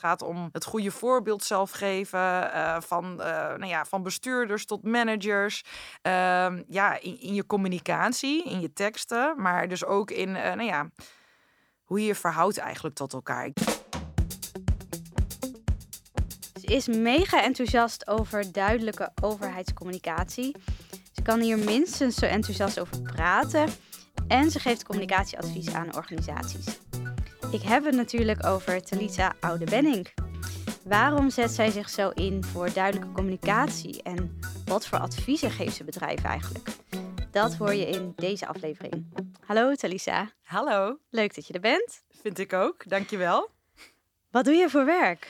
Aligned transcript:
gaat 0.00 0.22
om 0.22 0.48
het 0.52 0.64
goede 0.64 0.90
voorbeeld 0.90 1.44
zelf 1.44 1.70
geven. 1.70 2.18
eh, 2.52 2.80
van, 2.80 3.22
eh, 3.22 3.28
nou 3.32 3.66
ja, 3.66 3.84
van 3.84 4.02
bestuurders 4.02 4.66
tot 4.66 4.82
managers. 4.82 5.64
Ehm, 6.02 6.62
ja, 6.68 7.00
in, 7.00 7.34
je 7.34 7.46
communicatie, 7.46 8.44
in 8.44 8.60
je 8.60 8.72
teksten. 8.72 9.34
Maar 9.36 9.68
dus 9.68 9.84
ook 9.84 10.10
in, 10.10 10.36
eh, 10.36 10.54
nou 10.54 10.68
ja, 10.68 10.90
hoe 11.84 12.00
je 12.00 12.06
je 12.06 12.14
verhoudt 12.14 12.58
eigenlijk 12.58 12.94
tot 12.94 13.12
elkaar. 13.12 13.50
Ze 16.60 16.66
is 16.66 16.86
mega 16.86 17.42
enthousiast 17.42 18.08
over 18.08 18.52
duidelijke 18.52 19.12
overheidscommunicatie. 19.22 20.56
Ze 21.12 21.22
kan 21.22 21.40
hier 21.40 21.58
minstens 21.58 22.16
zo 22.16 22.26
enthousiast 22.26 22.80
over 22.80 23.02
praten. 23.02 23.68
En 24.28 24.50
ze 24.50 24.58
geeft 24.58 24.84
communicatieadvies 24.84 25.72
aan 25.72 25.96
organisaties. 25.96 26.78
Ik 27.50 27.62
heb 27.62 27.84
het 27.84 27.94
natuurlijk 27.94 28.46
over 28.46 28.82
Talita 28.82 29.34
Oude-Benning. 29.40 30.08
Waarom 30.84 31.30
zet 31.30 31.50
zij 31.50 31.70
zich 31.70 31.88
zo 31.88 32.08
in 32.08 32.44
voor 32.44 32.72
duidelijke 32.72 33.12
communicatie 33.12 34.02
en 34.02 34.40
wat 34.64 34.86
voor 34.86 34.98
adviezen 34.98 35.50
geeft 35.50 35.76
ze 35.76 35.84
bedrijven 35.84 36.28
eigenlijk? 36.28 36.68
Dat 37.30 37.54
hoor 37.54 37.74
je 37.74 37.86
in 37.86 38.12
deze 38.16 38.46
aflevering. 38.46 39.06
Hallo 39.46 39.74
Talisa, 39.74 40.30
Hallo, 40.42 40.98
leuk 41.08 41.34
dat 41.34 41.46
je 41.46 41.52
er 41.52 41.60
bent. 41.60 42.02
vind 42.22 42.38
ik 42.38 42.52
ook. 42.52 42.88
Dankjewel. 42.88 43.50
Wat 44.30 44.44
doe 44.44 44.54
je 44.54 44.68
voor 44.68 44.84
werk? 44.84 45.28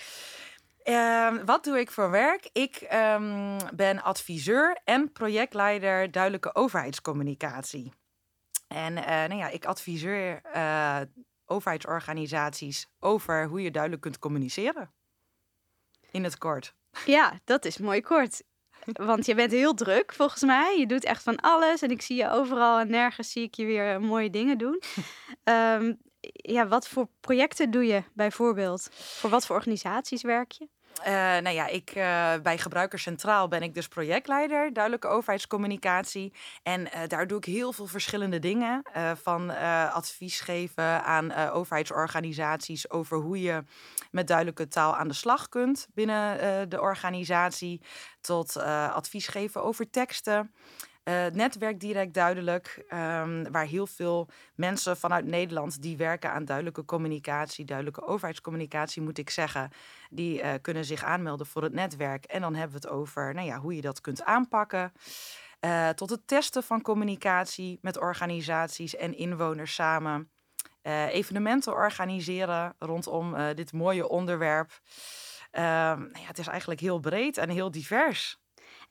Ehm 0.82 1.44
wat 1.44 1.64
doe 1.64 1.78
ik 1.78 1.90
voor 1.90 2.10
werk? 2.10 2.50
Ik 2.52 2.76
ehm, 2.76 3.58
ben 3.74 4.02
adviseur 4.02 4.78
en 4.84 5.12
projectleider 5.12 6.10
duidelijke 6.10 6.54
overheidscommunicatie. 6.54 7.92
En 8.68 8.96
eh, 8.96 9.06
nou 9.06 9.34
ja, 9.34 9.48
ik 9.48 9.64
adviseer 9.64 10.40
eh, 10.42 11.00
overheidsorganisaties 11.50 12.86
over 13.00 13.46
hoe 13.46 13.62
je 13.62 13.70
duidelijk 13.70 14.02
kunt 14.02 14.18
communiceren. 14.18 14.90
In 16.10 16.24
het 16.24 16.38
kort. 16.38 16.74
Ja, 17.06 17.40
dat 17.44 17.64
is 17.64 17.78
mooi 17.78 18.00
kort. 18.00 18.42
Want 18.84 19.26
je 19.26 19.34
bent 19.34 19.52
heel 19.52 19.74
druk 19.74 20.12
volgens 20.12 20.42
mij. 20.42 20.78
Je 20.78 20.86
doet 20.86 21.04
echt 21.04 21.22
van 21.22 21.36
alles 21.36 21.82
en 21.82 21.90
ik 21.90 22.02
zie 22.02 22.16
je 22.16 22.30
overal 22.30 22.78
en 22.78 22.90
nergens 22.90 23.32
zie 23.32 23.42
ik 23.42 23.54
je 23.54 23.64
weer 23.64 24.00
mooie 24.00 24.30
dingen 24.30 24.58
doen. 24.58 24.82
Ehm, 25.44 25.92
ja, 26.32 26.68
wat 26.68 26.88
voor 26.88 27.08
projecten 27.20 27.70
doe 27.70 27.86
je 27.86 28.02
bijvoorbeeld? 28.14 28.88
Voor 28.92 29.30
wat 29.30 29.46
voor 29.46 29.56
organisaties 29.56 30.22
werk 30.22 30.52
je? 30.52 30.68
Eh, 31.02 31.12
nou 31.12 31.50
ja, 31.50 31.66
ik, 31.66 31.90
eh, 31.90 32.34
bij 32.42 32.58
Gebruikers 32.58 33.02
Centraal 33.02 33.48
ben 33.48 33.62
ik 33.62 33.74
dus 33.74 33.88
projectleider, 33.88 34.72
duidelijke 34.72 35.08
overheidscommunicatie. 35.08 36.32
En 36.62 36.92
eh, 36.92 37.08
daar 37.08 37.26
doe 37.26 37.38
ik 37.38 37.44
heel 37.44 37.72
veel 37.72 37.86
verschillende 37.86 38.38
dingen. 38.38 38.82
van 39.22 39.50
advies 39.90 40.40
geven 40.40 41.04
aan 41.04 41.32
overheidsorganisaties 41.50 42.90
over 42.90 43.18
hoe 43.18 43.40
je 43.40 43.64
met 44.10 44.26
duidelijke 44.26 44.68
taal 44.68 44.96
aan 44.96 45.08
de 45.08 45.14
slag 45.14 45.48
kunt 45.48 45.88
binnen 45.94 46.68
de 46.68 46.80
organisatie. 46.80 47.80
Tot 48.20 48.56
advies 48.92 49.28
geven 49.28 49.62
over 49.62 49.90
teksten. 49.90 50.52
Eh, 51.10 51.22
het 51.22 51.34
netwerk 51.34 51.80
direct 51.80 52.14
duidelijk, 52.14 52.84
ehm, 52.88 53.50
waar 53.50 53.66
heel 53.66 53.86
veel 53.86 54.28
mensen 54.54 54.96
vanuit 54.96 55.24
Nederland 55.24 55.82
die 55.82 55.96
werken 55.96 56.32
aan 56.32 56.44
duidelijke 56.44 56.84
communicatie, 56.84 57.64
duidelijke 57.64 58.06
overheidscommunicatie, 58.06 59.02
moet 59.02 59.18
ik 59.18 59.30
zeggen, 59.30 59.70
die 60.10 60.40
eh, 60.42 60.54
kunnen 60.62 60.84
zich 60.84 61.04
aanmelden 61.04 61.46
voor 61.46 61.62
het 61.62 61.72
netwerk. 61.72 62.24
En 62.24 62.40
dan 62.40 62.54
hebben 62.54 62.80
we 62.80 62.86
het 62.86 62.96
over 62.96 63.34
nou 63.34 63.46
ja, 63.46 63.58
hoe 63.58 63.74
je 63.74 63.80
dat 63.80 64.00
kunt 64.00 64.24
aanpakken. 64.24 64.92
Eh, 65.60 65.88
tot 65.88 66.10
het 66.10 66.26
testen 66.26 66.62
van 66.62 66.82
communicatie 66.82 67.78
met 67.82 67.98
organisaties 67.98 68.96
en 68.96 69.16
inwoners 69.16 69.74
samen. 69.74 70.30
Evenementen 70.82 71.72
organiseren 71.72 72.74
rondom 72.78 73.54
dit 73.54 73.72
mooie 73.72 74.08
onderwerp. 74.08 74.80
Ehm, 75.50 75.98
nou 75.98 76.20
ja, 76.20 76.26
het 76.26 76.38
is 76.38 76.46
eigenlijk 76.46 76.80
heel 76.80 76.98
breed 76.98 77.36
en 77.36 77.48
heel 77.48 77.70
divers. 77.70 78.39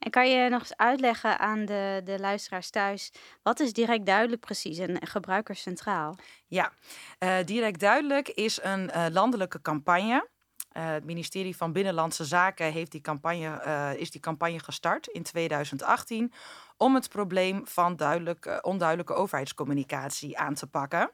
En 0.00 0.10
kan 0.10 0.30
je 0.30 0.48
nog 0.48 0.60
eens 0.60 0.76
uitleggen 0.76 1.38
aan 1.38 1.64
de, 1.64 2.00
de 2.04 2.18
luisteraars 2.18 2.70
thuis, 2.70 3.12
wat 3.42 3.60
is 3.60 3.72
direct 3.72 4.06
duidelijk 4.06 4.40
precies 4.40 4.78
en 4.78 5.06
gebruikerscentraal? 5.06 6.16
Ja, 6.46 6.72
eh, 7.18 7.36
direct 7.44 7.80
duidelijk 7.80 8.28
is 8.28 8.62
een 8.62 8.90
eh, 8.90 9.06
landelijke 9.10 9.60
campagne. 9.62 10.28
Eh, 10.70 10.90
het 10.90 11.04
ministerie 11.04 11.56
van 11.56 11.72
Binnenlandse 11.72 12.24
Zaken 12.24 12.72
heeft 12.72 12.92
die 12.92 13.00
campagne, 13.00 13.94
is 13.96 14.10
die 14.10 14.20
campagne 14.20 14.58
gestart 14.58 15.06
in 15.06 15.22
2018 15.22 16.32
om 16.76 16.94
het 16.94 17.08
probleem 17.08 17.66
van 17.66 17.96
duidelijk, 17.96 18.58
onduidelijke 18.62 19.14
overheidscommunicatie 19.14 20.38
aan 20.38 20.54
te 20.54 20.66
pakken. 20.66 21.10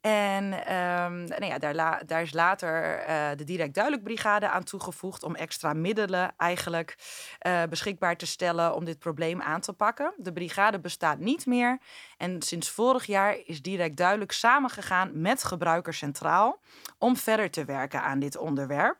En 0.00 0.66
ehm, 0.66 1.24
nou 1.24 1.44
ja, 1.44 1.58
daar, 1.58 2.06
daar 2.06 2.22
is 2.22 2.32
later 2.32 2.98
eh, 2.98 3.28
de 3.36 3.44
Direct 3.44 3.74
Duidelijk 3.74 4.04
Brigade 4.04 4.48
aan 4.48 4.64
toegevoegd 4.64 5.22
om 5.22 5.34
extra 5.34 5.72
middelen 5.72 6.32
eigenlijk 6.36 6.96
eh, 7.38 7.62
beschikbaar 7.68 8.16
te 8.16 8.26
stellen 8.26 8.74
om 8.74 8.84
dit 8.84 8.98
probleem 8.98 9.42
aan 9.42 9.60
te 9.60 9.72
pakken. 9.72 10.14
De 10.16 10.32
brigade 10.32 10.80
bestaat 10.80 11.18
niet 11.18 11.46
meer 11.46 11.78
en 12.16 12.42
sinds 12.42 12.70
vorig 12.70 13.06
jaar 13.06 13.38
is 13.44 13.62
Direct 13.62 13.96
Duidelijk 13.96 14.32
samengegaan 14.32 15.20
met 15.20 15.44
Gebruikers 15.44 15.98
Centraal 15.98 16.60
om 16.98 17.16
verder 17.16 17.50
te 17.50 17.64
werken 17.64 18.02
aan 18.02 18.18
dit 18.18 18.36
onderwerp. 18.36 18.98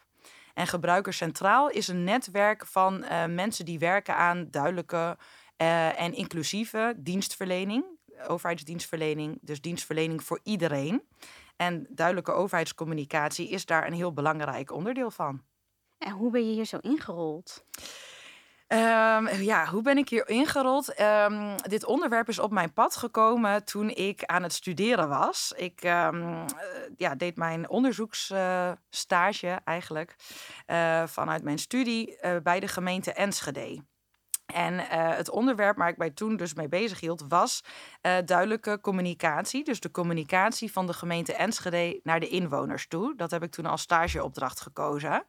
En 0.55 0.67
Gebruikers 0.67 1.17
Centraal 1.17 1.71
is 1.71 1.89
een 1.89 2.05
netwerk 2.05 2.67
van 2.67 3.05
eh, 3.05 3.27
mensen 3.27 3.65
die 3.65 3.79
werken 3.79 4.17
aan 4.17 4.49
duidelijke 4.51 5.17
en 5.97 6.13
inclusieve 6.13 6.95
dienstverlening 6.97 7.85
overheidsdienstverlening, 8.29 9.39
dus 9.41 9.61
dienstverlening 9.61 10.23
voor 10.23 10.41
iedereen. 10.43 11.03
En 11.57 11.87
duidelijke 11.91 12.33
overheidscommunicatie 12.33 13.49
is 13.49 13.67
daar 13.67 13.87
een 13.87 13.93
heel 13.93 14.13
belangrijk 14.13 14.73
onderdeel 14.73 15.11
van. 15.11 15.43
En 15.99 16.13
hoe 16.13 16.31
ben 16.31 16.47
je 16.47 16.53
hier 16.53 16.65
zo 16.65 16.79
ingerold? 16.81 17.65
Ehm, 18.71 19.43
ja, 19.43 19.67
hoe 19.67 19.83
ben 19.83 19.99
ik 19.99 20.09
hier 20.09 20.29
ingerold? 20.29 20.95
Ehm, 20.95 21.57
dit 21.63 21.85
onderwerp 21.85 22.29
is 22.29 22.39
op 22.39 22.51
mijn 22.51 22.73
pad 22.73 22.97
gekomen 22.97 23.65
toen 23.65 23.89
ik 23.89 24.25
aan 24.25 24.43
het 24.43 24.53
studeren 24.53 25.09
was. 25.09 25.53
Ik 25.57 25.83
ehm, 25.83 26.33
eh, 26.33 26.47
ja, 26.97 27.15
deed 27.15 27.37
mijn 27.37 27.69
onderzoeksstage 27.69 29.61
eigenlijk 29.65 30.17
eh, 30.67 31.07
vanuit 31.07 31.43
mijn 31.43 31.59
studie 31.59 32.19
eh, 32.19 32.37
bij 32.43 32.61
de 32.61 32.69
gemeente 32.69 33.13
Enschede. 33.13 33.83
En 34.53 34.79
eh, 34.79 35.17
het 35.17 35.31
onderwerp 35.31 35.77
waar 35.77 35.89
ik 35.89 35.97
mij 35.97 36.11
toen 36.11 36.37
dus 36.37 36.55
mee 36.55 36.69
bezig 36.69 37.01
hield 37.01 37.25
was 37.29 37.65
eh, 38.01 38.17
duidelijke 38.25 38.79
communicatie. 38.81 39.65
Dus 39.65 39.81
de 39.81 39.91
communicatie 39.91 40.73
van 40.73 40.87
de 40.87 40.93
gemeente 40.93 41.35
Enschede 41.35 42.01
naar 42.03 42.21
de 42.21 42.29
inwoners 42.29 42.89
toe. 42.89 43.17
Dat 43.17 43.31
heb 43.31 43.43
ik 43.43 43.51
toen 43.51 43.67
als 43.67 43.83
stageopdracht 43.83 44.61
gekozen. 44.61 45.25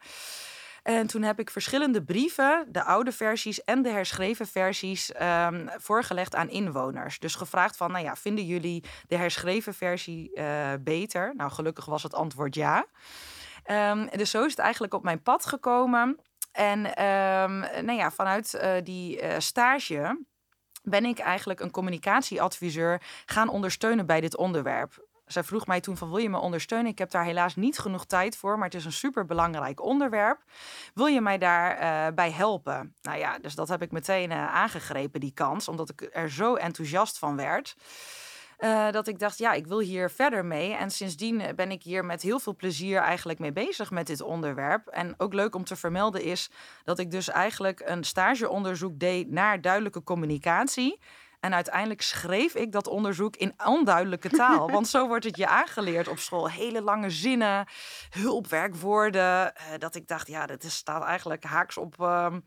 En 0.84 1.08
toen 1.08 1.22
heb 1.22 1.40
ik 1.40 1.50
verschillende 1.50 2.04
brieven, 2.04 2.68
de 2.70 2.84
oude 2.84 3.12
versies 3.12 3.64
en 3.64 3.82
de 3.82 3.90
herschreven 3.90 4.48
versies, 4.48 5.12
ehm, 5.12 5.68
voorgelegd 5.78 6.36
aan 6.36 6.50
inwoners. 6.50 7.20
Dus 7.20 7.36
gevraagd 7.36 7.78
van, 7.78 7.92
nou 7.92 8.04
ja, 8.04 8.16
vinden 8.16 8.46
jullie 8.46 8.84
de 9.08 9.16
herschreven 9.16 9.74
versie 9.74 10.34
eh, 10.34 10.72
beter? 10.80 11.34
Nou, 11.36 11.52
gelukkig 11.52 11.86
was 11.86 12.04
het 12.04 12.14
antwoord 12.14 12.56
ja. 12.56 12.86
Ehm, 13.64 14.08
dus 14.18 14.30
zo 14.30 14.44
is 14.44 14.52
het 14.52 14.60
eigenlijk 14.60 14.94
op 14.94 15.04
mijn 15.04 15.22
pad 15.22 15.46
gekomen. 15.46 16.20
En 16.52 16.96
ehm, 16.96 17.60
nou 17.60 17.98
ja, 17.98 18.12
vanuit 18.12 18.54
eh, 18.54 18.74
die 18.84 19.22
eh, 19.22 19.40
stage 19.40 20.26
ben 20.84 21.06
ik 21.06 21.20
eigenlijk 21.20 21.60
een 21.60 21.72
communicatieadviseur 21.72 23.02
gaan 23.26 23.50
ondersteunen 23.50 24.06
bij 24.06 24.22
dit 24.22 24.38
onderwerp. 24.38 25.10
Zij 25.32 25.44
vroeg 25.44 25.68
mij 25.68 25.82
toen 25.82 25.98
van 25.98 26.10
wil 26.10 26.18
je 26.18 26.30
me 26.30 26.38
ondersteunen? 26.38 26.92
Ik 26.92 26.98
heb 26.98 27.12
daar 27.12 27.24
helaas 27.24 27.56
niet 27.56 27.80
genoeg 27.80 28.06
tijd 28.06 28.38
voor, 28.38 28.56
maar 28.56 28.66
het 28.66 28.76
is 28.76 28.86
een 28.86 28.92
superbelangrijk 28.92 29.82
onderwerp. 29.82 30.44
Wil 30.94 31.06
je 31.06 31.22
mij 31.22 31.38
daarbij 31.38 32.14
bij 32.14 32.32
helpen? 32.32 32.96
Nou 33.02 33.18
ja, 33.18 33.40
dus 33.40 33.56
dat 33.56 33.68
heb 33.68 33.82
ik 33.82 33.92
meteen 33.92 34.32
eh, 34.32 34.54
aangegrepen, 34.54 35.20
die 35.20 35.34
kans, 35.34 35.68
omdat 35.68 35.90
ik 35.90 36.10
er 36.12 36.32
zo 36.32 36.56
enthousiast 36.56 37.18
van 37.18 37.36
werd. 37.36 37.76
Eh, 38.62 38.92
dat 38.92 39.08
ik 39.08 39.20
dacht, 39.20 39.38
ja, 39.38 39.52
ik 39.52 39.68
wil 39.68 39.80
hier 39.80 40.10
verder 40.10 40.46
mee. 40.46 40.74
En 40.74 40.92
sindsdien 40.92 41.42
eh, 41.42 41.54
ben 41.54 41.72
ik 41.72 41.84
hier 41.84 42.06
met 42.06 42.22
heel 42.22 42.40
veel 42.40 42.56
plezier 42.56 43.00
eigenlijk 43.00 43.40
mee 43.40 43.52
bezig 43.52 43.92
met 43.92 44.08
dit 44.08 44.22
onderwerp. 44.22 44.88
En 44.88 45.14
ook 45.18 45.34
leuk 45.34 45.56
om 45.56 45.64
te 45.64 45.76
vermelden 45.76 46.22
is 46.24 46.50
dat 46.84 47.00
ik 47.00 47.12
dus 47.12 47.30
eigenlijk 47.30 47.82
een 47.86 48.04
stageonderzoek 48.04 49.00
deed 49.00 49.32
naar 49.32 49.62
duidelijke 49.62 50.04
communicatie. 50.04 51.00
En 51.40 51.54
uiteindelijk 51.54 52.02
schreef 52.02 52.56
ik 52.56 52.72
dat 52.72 52.88
onderzoek 52.88 53.36
in 53.36 53.54
onduidelijke 53.66 54.30
taal. 54.42 54.72
Want 54.72 54.88
zo 54.88 55.08
wordt 55.08 55.26
het 55.26 55.38
je 55.38 55.48
aangeleerd 55.48 56.08
op 56.08 56.20
school. 56.20 56.50
Hele 56.50 56.82
lange 56.82 57.10
zinnen, 57.10 57.68
hulpwerkwoorden. 58.10 59.56
eh, 59.56 59.64
dat 59.78 59.96
ik 59.96 60.08
dacht, 60.08 60.28
ja, 60.28 60.46
dat 60.46 60.64
staat 60.64 61.04
eigenlijk 61.04 61.44
haaks 61.44 61.78
op 61.78 62.00
ehm, 62.00 62.40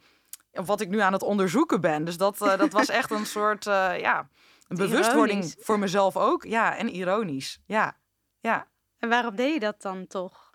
op 0.53 0.67
wat 0.67 0.81
ik 0.81 0.89
nu 0.89 1.01
aan 1.01 1.13
het 1.13 1.23
onderzoeken 1.23 1.81
ben. 1.81 2.05
Dus 2.05 2.17
dat, 2.17 2.39
dat 2.39 2.73
was 2.73 2.89
echt 2.89 3.11
een 3.11 3.27
soort, 3.27 3.65
ja, 3.65 4.29
een 4.69 4.77
bewustwording 4.77 5.39
Ironisch. 5.43 5.57
voor 5.65 5.79
mezelf 5.79 6.17
ook. 6.17 6.45
Ja, 6.45 6.77
en 6.77 6.89
ironisch. 6.95 7.59
Ja, 7.67 7.97
ja. 8.41 8.67
En 8.99 9.09
waarom 9.09 9.37
deed 9.37 9.53
je 9.53 9.61
dat 9.61 9.83
dan 9.83 10.07
toch? 10.07 10.53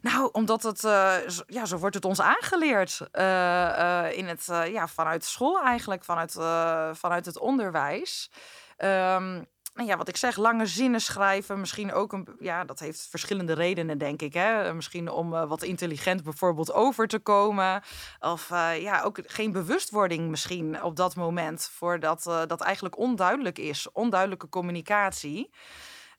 Nou, 0.00 0.28
omdat 0.32 0.62
het, 0.62 0.84
eh, 0.84 1.16
zo- 1.26 1.42
ja, 1.46 1.64
zo 1.64 1.76
wordt 1.76 1.94
het 1.94 2.04
ons 2.04 2.20
aangeleerd 2.20 3.00
eh, 3.10 4.04
eh, 4.06 4.16
in 4.18 4.26
het, 4.26 4.44
ja, 4.46 4.86
vanuit 4.88 5.24
school 5.24 5.60
eigenlijk, 5.62 6.04
vanuit, 6.04 6.32
vanuit 6.98 7.26
het 7.26 7.38
onderwijs. 7.38 8.30
Ehm, 8.76 9.42
nou 9.78 9.90
ja, 9.90 9.96
wat 9.96 10.08
ik 10.08 10.16
zeg, 10.16 10.36
lange 10.36 10.66
zinnen 10.66 11.00
schrijven. 11.00 11.60
Misschien 11.60 11.92
ook 11.92 12.12
een, 12.12 12.28
ja, 12.38 12.64
dat 12.64 12.78
heeft 12.78 13.06
verschillende 13.10 13.52
redenen, 13.52 13.98
denk 13.98 14.22
ik. 14.22 14.34
Hè? 14.34 14.74
Misschien 14.74 15.10
om 15.10 15.32
uh, 15.32 15.48
wat 15.48 15.62
intelligent 15.62 16.22
bijvoorbeeld 16.22 16.72
over 16.72 17.06
te 17.06 17.18
komen. 17.18 17.82
Of 18.20 18.50
uh, 18.50 18.82
ja, 18.82 19.02
ook 19.02 19.18
geen 19.26 19.52
bewustwording 19.52 20.28
misschien 20.28 20.82
op 20.82 20.96
dat 20.96 21.16
moment. 21.16 21.70
Voordat 21.72 22.24
uh, 22.28 22.42
dat 22.46 22.60
eigenlijk 22.60 22.98
onduidelijk 22.98 23.58
is. 23.58 23.92
Onduidelijke 23.92 24.48
communicatie. 24.48 25.50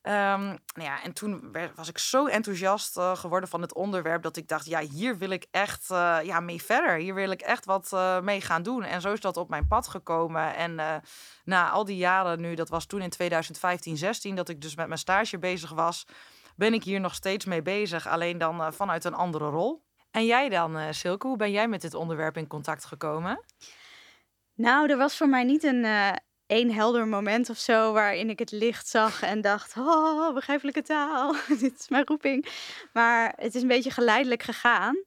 Um, 0.01 0.12
nou 0.12 0.57
ja, 0.74 1.04
en 1.04 1.13
toen 1.13 1.56
was 1.75 1.90
ik 1.90 1.98
zo 1.98 2.25
enthousiast 2.25 2.98
uh, 2.98 3.16
geworden 3.16 3.50
van 3.50 3.62
het 3.62 3.74
onderwerp 3.74 4.22
dat 4.22 4.38
ik 4.38 4.48
dacht, 4.48 4.66
ja, 4.66 4.80
hier 4.80 5.18
wil 5.18 5.30
ik 5.30 5.46
echt 5.51 5.90
uh, 5.92 6.18
ja, 6.24 6.40
mee 6.40 6.62
verder. 6.62 6.98
Hier 6.98 7.13
wil 7.13 7.31
ik 7.31 7.42
echt 7.42 7.66
wat 7.66 7.92
uh, 7.94 8.19
mee 8.19 8.42
gaan 8.42 8.63
doen. 8.63 8.84
En 8.84 9.01
zo 9.01 9.13
is 9.13 9.19
dat 9.19 9.38
op 9.38 9.50
mijn 9.50 9.68
pad 9.68 9.88
gekomen. 9.88 10.56
En 10.56 11.01
na 11.44 11.69
al 11.69 11.86
die 11.86 11.98
jaren 11.98 12.42
nu, 12.42 12.56
dat 12.56 12.69
was 12.69 12.86
toen 12.86 13.01
in 13.01 13.10
2015, 13.10 13.98
16, 13.98 14.36
dat 14.36 14.50
ik 14.50 14.62
dus 14.62 14.75
met 14.75 14.88
mijn 14.88 15.00
stage 15.00 15.40
bezig 15.40 15.72
was, 15.72 16.06
ben 16.56 16.74
ik 16.74 16.84
hier 16.84 17.00
nog 17.00 17.13
steeds 17.13 17.45
mee 17.45 17.62
bezig. 17.62 18.07
Alleen 18.07 18.38
dan 18.38 18.74
vanuit 18.74 19.04
een 19.04 19.13
andere 19.13 19.50
rol. 19.50 19.84
En 20.12 20.25
jij 20.25 20.50
dan, 20.50 20.94
Silke, 20.94 21.28
hoe 21.28 21.38
ben 21.38 21.52
jij 21.52 21.68
met 21.68 21.81
dit 21.81 21.94
onderwerp 21.94 22.38
in 22.38 22.48
contact 22.48 22.86
gekomen? 22.86 23.44
Nou, 24.54 24.90
er 24.90 24.98
was 24.98 25.18
voor 25.18 25.30
mij 25.30 25.44
niet 25.44 25.63
een 25.63 25.86
één 26.50 26.72
helder 26.72 27.07
moment 27.07 27.50
of 27.50 27.57
zo 27.57 27.94
waarin 27.94 28.30
ik 28.30 28.40
het 28.40 28.51
licht 28.51 28.88
zag 28.88 29.22
en 29.22 29.42
dacht: 29.42 29.78
Oh, 29.78 30.34
begrijpelijke 30.34 30.81
taal, 30.81 31.36
dit 31.62 31.80
is 31.80 31.90
mijn 31.90 32.06
roeping. 32.06 32.46
Maar 32.94 33.34
het 33.36 33.56
is 33.56 33.62
een 33.62 33.68
beetje 33.68 33.92
geleidelijk 33.92 34.44
gegaan. 34.44 35.04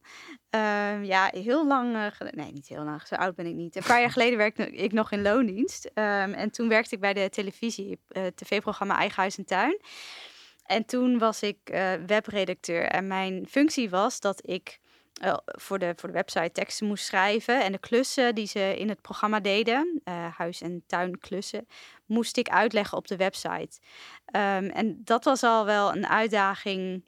Uh, 0.54 1.04
ja, 1.04 1.30
heel 1.34 1.66
lang, 1.66 1.94
uh, 1.94 2.30
nee, 2.30 2.52
niet 2.52 2.68
heel 2.68 2.84
lang, 2.84 3.06
zo 3.06 3.14
oud 3.14 3.34
ben 3.34 3.46
ik 3.46 3.54
niet. 3.54 3.76
Een 3.76 3.82
paar 3.82 4.00
jaar 4.00 4.10
geleden 4.10 4.38
werkte 4.38 4.70
ik 4.86 4.92
nog 4.92 5.12
in 5.12 5.22
loondienst. 5.22 5.84
Um, 5.86 6.32
en 6.32 6.50
toen 6.50 6.68
werkte 6.68 6.94
ik 6.94 7.00
bij 7.00 7.14
de 7.14 7.28
televisie, 7.30 7.98
uh, 8.08 8.26
tv-programma 8.26 8.98
Eigen 8.98 9.20
Huis 9.20 9.38
en 9.38 9.44
Tuin. 9.44 9.80
En 10.66 10.84
toen 10.84 11.18
was 11.18 11.42
ik 11.42 11.58
eh, 11.64 11.92
webredacteur. 12.06 12.84
En 12.84 13.06
mijn 13.06 13.46
functie 13.48 13.90
was 13.90 14.20
dat 14.20 14.48
ik 14.48 14.80
uh, 15.24 15.36
voor, 15.44 15.78
de, 15.78 15.92
voor 15.96 16.08
de 16.08 16.14
website 16.14 16.52
teksten 16.52 16.86
moest 16.86 17.04
schrijven. 17.04 17.62
En 17.62 17.72
de 17.72 17.78
klussen 17.78 18.34
die 18.34 18.46
ze 18.46 18.76
in 18.78 18.88
het 18.88 19.00
programma 19.00 19.40
deden, 19.40 20.00
uh, 20.04 20.26
huis- 20.36 20.60
en 20.60 20.84
tuinklussen, 20.86 21.66
moest 22.06 22.36
ik 22.36 22.48
uitleggen 22.48 22.98
op 22.98 23.06
de 23.08 23.16
website. 23.16 23.78
Um, 24.36 24.70
en 24.70 25.00
dat 25.04 25.24
was 25.24 25.42
al 25.42 25.64
wel 25.64 25.92
een 25.92 26.06
uitdaging 26.06 27.04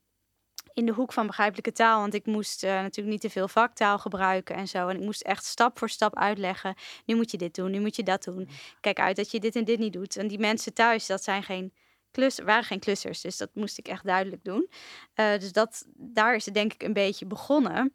in 0.72 0.86
de 0.86 0.92
hoek 0.92 1.12
van 1.12 1.26
begrijpelijke 1.26 1.72
taal. 1.72 2.00
Want 2.00 2.14
ik 2.14 2.26
moest 2.26 2.64
uh, 2.64 2.70
natuurlijk 2.70 3.08
niet 3.08 3.20
te 3.20 3.30
veel 3.30 3.48
vaktaal 3.48 3.98
gebruiken 3.98 4.54
en 4.54 4.68
zo. 4.68 4.88
En 4.88 4.96
ik 4.96 5.02
moest 5.02 5.22
echt 5.22 5.44
stap 5.44 5.78
voor 5.78 5.88
stap 5.90 6.16
uitleggen. 6.16 6.74
Nu 7.04 7.14
moet 7.14 7.30
je 7.30 7.36
dit 7.36 7.54
doen, 7.54 7.70
nu 7.70 7.80
moet 7.80 7.96
je 7.96 8.02
dat 8.02 8.24
doen. 8.24 8.48
Kijk 8.80 8.98
uit 8.98 9.16
dat 9.16 9.30
je 9.30 9.40
dit 9.40 9.56
en 9.56 9.64
dit 9.64 9.78
niet 9.78 9.92
doet. 9.92 10.16
En 10.16 10.28
die 10.28 10.38
mensen 10.38 10.74
thuis, 10.74 11.06
dat 11.06 11.24
zijn 11.24 11.42
geen 11.42 11.72
klus, 12.14 12.38
waren 12.38 12.64
geen 12.64 12.78
klussers. 12.78 13.20
Dus 13.20 13.36
dat 13.36 13.50
moest 13.54 13.78
ik 13.78 13.88
echt 13.88 14.04
duidelijk 14.04 14.44
doen. 14.44 14.70
Uh, 15.14 15.38
dus 15.38 15.52
dat, 15.52 15.86
daar 15.94 16.34
is 16.34 16.44
het 16.44 16.54
denk 16.54 16.72
ik 16.72 16.82
een 16.82 16.92
beetje 16.92 17.26
begonnen. 17.26 17.94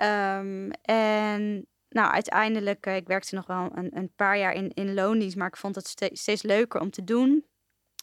Um, 0.00 0.70
en 0.82 1.66
nou, 1.88 2.12
uiteindelijk, 2.12 2.86
uh, 2.86 2.96
ik 2.96 3.06
werkte 3.06 3.34
nog 3.34 3.46
wel 3.46 3.70
een, 3.74 3.96
een 3.96 4.12
paar 4.16 4.38
jaar 4.38 4.52
in, 4.52 4.70
in 4.74 4.94
loondienst, 4.94 5.36
maar 5.36 5.48
ik 5.48 5.56
vond 5.56 5.74
het 5.74 6.10
steeds, 6.12 6.42
leuker 6.42 6.80
om 6.80 6.90
te 6.90 7.04
doen. 7.04 7.44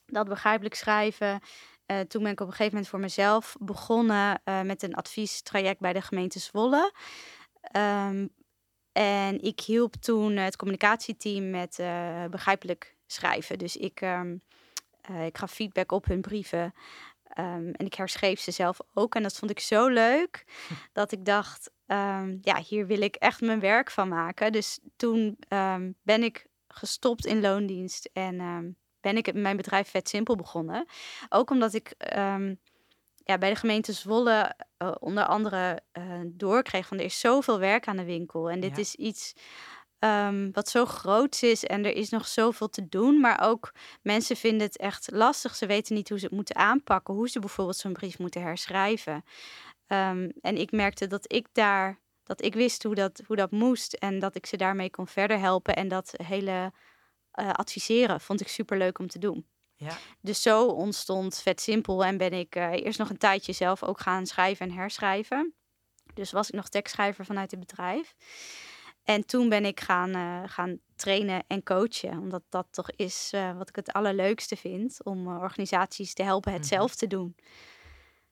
Dat 0.05 0.27
begrijpelijk 0.27 0.75
schrijven. 0.75 1.39
Uh, 1.88 2.00
toen 2.00 2.23
ben 2.23 2.31
ik 2.31 2.39
op 2.39 2.47
een 2.47 2.53
gegeven 2.53 2.73
moment 2.73 2.88
voor 2.88 3.00
mezelf 3.00 3.55
begonnen 3.59 4.41
met 4.63 4.83
een 4.83 4.95
adviestraject 4.95 5.79
bij 5.79 5.94
de 5.94 6.01
gemeente 6.01 6.39
Zwolle. 6.39 6.94
Um, 7.77 8.29
en 8.91 9.41
ik 9.41 9.59
hielp 9.59 9.95
toen 9.95 10.35
het 10.35 10.55
communicatieteam 10.55 11.50
met 11.50 11.75
begrijpelijk 12.29 12.95
schrijven. 13.07 13.57
Dus 13.57 13.75
ik 13.75 14.01
um, 14.01 14.41
uh, 15.09 15.25
ik 15.25 15.38
gaf 15.38 15.51
feedback 15.51 15.91
op 15.91 16.05
hun 16.05 16.21
brieven. 16.21 16.73
Um, 17.39 17.71
en 17.71 17.85
ik 17.85 17.94
herschreef 17.94 18.39
ze 18.39 18.51
zelf 18.51 18.79
ook. 18.94 19.15
En 19.15 19.23
dat 19.23 19.38
vond 19.38 19.51
ik 19.51 19.59
zo 19.59 19.88
leuk 19.88 20.45
dat 20.94 21.11
ik 21.11 21.25
dacht: 21.25 21.71
um, 21.88 22.38
ja, 22.41 22.59
hier 22.59 22.88
wil 22.88 23.01
ik 23.01 23.15
echt 23.15 23.41
mijn 23.41 23.59
werk 23.59 23.91
van 23.91 24.07
maken. 24.07 24.51
Dus 24.51 24.79
toen 24.95 25.38
um, 25.50 25.95
ben 26.01 26.23
ik 26.23 26.47
gestopt 26.67 27.25
in 27.25 27.41
loondienst 27.41 28.09
en 28.13 28.77
ben 29.01 29.17
ik 29.17 29.33
mijn 29.33 29.57
bedrijf 29.57 29.89
Vet 29.89 30.09
Simpel 30.09 30.35
begonnen. 30.35 30.85
Ook 31.29 31.50
omdat 31.50 31.73
ik 31.73 31.95
ja, 33.25 33.38
bij 33.38 33.50
de 33.50 33.55
gemeente 33.55 33.94
Zwolle 33.94 34.55
uh, 34.77 34.91
onder 35.00 35.25
andere 35.25 35.79
uh, 35.97 36.19
doorkreeg 36.25 36.88
van 36.88 36.97
er 36.97 37.03
is 37.05 37.19
zoveel 37.19 37.59
werk 37.59 37.88
aan 37.88 37.97
de 37.97 38.03
winkel. 38.03 38.50
En 38.50 38.59
dit 38.59 38.75
ja. 38.75 38.81
is 38.81 38.95
iets 38.95 39.33
um, 40.03 40.51
wat 40.51 40.69
zo 40.69 40.85
groot 40.85 41.41
is 41.41 41.63
en 41.63 41.85
er 41.85 41.95
is 41.95 42.09
nog 42.09 42.27
zoveel 42.27 42.69
te 42.69 42.89
doen. 42.89 43.19
Maar 43.19 43.41
ook 43.41 43.71
mensen 44.01 44.35
vinden 44.35 44.67
het 44.67 44.77
echt 44.77 45.11
lastig. 45.11 45.55
Ze 45.55 45.65
weten 45.65 45.95
niet 45.95 46.09
hoe 46.09 46.19
ze 46.19 46.25
het 46.25 46.33
moeten 46.33 46.55
aanpakken, 46.55 47.13
hoe 47.13 47.29
ze 47.29 47.39
bijvoorbeeld 47.39 47.77
zo'n 47.77 47.94
brief 47.94 48.19
moeten 48.19 48.41
herschrijven. 48.41 49.23
Um, 49.88 50.31
en 50.41 50.57
ik 50.57 50.71
merkte 50.71 51.07
dat 51.07 51.33
ik 51.33 51.47
daar, 51.51 52.00
dat 52.23 52.44
ik 52.44 52.53
wist 52.53 52.83
hoe 52.83 52.95
dat, 52.95 53.21
hoe 53.27 53.35
dat 53.35 53.51
moest 53.51 53.94
en 53.94 54.19
dat 54.19 54.35
ik 54.35 54.45
ze 54.45 54.57
daarmee 54.57 54.89
kon 54.89 55.07
verder 55.07 55.39
helpen. 55.39 55.75
En 55.75 55.88
dat 55.88 56.13
hele 56.23 56.71
uh, 57.39 57.50
adviseren 57.50 58.21
vond 58.21 58.41
ik 58.41 58.47
super 58.47 58.77
leuk 58.77 59.00
om 59.00 59.07
te 59.07 59.19
doen. 59.19 59.47
Ja. 59.75 59.97
Dus 60.21 60.41
zo 60.41 60.65
ontstond 60.65 61.39
Vet 61.41 61.61
Simpel 61.61 62.03
en 62.03 62.17
ben 62.17 62.33
ik 62.33 62.55
uh, 62.55 62.71
eerst 62.71 63.00
nog 63.00 63.09
een 63.09 63.17
tijdje 63.17 63.53
zelf 63.53 63.83
ook 63.83 64.00
gaan 64.00 64.25
schrijven 64.25 64.69
en 64.69 64.75
herschrijven. 64.75 65.53
Dus 66.13 66.31
was 66.31 66.47
ik 66.47 66.55
nog 66.55 66.69
tekstschrijver 66.69 67.25
vanuit 67.25 67.51
het 67.51 67.59
bedrijf. 67.59 68.15
En 69.03 69.25
toen 69.25 69.50
ben 69.50 69.65
ik 69.65 69.79
gaan, 69.79 70.15
uh, 70.15 70.44
gaan 70.45 70.79
trainen 70.95 71.44
en 71.47 71.63
coachen. 71.63 72.19
Omdat 72.19 72.44
dat 72.50 72.67
toch 72.71 72.91
is 72.91 73.31
uh, 73.35 73.57
wat 73.57 73.69
ik 73.69 73.75
het 73.75 73.94
allerleukste 73.94 74.55
vind. 74.55 75.03
Om 75.03 75.27
uh, 75.27 75.41
organisaties 75.41 76.13
te 76.13 76.23
helpen 76.23 76.51
het 76.51 76.61
mm 76.61 76.67
-hmm. 76.67 76.77
zelf 76.77 76.95
te 76.95 77.07
doen. 77.07 77.35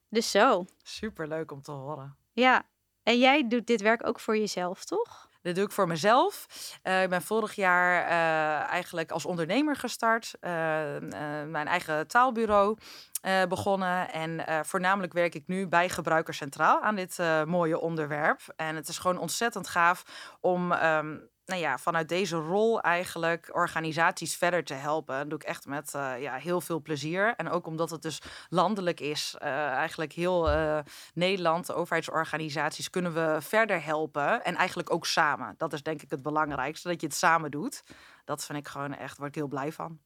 Dus 0.08 0.30
zo. 0.30 0.64
Super 0.82 1.28
leuk 1.28 1.52
om 1.52 1.62
te 1.62 1.72
horen. 1.72 2.16
Ja. 2.32 2.62
En 3.02 3.18
jij 3.18 3.48
doet 3.48 3.66
dit 3.66 3.80
werk 3.80 4.06
ook 4.06 4.20
voor 4.20 4.36
jezelf, 4.36 4.84
toch? 4.84 5.30
Dit 5.42 5.54
doe 5.54 5.64
ik 5.64 5.72
voor 5.72 5.86
mezelf. 5.86 6.46
Uh, 6.84 7.02
ik 7.02 7.08
ben 7.08 7.22
vorig 7.22 7.54
jaar 7.54 8.04
uh, 8.04 8.70
eigenlijk 8.70 9.10
als 9.10 9.26
ondernemer 9.26 9.76
gestart. 9.76 10.34
Uh, 10.40 10.50
mijn 11.46 11.66
eigen 11.66 12.06
taalbureau 12.06 12.78
begonnen. 13.48 14.12
En 14.12 14.64
voornamelijk 14.66 15.12
werk 15.12 15.34
ik 15.34 15.46
nu 15.46 15.68
bij 15.68 15.88
Gebruiker 15.88 16.34
Centraal 16.34 16.82
aan 16.82 16.94
dit 16.94 17.18
mooie 17.46 17.78
onderwerp. 17.78 18.40
En 18.56 18.76
het 18.76 18.88
is 18.88 18.98
gewoon 18.98 19.18
ontzettend 19.18 19.68
gaaf 19.68 20.04
om 20.40 20.72
um, 20.72 21.30
nou 21.44 21.60
ja, 21.60 21.78
vanuit 21.78 22.08
deze 22.08 22.36
rol 22.36 22.80
eigenlijk 22.80 23.48
organisaties 23.52 24.36
verder 24.36 24.64
te 24.64 24.74
helpen. 24.74 25.18
Dat 25.18 25.30
doe 25.30 25.38
ik 25.38 25.44
echt 25.44 25.66
met 25.66 25.90
ja, 26.18 26.34
heel 26.34 26.60
veel 26.60 26.80
plezier. 26.82 27.34
En 27.36 27.50
ook 27.50 27.66
omdat 27.66 27.90
het 27.90 28.02
dus 28.02 28.22
landelijk 28.48 29.00
is, 29.00 29.36
eigenlijk 29.38 30.12
heel 30.12 30.50
uh, 30.50 30.78
Nederland, 31.14 31.66
de 31.66 31.74
overheidsorganisaties, 31.74 32.90
kunnen 32.90 33.14
we 33.14 33.36
verder 33.40 33.84
helpen. 33.84 34.44
En 34.44 34.56
eigenlijk 34.56 34.92
ook 34.92 35.06
samen. 35.06 35.54
Dat 35.56 35.72
is 35.72 35.82
denk 35.82 36.02
ik 36.02 36.10
het 36.10 36.22
belangrijkste, 36.22 36.88
dat 36.88 37.00
je 37.00 37.06
het 37.06 37.16
samen 37.16 37.50
doet. 37.50 37.82
Dat 38.24 38.44
vind 38.44 38.58
ik 38.58 38.68
gewoon 38.68 38.94
echt, 38.94 39.16
word 39.16 39.28
ik 39.28 39.34
heel 39.34 39.48
blij 39.48 39.72
van. 39.72 40.00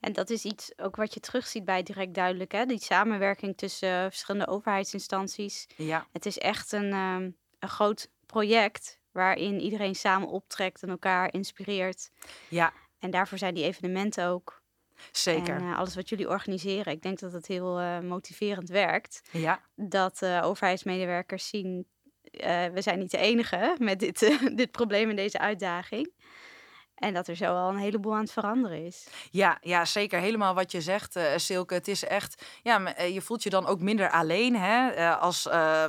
En 0.00 0.12
dat 0.12 0.30
is 0.30 0.44
iets 0.44 0.72
ook 0.78 0.96
wat 0.96 1.14
je 1.14 1.20
terugziet 1.20 1.64
bij 1.64 1.82
Direct 1.82 2.14
Duidelijk, 2.14 2.52
hè? 2.52 2.66
Die 2.66 2.82
samenwerking 2.82 3.56
tussen 3.56 4.10
verschillende 4.10 4.46
overheidsinstanties. 4.46 5.66
Ja. 5.76 6.06
Het 6.12 6.26
is 6.26 6.38
echt 6.38 6.72
een, 6.72 6.92
um, 6.92 7.36
een 7.58 7.68
groot 7.68 8.08
project 8.26 8.98
waarin 9.12 9.60
iedereen 9.60 9.94
samen 9.94 10.28
optrekt 10.28 10.82
en 10.82 10.88
elkaar 10.88 11.32
inspireert. 11.32 12.10
Ja. 12.48 12.72
En 12.98 13.10
daarvoor 13.10 13.38
zijn 13.38 13.54
die 13.54 13.64
evenementen 13.64 14.26
ook. 14.26 14.62
Zeker. 15.12 15.54
En 15.54 15.62
uh, 15.62 15.78
alles 15.78 15.94
wat 15.94 16.08
jullie 16.08 16.28
organiseren, 16.28 16.92
ik 16.92 17.02
denk 17.02 17.18
dat 17.18 17.32
het 17.32 17.46
heel 17.46 17.80
uh, 17.80 17.98
motiverend 18.00 18.68
werkt. 18.68 19.20
Ja. 19.30 19.60
Dat 19.74 20.24
overheidsmedewerkers 20.24 21.48
zien, 21.48 21.86
we 22.72 22.78
zijn 22.78 22.98
niet 22.98 23.10
de 23.10 23.18
enige 23.18 23.76
met 23.78 23.98
dit, 23.98 24.18
dit 24.56 24.70
probleem 24.70 25.10
en 25.10 25.16
deze 25.16 25.38
uitdaging. 25.38 26.12
En 26.94 27.14
dat 27.14 27.28
er 27.28 27.36
zo 27.36 27.44
al 27.44 27.68
een 27.68 27.76
heleboel 27.76 28.14
aan 28.14 28.20
het 28.20 28.32
veranderen 28.32 28.84
is. 28.84 29.06
Ja, 29.30 29.58
ja 29.60 29.84
zeker. 29.84 30.20
Helemaal 30.20 30.54
wat 30.54 30.72
je 30.72 30.80
zegt, 30.80 31.16
uh, 31.16 31.22
Silke. 31.36 31.74
Het 31.74 31.88
is 31.88 32.04
echt, 32.04 32.44
ja, 32.62 32.94
je 33.12 33.20
voelt 33.20 33.42
je 33.42 33.50
dan 33.50 33.66
ook 33.66 33.80
minder 33.80 34.10
alleen. 34.10 34.56
Hè? 34.56 34.96
Uh, 34.96 35.20
als, 35.20 35.44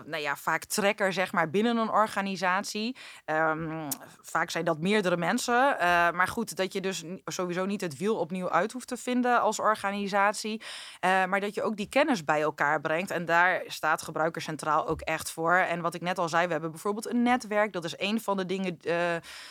nou 0.05 0.17
ja, 0.17 0.35
vaak 0.35 0.63
trekker, 0.63 1.13
zeg 1.13 1.31
maar, 1.31 1.49
binnen 1.49 1.77
een 1.77 1.89
organisatie. 1.89 2.95
Um, 3.25 3.87
vaak 4.21 4.49
zijn 4.49 4.65
dat 4.65 4.79
meerdere 4.79 5.17
mensen. 5.17 5.77
maar 6.13 6.27
goed, 6.27 6.55
dat 6.55 6.73
je 6.73 6.81
dus 6.81 7.03
sowieso 7.25 7.65
niet 7.65 7.81
het 7.81 7.97
wiel 7.97 8.15
opnieuw 8.15 8.49
uit 8.49 8.71
hoeft 8.71 8.87
te 8.87 8.97
vinden 8.97 9.41
als 9.41 9.59
organisatie. 9.59 10.61
maar 11.01 11.39
dat 11.39 11.55
je 11.55 11.63
ook 11.63 11.77
die 11.77 11.89
kennis 11.89 12.23
bij 12.23 12.41
elkaar 12.41 12.81
brengt. 12.81 13.11
En 13.11 13.25
daar 13.25 13.63
staat 13.67 14.01
Gebruiker 14.01 14.41
Centraal 14.41 14.87
ook 14.87 15.01
echt 15.01 15.31
voor. 15.31 15.55
En 15.55 15.81
wat 15.81 15.93
ik 15.93 16.01
net 16.01 16.17
al 16.17 16.29
zei, 16.29 16.45
we 16.45 16.51
hebben 16.51 16.71
bijvoorbeeld 16.71 17.09
een 17.09 17.21
netwerk. 17.21 17.73
Dat 17.73 17.83
is 17.83 17.93
een 17.97 18.21
van 18.21 18.37
de 18.37 18.45
dingen, 18.45 18.79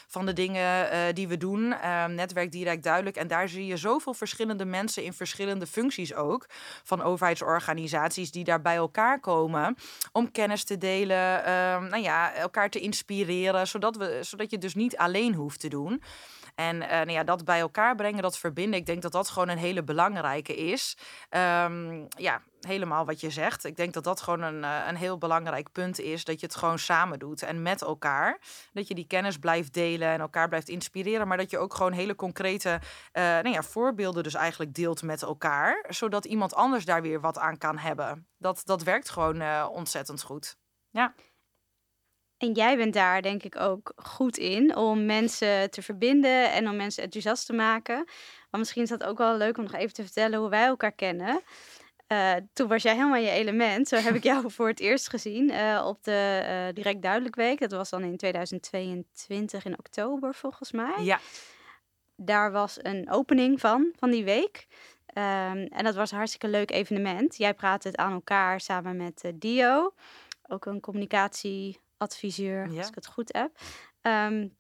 van 0.07 0.27
de 0.27 0.33
dingen 0.33 1.15
die 1.15 1.29
we 1.29 1.37
doen 1.37 1.44
doen. 1.45 1.61
Uh, 1.61 2.05
netwerk 2.05 2.53
direct 2.53 2.83
duidelijk. 2.83 3.17
En 3.17 3.27
daar 3.27 3.49
zie 3.49 3.67
je 3.67 3.77
zoveel 3.77 4.15
verschillende 4.15 4.65
mensen 4.65 5.05
in 5.05 5.13
verschillende 5.13 5.67
functies 5.67 6.15
ook. 6.15 6.47
Van 6.85 7.03
overheidsorganisaties 7.03 8.31
die 8.31 8.45
daar 8.45 8.61
bij 8.61 8.77
elkaar 8.77 9.21
komen. 9.21 9.77
Om 10.13 10.31
kennis 10.31 10.65
te 10.65 10.79
delen. 10.79 11.41
Uh, 11.41 11.47
nou 11.91 12.03
ja, 12.03 12.35
elkaar 12.35 12.71
te 12.71 12.81
inspireren. 12.81 13.67
Zodat, 13.67 13.97
we, 13.97 14.19
zodat 14.21 14.51
je 14.51 14.59
dus 14.59 14.75
niet 14.75 14.97
alleen 14.97 15.35
hoeft 15.35 15.61
te 15.61 15.69
doen. 15.69 16.03
En 16.55 16.79
nou 16.79 17.11
ja, 17.11 17.25
dat 17.25 17.45
bij 17.45 17.61
elkaar 17.61 17.95
brengen, 17.95 18.23
dat 18.23 18.39
verbinden, 18.39 18.81
ik 18.81 18.87
denk 18.87 19.03
dat 19.03 19.13
dat 19.13 19.29
gewoon 19.29 19.49
een 19.49 19.59
hele 19.59 19.83
belangrijke 19.83 20.55
is. 20.55 20.97
Um, 21.31 22.07
ja, 22.09 22.43
helemaal 22.65 23.05
wat 23.05 23.21
je 23.21 23.31
zegt. 23.31 23.65
Ik 23.65 23.77
denk 23.77 23.93
dat 23.93 24.05
dat 24.05 24.21
gewoon 24.21 24.43
een, 24.43 24.65
eh, 24.65 24.87
een 24.89 24.97
heel 24.97 25.19
belangrijk 25.19 25.73
punt 25.73 25.99
is. 25.99 26.25
Dat 26.25 26.41
je 26.41 26.47
het 26.47 26.57
gewoon 26.57 26.79
samen 26.79 27.19
doet 27.19 27.43
en 27.43 27.63
met 27.63 27.83
elkaar. 27.83 28.39
Dat 28.73 28.89
je 28.89 28.95
die 28.95 29.07
kennis 29.07 29.39
blijft 29.39 29.75
delen 29.75 30.09
en 30.09 30.21
elkaar 30.21 30.49
blijft 30.49 30.69
inspireren. 30.69 31.29
Maar 31.29 31.37
dat 31.37 31.51
je 31.51 31.59
ook 31.59 31.75
gewoon 31.75 31.93
hele 31.93 32.15
concrete 32.15 32.81
uh, 33.13 33.23
nou 33.23 33.49
ja, 33.51 33.63
voorbeelden 33.63 34.23
dus 34.23 34.35
eigenlijk 34.35 34.75
deelt 34.75 35.03
met 35.03 35.23
elkaar. 35.23 35.85
Zodat 35.89 36.25
iemand 36.25 36.55
anders 36.55 36.85
daar 36.85 37.03
weer 37.03 37.21
wat 37.21 37.39
aan 37.39 37.59
kan 37.59 37.79
hebben. 37.79 38.27
Dat, 38.39 38.63
dat 38.65 38.83
werkt 38.83 39.11
gewoon 39.11 39.41
uh, 39.41 39.69
ontzettend 39.71 40.23
goed. 40.23 40.57
Ja. 40.91 41.15
En 42.39 42.53
jij 42.53 42.77
bent 42.77 42.95
daar 42.95 43.23
denk 43.23 43.43
ik 43.43 43.61
ook 43.61 43.93
goed 43.97 44.37
in 44.37 44.77
om 44.77 45.07
mensen 45.07 45.71
te 45.71 45.83
verbinden 45.83 46.53
en 46.53 46.69
om 46.69 46.77
mensen 46.77 47.03
enthousiast 47.03 47.47
te 47.47 47.53
maken. 47.53 48.05
Maar 48.51 48.61
misschien 48.61 48.83
is 48.83 48.89
dat 48.89 49.05
ook 49.05 49.19
wel 49.19 49.37
leuk 49.37 49.59
om 49.59 49.63
nog 49.63 49.75
even 49.75 49.95
te 49.95 50.03
vertellen 50.03 50.39
hoe 50.39 50.49
wij 50.49 50.65
elkaar 50.65 50.93
kennen. 50.93 51.41
Uh, 52.09 52.33
toen 52.53 52.69
was 52.69 52.83
jij 52.83 52.95
helemaal 52.95 53.21
je 53.21 53.31
element. 53.31 53.89
Zo 53.89 53.97
heb 53.97 54.15
ik 54.15 54.23
jou 54.23 54.51
voor 54.51 54.69
het 54.69 54.81
eerst 54.81 55.09
gezien 55.09 55.51
uh, 55.51 55.85
op 55.87 56.05
de 56.05 56.43
uh, 56.43 56.75
Direct 56.75 57.03
Duidelijk 57.03 57.35
Week. 57.35 57.61
Dat 57.61 57.71
was 57.71 57.91
dan 57.91 58.03
in 58.03 58.17
2022 58.17 59.65
in 59.65 59.79
oktober 59.79 60.35
volgens 60.35 60.73
mij. 60.73 61.03
Ja. 61.03 61.19
Daar 62.17 62.53
was 62.53 62.79
een 62.83 63.11
opening 63.11 63.61
van, 63.61 63.93
van 63.99 64.11
die 64.11 64.25
week. 64.25 64.67
Um, 65.15 65.67
en 65.67 65.85
dat 65.85 65.95
was 65.95 66.11
een 66.11 66.17
hartstikke 66.17 66.49
leuk 66.49 66.71
evenement. 66.71 67.37
Jij 67.37 67.55
praatte 67.55 67.89
het 67.89 67.97
aan 67.97 68.13
elkaar 68.13 68.61
samen 68.61 68.97
met 68.97 69.33
Dio. 69.35 69.95
Ook 70.49 70.67
een 70.67 70.81
ja. 72.71 72.79
als 72.79 72.89
ik 72.89 72.95
het 72.95 73.07
goed 73.07 73.33
heb. 73.33 73.51
Um, 74.03 74.57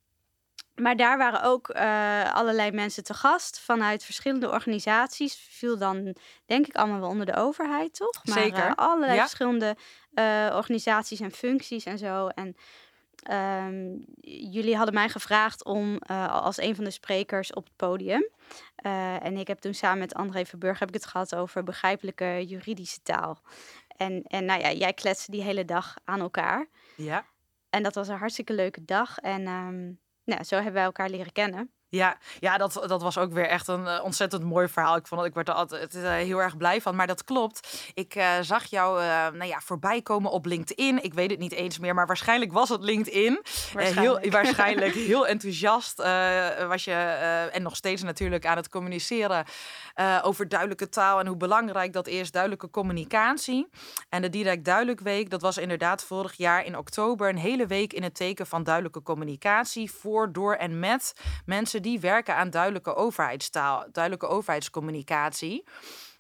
maar 0.74 0.96
daar 0.96 1.18
waren 1.18 1.42
ook 1.42 1.74
uh, 1.74 2.34
allerlei 2.34 2.70
mensen 2.70 3.04
te 3.04 3.14
gast 3.14 3.60
vanuit 3.60 4.04
verschillende 4.04 4.50
organisaties. 4.50 5.34
Viel 5.34 5.78
dan 5.78 6.16
denk 6.46 6.66
ik 6.66 6.76
allemaal 6.76 7.00
wel 7.00 7.08
onder 7.08 7.26
de 7.26 7.36
overheid, 7.36 7.94
toch? 7.94 8.24
Maar, 8.24 8.38
Zeker. 8.42 8.66
Uh, 8.66 8.72
allerlei 8.74 9.18
verschillende 9.18 9.76
uh, 10.14 10.52
organisaties 10.54 11.20
en 11.20 11.32
functies 11.32 11.84
en 11.84 11.98
zo. 11.98 12.26
En 12.26 12.56
um, 13.66 14.04
jullie 14.50 14.76
hadden 14.76 14.94
mij 14.94 15.08
gevraagd 15.08 15.64
om 15.64 15.98
als 16.28 16.58
een 16.58 16.74
van 16.74 16.84
de 16.84 16.90
sprekers 16.90 17.52
op 17.52 17.64
het 17.64 17.76
podium. 17.76 18.28
en 19.22 19.36
ik 19.36 19.46
heb 19.46 19.58
toen 19.58 19.74
samen 19.74 19.98
met 19.98 20.14
André 20.14 20.44
Verburg 20.44 20.78
heb 20.78 20.88
ik 20.88 20.94
het 20.94 21.06
gehad 21.06 21.34
over 21.34 21.62
begrijpelijke 21.62 22.44
juridische 22.46 23.02
taal. 23.02 23.42
En, 23.96 24.22
en 24.22 24.44
nou 24.44 24.60
ja, 24.60 24.72
jij 24.72 24.92
kletste 24.92 25.30
die 25.30 25.42
hele 25.42 25.64
dag 25.64 25.94
aan 26.04 26.20
elkaar. 26.20 26.68
Ja. 26.96 27.26
En 27.70 27.82
dat 27.82 27.94
was 27.94 28.08
een 28.08 28.18
hartstikke 28.18 28.52
leuke 28.52 28.84
dag. 28.84 29.18
En 29.18 29.46
um, 29.46 30.00
nou, 30.24 30.44
zo 30.44 30.54
hebben 30.54 30.72
wij 30.72 30.84
elkaar 30.84 31.10
leren 31.10 31.32
kennen. 31.32 31.73
Ja, 31.94 32.16
ja 32.40 32.56
dat, 32.56 32.84
dat 32.86 33.02
was 33.02 33.18
ook 33.18 33.32
weer 33.32 33.46
echt 33.46 33.68
een 33.68 33.84
uh, 33.84 34.00
ontzettend 34.02 34.42
mooi 34.42 34.68
verhaal. 34.68 34.96
Ik 34.96 35.06
vond 35.06 35.20
dat 35.20 35.28
ik 35.28 35.34
werd 35.34 35.48
er 35.48 35.54
altijd 35.54 35.94
uh, 35.94 36.10
heel 36.10 36.38
erg 36.38 36.56
blij 36.56 36.80
van. 36.80 36.96
Maar 36.96 37.06
dat 37.06 37.24
klopt. 37.24 37.90
Ik 37.94 38.14
uh, 38.14 38.32
zag 38.40 38.64
jou 38.64 39.02
nou 39.32 39.44
ja, 39.44 39.60
voorbij 39.60 40.02
komen 40.02 40.30
op 40.30 40.46
LinkedIn. 40.46 41.02
Ik 41.02 41.14
weet 41.14 41.30
het 41.30 41.38
niet 41.38 41.52
eens 41.52 41.78
meer, 41.78 41.94
maar 41.94 42.06
waarschijnlijk 42.06 42.52
was 42.52 42.68
het 42.68 42.82
LinkedIn. 42.82 43.40
Waarschijnlijk. 43.72 44.22
heel, 44.22 44.30
waarschijnlijk 44.40 44.94
heel 44.94 45.26
enthousiast 45.26 45.96
was 46.68 46.84
je. 46.84 46.92
en 47.52 47.62
nog 47.62 47.76
steeds 47.76 48.02
natuurlijk 48.02 48.46
aan 48.46 48.56
het 48.56 48.68
communiceren 48.68 49.44
over 50.22 50.48
duidelijke 50.48 50.88
taal 50.88 51.20
en 51.20 51.26
hoe 51.26 51.36
belangrijk 51.36 51.92
dat 51.92 52.06
is. 52.06 52.30
Duidelijke 52.30 52.70
communicatie. 52.70 53.68
En 54.08 54.22
de 54.22 54.30
Direct 54.30 54.64
Duidelijk 54.64 55.00
Week, 55.00 55.30
dat 55.30 55.40
was 55.40 55.58
inderdaad 55.58 56.04
vorig 56.04 56.32
jaar 56.36 56.64
in 56.64 56.78
oktober 56.78 57.28
een 57.28 57.38
hele 57.38 57.66
week 57.66 57.92
in 57.92 58.02
het 58.02 58.14
teken 58.14 58.46
van 58.46 58.64
duidelijke 58.64 59.02
communicatie. 59.02 59.90
Voor, 59.90 60.32
door 60.32 60.54
en 60.54 60.78
met 60.78 61.12
mensen 61.46 61.82
die 61.84 62.00
werken 62.00 62.36
aan 62.36 62.50
duidelijke 62.50 62.94
overheidstaal, 62.94 63.84
duidelijke 63.92 64.26
overheidscommunicatie. 64.26 65.64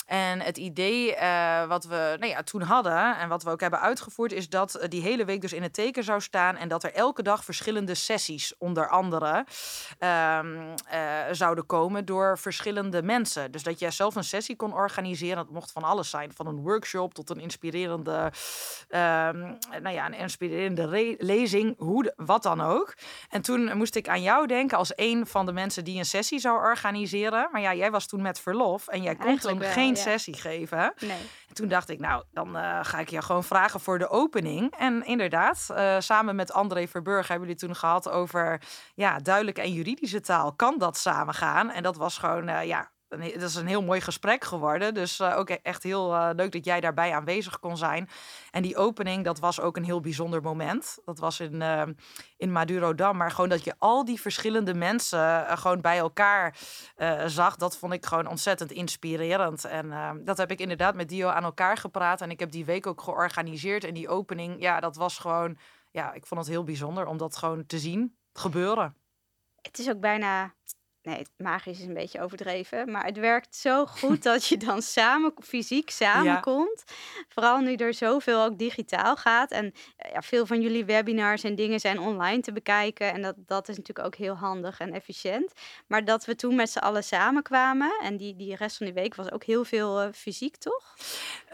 En 0.04 0.40
het 0.40 0.56
idee 0.56 1.16
uh, 1.16 1.66
wat 1.66 1.84
we 1.84 2.16
nou 2.18 2.32
ja, 2.32 2.42
toen 2.42 2.62
hadden 2.62 3.18
en 3.18 3.28
wat 3.28 3.42
we 3.42 3.50
ook 3.50 3.60
hebben 3.60 3.80
uitgevoerd, 3.80 4.32
is 4.32 4.48
dat 4.48 4.86
die 4.88 5.02
hele 5.02 5.24
week 5.24 5.40
dus 5.40 5.52
in 5.52 5.62
het 5.62 5.72
teken 5.72 6.04
zou 6.04 6.20
staan 6.20 6.56
en 6.56 6.68
dat 6.68 6.84
er 6.84 6.92
elke 6.94 7.22
dag 7.22 7.44
verschillende 7.44 7.94
sessies, 7.94 8.54
onder 8.58 8.88
andere, 8.88 9.46
um, 10.38 10.74
uh, 10.92 11.10
zouden 11.30 11.66
komen 11.66 12.04
door 12.04 12.38
verschillende 12.38 13.02
mensen. 13.02 13.50
Dus 13.50 13.62
dat 13.62 13.78
jij 13.78 13.90
zelf 13.90 14.14
een 14.14 14.24
sessie 14.24 14.56
kon 14.56 14.72
organiseren. 14.72 15.36
Dat 15.36 15.50
mocht 15.50 15.72
van 15.72 15.82
alles 15.82 16.10
zijn, 16.10 16.32
van 16.32 16.46
een 16.46 16.62
workshop 16.62 17.14
tot 17.14 17.30
een 17.30 17.40
inspirerende, 17.40 18.32
um, 18.88 19.58
nou 19.82 19.90
ja, 19.90 20.06
een 20.06 20.14
inspirerende 20.14 21.16
lezing, 21.18 21.74
hoe, 21.78 22.12
wat 22.16 22.42
dan 22.42 22.60
ook. 22.60 22.94
En 23.28 23.42
toen 23.42 23.76
moest 23.76 23.96
ik 23.96 24.08
aan 24.08 24.22
jou 24.22 24.46
denken 24.46 24.78
als 24.78 24.92
een 24.96 25.26
van 25.26 25.46
de 25.46 25.52
mensen 25.52 25.84
die 25.84 25.98
een 25.98 26.04
sessie 26.04 26.38
zou 26.38 26.58
organiseren. 26.58 27.48
Maar 27.52 27.60
ja, 27.60 27.74
jij 27.74 27.90
was 27.90 28.06
toen 28.06 28.22
met 28.22 28.40
verlof 28.40 28.88
en 28.88 29.02
jij 29.02 29.14
kon 29.14 29.38
toen 29.38 29.60
geen 29.62 29.93
sessie 29.96 30.36
geven. 30.36 30.94
Nee. 31.00 31.20
En 31.48 31.54
toen 31.54 31.68
dacht 31.68 31.88
ik, 31.88 32.00
nou, 32.00 32.24
dan 32.32 32.56
uh, 32.56 32.78
ga 32.82 32.98
ik 32.98 33.08
je 33.10 33.22
gewoon 33.22 33.44
vragen 33.44 33.80
voor 33.80 33.98
de 33.98 34.08
opening. 34.08 34.74
En 34.78 35.04
inderdaad, 35.06 35.68
uh, 35.70 35.96
samen 35.98 36.36
met 36.36 36.52
André 36.52 36.86
Verburg 36.88 37.28
hebben 37.28 37.48
jullie 37.48 37.62
toen 37.62 37.76
gehad 37.76 38.08
over 38.08 38.60
ja, 38.94 39.18
duidelijke 39.18 39.60
en 39.60 39.72
juridische 39.72 40.20
taal. 40.20 40.52
Kan 40.52 40.78
dat 40.78 40.96
samen 40.96 41.34
gaan? 41.34 41.70
En 41.70 41.82
dat 41.82 41.96
was 41.96 42.18
gewoon, 42.18 42.48
uh, 42.48 42.64
ja, 42.64 42.90
dat 43.18 43.42
is 43.42 43.54
een 43.54 43.66
heel 43.66 43.82
mooi 43.82 44.00
gesprek 44.00 44.44
geworden. 44.44 44.94
Dus 44.94 45.20
uh, 45.20 45.38
ook 45.38 45.50
echt 45.50 45.82
heel 45.82 46.14
uh, 46.14 46.30
leuk 46.32 46.52
dat 46.52 46.64
jij 46.64 46.80
daarbij 46.80 47.14
aanwezig 47.14 47.58
kon 47.58 47.76
zijn. 47.76 48.08
En 48.50 48.62
die 48.62 48.76
opening, 48.76 49.24
dat 49.24 49.38
was 49.38 49.60
ook 49.60 49.76
een 49.76 49.84
heel 49.84 50.00
bijzonder 50.00 50.42
moment. 50.42 50.98
Dat 51.04 51.18
was 51.18 51.40
in, 51.40 51.54
uh, 51.54 51.82
in 52.36 52.52
Madurodam. 52.52 53.16
Maar 53.16 53.30
gewoon 53.30 53.48
dat 53.48 53.64
je 53.64 53.74
al 53.78 54.04
die 54.04 54.20
verschillende 54.20 54.74
mensen 54.74 55.58
gewoon 55.58 55.80
bij 55.80 55.98
elkaar 55.98 56.56
zag. 57.26 57.56
Dat 57.56 57.76
vond 57.76 57.92
ik 57.92 58.06
gewoon 58.06 58.26
ontzettend 58.26 58.72
inspirerend. 58.72 59.64
En 59.64 60.20
dat 60.24 60.36
heb 60.36 60.50
ik 60.50 60.60
inderdaad 60.60 60.94
met 60.94 61.08
Dio 61.08 61.28
aan 61.28 61.44
elkaar 61.44 61.76
gepraat. 61.76 62.20
En 62.20 62.30
ik 62.30 62.40
heb 62.40 62.50
die 62.50 62.64
week 62.64 62.86
ook 62.86 63.02
georganiseerd. 63.02 63.84
En 63.84 63.94
die 63.94 64.08
opening, 64.08 64.60
ja, 64.60 64.80
dat 64.80 64.96
was 64.96 65.18
gewoon... 65.18 65.58
Ja, 65.90 66.12
ik 66.12 66.26
vond 66.26 66.40
het 66.40 66.50
heel 66.50 66.64
bijzonder 66.64 67.06
om 67.06 67.16
dat 67.16 67.36
gewoon 67.36 67.66
te 67.66 67.78
zien 67.78 68.16
gebeuren. 68.32 68.96
Het 69.62 69.78
is 69.78 69.88
ook 69.88 70.00
bijna 70.00 70.54
nee, 71.04 71.26
magisch 71.36 71.78
is 71.78 71.86
een 71.86 71.94
beetje 71.94 72.20
overdreven. 72.20 72.90
Maar 72.90 73.04
het 73.04 73.18
werkt 73.18 73.56
zo 73.56 73.86
goed 73.86 74.22
dat 74.22 74.46
je 74.46 74.56
dan 74.56 74.82
samen, 74.82 75.32
fysiek 75.42 75.90
samenkomt. 76.04 76.82
Ja. 76.86 76.94
Vooral 77.28 77.58
nu 77.58 77.74
er 77.74 77.94
zoveel 77.94 78.42
ook 78.42 78.58
digitaal 78.58 79.16
gaat. 79.16 79.50
En 79.50 79.74
eh, 79.96 80.12
ja, 80.12 80.22
veel 80.22 80.46
van 80.46 80.60
jullie 80.60 80.84
webinars 80.84 81.44
en 81.44 81.54
dingen 81.54 81.80
zijn 81.80 82.00
online 82.00 82.40
te 82.40 82.52
bekijken. 82.52 83.12
En 83.12 83.22
dat, 83.22 83.34
dat 83.38 83.68
is 83.68 83.76
natuurlijk 83.76 84.06
ook 84.06 84.14
heel 84.14 84.34
handig 84.34 84.80
en 84.80 84.92
efficiënt. 84.92 85.52
Maar 85.86 86.04
dat 86.04 86.24
we 86.24 86.34
toen 86.34 86.54
met 86.54 86.70
z'n 86.70 86.78
allen 86.78 87.04
samenkwamen. 87.04 87.98
En 88.02 88.16
die, 88.16 88.36
die 88.36 88.56
rest 88.56 88.76
van 88.76 88.86
die 88.86 88.94
week 88.94 89.14
was 89.14 89.32
ook 89.32 89.44
heel 89.44 89.64
veel 89.64 90.02
uh, 90.02 90.08
fysiek, 90.12 90.56
toch? 90.56 90.94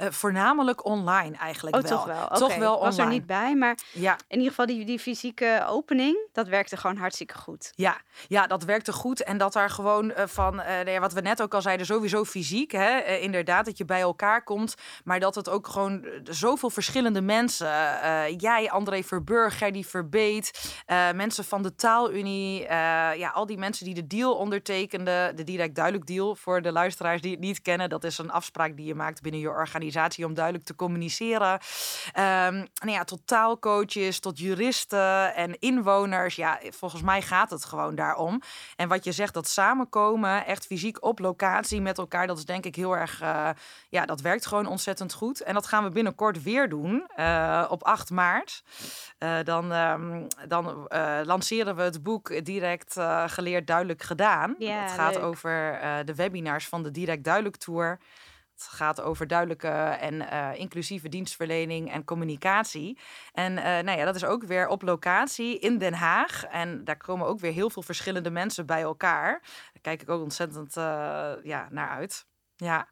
Uh, 0.00 0.10
voornamelijk 0.10 0.84
online 0.84 1.36
eigenlijk 1.36 1.76
oh, 1.76 1.82
wel. 1.82 1.90
Toch 1.90 2.06
wel. 2.06 2.28
Toch 2.28 2.56
wel 2.56 2.74
online. 2.74 2.84
was 2.84 2.98
er 2.98 3.08
niet 3.08 3.26
bij. 3.26 3.54
Maar 3.54 3.78
ja. 3.92 4.12
in 4.28 4.36
ieder 4.36 4.48
geval 4.48 4.66
die, 4.66 4.84
die 4.84 4.98
fysieke 4.98 5.64
opening, 5.68 6.28
dat 6.32 6.48
werkte 6.48 6.76
gewoon 6.76 6.96
hartstikke 6.96 7.38
goed. 7.38 7.72
Ja, 7.74 8.00
ja 8.28 8.46
dat 8.46 8.64
werkte 8.64 8.92
goed. 8.92 9.22
En 9.22 9.38
dat 9.40 9.52
daar 9.52 9.70
gewoon 9.70 10.10
uh, 10.10 10.16
van, 10.26 10.62
uh, 10.86 10.98
wat 10.98 11.12
we 11.12 11.20
net 11.20 11.42
ook 11.42 11.54
al 11.54 11.62
zeiden, 11.62 11.86
sowieso 11.86 12.24
fysiek. 12.24 12.72
Hè? 12.72 13.06
Uh, 13.06 13.22
inderdaad, 13.22 13.64
dat 13.64 13.78
je 13.78 13.84
bij 13.84 14.00
elkaar 14.00 14.42
komt. 14.44 14.74
Maar 15.04 15.20
dat 15.20 15.34
het 15.34 15.48
ook 15.48 15.68
gewoon 15.68 16.06
zoveel 16.24 16.70
verschillende 16.70 17.20
mensen. 17.20 17.68
jij, 18.36 18.70
André 18.70 19.02
Verburg, 19.02 19.58
Gerdy 19.58 19.84
Verbeet. 19.84 20.74
mensen 21.14 21.44
van 21.44 21.62
de 21.62 21.74
Taalunie. 21.74 22.62
ja, 23.16 23.30
al 23.34 23.46
die 23.46 23.58
mensen 23.58 23.84
die 23.84 23.94
de 23.94 24.06
deal 24.06 24.34
ondertekenden. 24.34 25.36
De 25.36 25.44
direct 25.44 25.74
duidelijk 25.74 26.06
deal 26.06 26.34
voor 26.34 26.62
de 26.62 26.72
luisteraars 26.72 27.20
die 27.20 27.30
het 27.30 27.40
niet 27.40 27.62
kennen. 27.62 27.88
Dat 27.88 28.04
is 28.04 28.18
een 28.18 28.30
afspraak 28.30 28.76
die 28.76 28.86
je 28.86 28.94
maakt 28.94 29.22
binnen 29.22 29.40
je 29.40 29.48
organisatie 29.48 30.26
om 30.26 30.34
duidelijk 30.34 30.64
te 30.64 30.74
communiceren. 30.74 31.52
Um, 31.52 32.68
nou 32.74 32.90
ja, 32.90 33.04
tot 33.04 33.20
taalcoaches, 33.24 34.20
tot 34.20 34.38
juristen 34.38 35.34
en 35.34 35.58
inwoners. 35.58 36.36
Ja, 36.36 36.60
volgens 36.70 37.02
mij 37.02 37.22
gaat 37.22 37.50
het 37.50 37.64
gewoon 37.64 37.94
daarom. 37.94 38.42
En 38.76 38.88
wat 38.88 39.04
je 39.04 39.12
zegt, 39.12 39.29
dat 39.32 39.48
samen 39.48 39.68
samenkomen, 39.70 40.46
echt 40.46 40.66
fysiek 40.66 41.04
op 41.04 41.18
locatie 41.18 41.80
met 41.80 41.98
elkaar, 41.98 42.26
dat 42.26 42.38
is 42.38 42.44
denk 42.44 42.64
ik 42.64 42.76
heel 42.76 42.96
erg, 42.96 43.22
uh, 43.22 43.48
ja, 43.88 44.06
dat 44.06 44.20
werkt 44.20 44.46
gewoon 44.46 44.66
ontzettend 44.66 45.12
goed. 45.12 45.40
En 45.40 45.54
dat 45.54 45.66
gaan 45.66 45.84
we 45.84 45.90
binnenkort 45.90 46.42
weer 46.42 46.68
doen, 46.68 47.04
uh, 47.16 47.66
op 47.68 47.82
8 47.82 48.10
maart. 48.10 48.62
Uh, 49.18 49.38
dan 49.44 49.72
um, 49.72 50.26
dan 50.48 50.88
lanceren 51.24 51.76
we 51.76 51.82
het 51.82 52.02
boek 52.02 52.44
Direct 52.44 52.96
Geleerd 53.26 53.66
Duidelijk 53.66 54.02
Gedaan. 54.02 54.54
Ja, 54.58 54.82
het 54.82 54.90
gaat 54.90 55.14
leuk. 55.14 55.24
over 55.24 55.78
de 56.04 56.14
webinars 56.14 56.68
van 56.68 56.82
de 56.82 56.90
Direct 56.90 57.24
Duidelijk 57.24 57.56
Tour. 57.56 57.98
Gaat 58.68 59.00
over 59.00 59.26
duidelijke 59.26 59.68
en 60.00 60.14
uh, 60.14 60.48
inclusieve 60.54 61.08
dienstverlening 61.08 61.92
en 61.92 62.04
communicatie. 62.04 62.98
En 63.32 63.52
uh, 63.52 63.62
nou 63.62 63.98
ja, 63.98 64.04
dat 64.04 64.14
is 64.14 64.24
ook 64.24 64.44
weer 64.44 64.68
op 64.68 64.82
locatie 64.82 65.58
in 65.58 65.78
Den 65.78 65.94
Haag. 65.94 66.44
En 66.44 66.84
daar 66.84 66.96
komen 66.96 67.26
ook 67.26 67.40
weer 67.40 67.52
heel 67.52 67.70
veel 67.70 67.82
verschillende 67.82 68.30
mensen 68.30 68.66
bij 68.66 68.82
elkaar. 68.82 69.40
Daar 69.72 69.82
kijk 69.82 70.02
ik 70.02 70.08
ook 70.08 70.22
ontzettend 70.22 70.76
uh, 70.76 71.32
ja, 71.42 71.68
naar 71.70 71.88
uit. 71.88 72.26
Ja. 72.56 72.88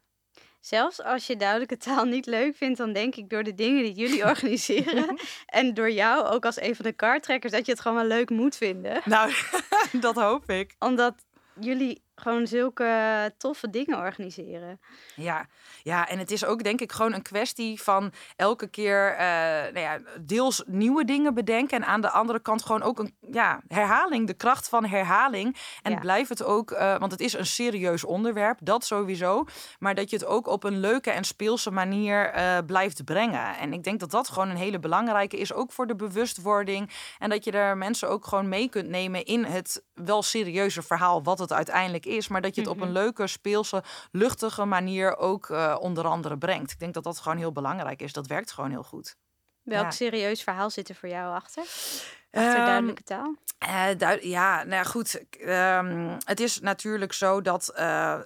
Zelfs 0.59 1.03
als 1.03 1.27
je 1.27 1.35
duidelijke 1.35 1.77
taal 1.77 2.05
niet 2.05 2.25
leuk 2.25 2.55
vindt, 2.55 2.77
dan 2.77 2.93
denk 2.93 3.15
ik 3.15 3.29
door 3.29 3.43
de 3.43 3.55
dingen 3.55 3.83
die 3.83 3.93
jullie 3.93 4.25
organiseren 4.31 5.19
en 5.45 5.73
door 5.73 5.91
jou 5.91 6.25
ook 6.25 6.45
als 6.45 6.61
een 6.61 6.75
van 6.75 6.85
de 6.85 6.93
kartrekkers, 6.93 7.53
dat 7.53 7.65
je 7.65 7.71
het 7.71 7.81
gewoon 7.81 7.97
wel 7.97 8.17
leuk 8.17 8.29
moet 8.29 8.55
vinden. 8.55 9.01
Nou, 9.05 9.33
dat 9.99 10.15
hoop 10.15 10.49
ik. 10.49 10.75
Omdat 10.79 11.13
jullie 11.59 12.01
gewoon 12.19 12.47
zulke 12.47 13.33
toffe 13.37 13.69
dingen 13.69 13.97
organiseren. 13.97 14.79
Ja, 15.15 15.47
ja, 15.83 16.07
en 16.07 16.19
het 16.19 16.31
is 16.31 16.45
ook 16.45 16.63
denk 16.63 16.81
ik 16.81 16.91
gewoon 16.91 17.13
een 17.13 17.21
kwestie 17.21 17.81
van 17.81 18.11
elke 18.35 18.67
keer 18.67 19.11
uh, 19.11 19.19
nou 19.73 19.79
ja, 19.79 19.99
deels 20.21 20.63
nieuwe 20.65 21.05
dingen 21.05 21.33
bedenken. 21.33 21.77
En 21.77 21.85
aan 21.85 22.01
de 22.01 22.09
andere 22.09 22.39
kant 22.39 22.63
gewoon 22.63 22.81
ook 22.81 22.99
een 22.99 23.15
ja, 23.31 23.61
herhaling, 23.67 24.27
de 24.27 24.33
kracht 24.33 24.69
van 24.69 24.85
herhaling. 24.85 25.55
En 25.81 25.91
ja. 25.91 25.99
blijf 25.99 26.27
het 26.27 26.43
ook, 26.43 26.71
uh, 26.71 26.97
want 26.97 27.11
het 27.11 27.21
is 27.21 27.33
een 27.33 27.45
serieus 27.45 28.03
onderwerp, 28.03 28.57
dat 28.61 28.85
sowieso. 28.85 29.45
Maar 29.79 29.95
dat 29.95 30.09
je 30.09 30.15
het 30.15 30.25
ook 30.25 30.47
op 30.47 30.63
een 30.63 30.79
leuke 30.79 31.11
en 31.11 31.23
speelse 31.23 31.71
manier 31.71 32.35
uh, 32.35 32.57
blijft 32.65 33.03
brengen. 33.03 33.57
En 33.57 33.73
ik 33.73 33.83
denk 33.83 33.99
dat 33.99 34.11
dat 34.11 34.29
gewoon 34.29 34.49
een 34.49 34.57
hele 34.57 34.79
belangrijke 34.79 35.37
is, 35.37 35.53
ook 35.53 35.71
voor 35.71 35.87
de 35.87 35.95
bewustwording. 35.95 36.89
En 37.19 37.29
dat 37.29 37.43
je 37.43 37.51
er 37.51 37.77
mensen 37.77 38.09
ook 38.09 38.25
gewoon 38.25 38.49
mee 38.49 38.69
kunt 38.69 38.87
nemen 38.89 39.25
in 39.25 39.43
het 39.43 39.83
wel 39.93 40.21
serieuze 40.21 40.81
verhaal, 40.81 41.23
wat 41.23 41.39
het 41.39 41.53
uiteindelijk 41.53 42.05
is. 42.09 42.27
Maar 42.27 42.41
dat 42.41 42.55
je 42.55 42.61
het 42.61 42.69
op 42.69 42.79
een 42.79 42.83
mhm. 42.83 42.97
leuke, 42.97 43.27
speelse, 43.27 43.83
luchtige 44.11 44.65
manier 44.65 45.17
ook 45.17 45.49
uh, 45.49 45.77
onder 45.79 46.07
andere 46.07 46.37
brengt. 46.37 46.71
Ik 46.71 46.79
denk 46.79 46.93
dat 46.93 47.03
dat 47.03 47.19
gewoon 47.19 47.37
heel 47.37 47.51
belangrijk 47.51 48.01
is. 48.01 48.13
Dat 48.13 48.27
werkt 48.27 48.51
gewoon 48.51 48.69
heel 48.69 48.83
goed. 48.83 49.15
Welk 49.63 49.91
serieus 49.91 50.43
verhaal 50.43 50.69
zit 50.69 50.89
er 50.89 50.95
voor 50.95 51.09
jou 51.09 51.33
achter? 51.33 51.63
Achter 52.31 52.59
um, 52.59 52.65
duidelijke 52.65 53.03
taal? 53.03 53.35
Uh, 53.63 54.21
ja, 54.21 54.63
nou 54.63 54.75
ja, 54.75 54.83
goed. 54.83 55.23
Um, 55.41 56.17
het 56.25 56.39
is 56.39 56.59
natuurlijk 56.59 57.13
zo 57.13 57.41
dat 57.41 57.71
uh, 57.79 58.19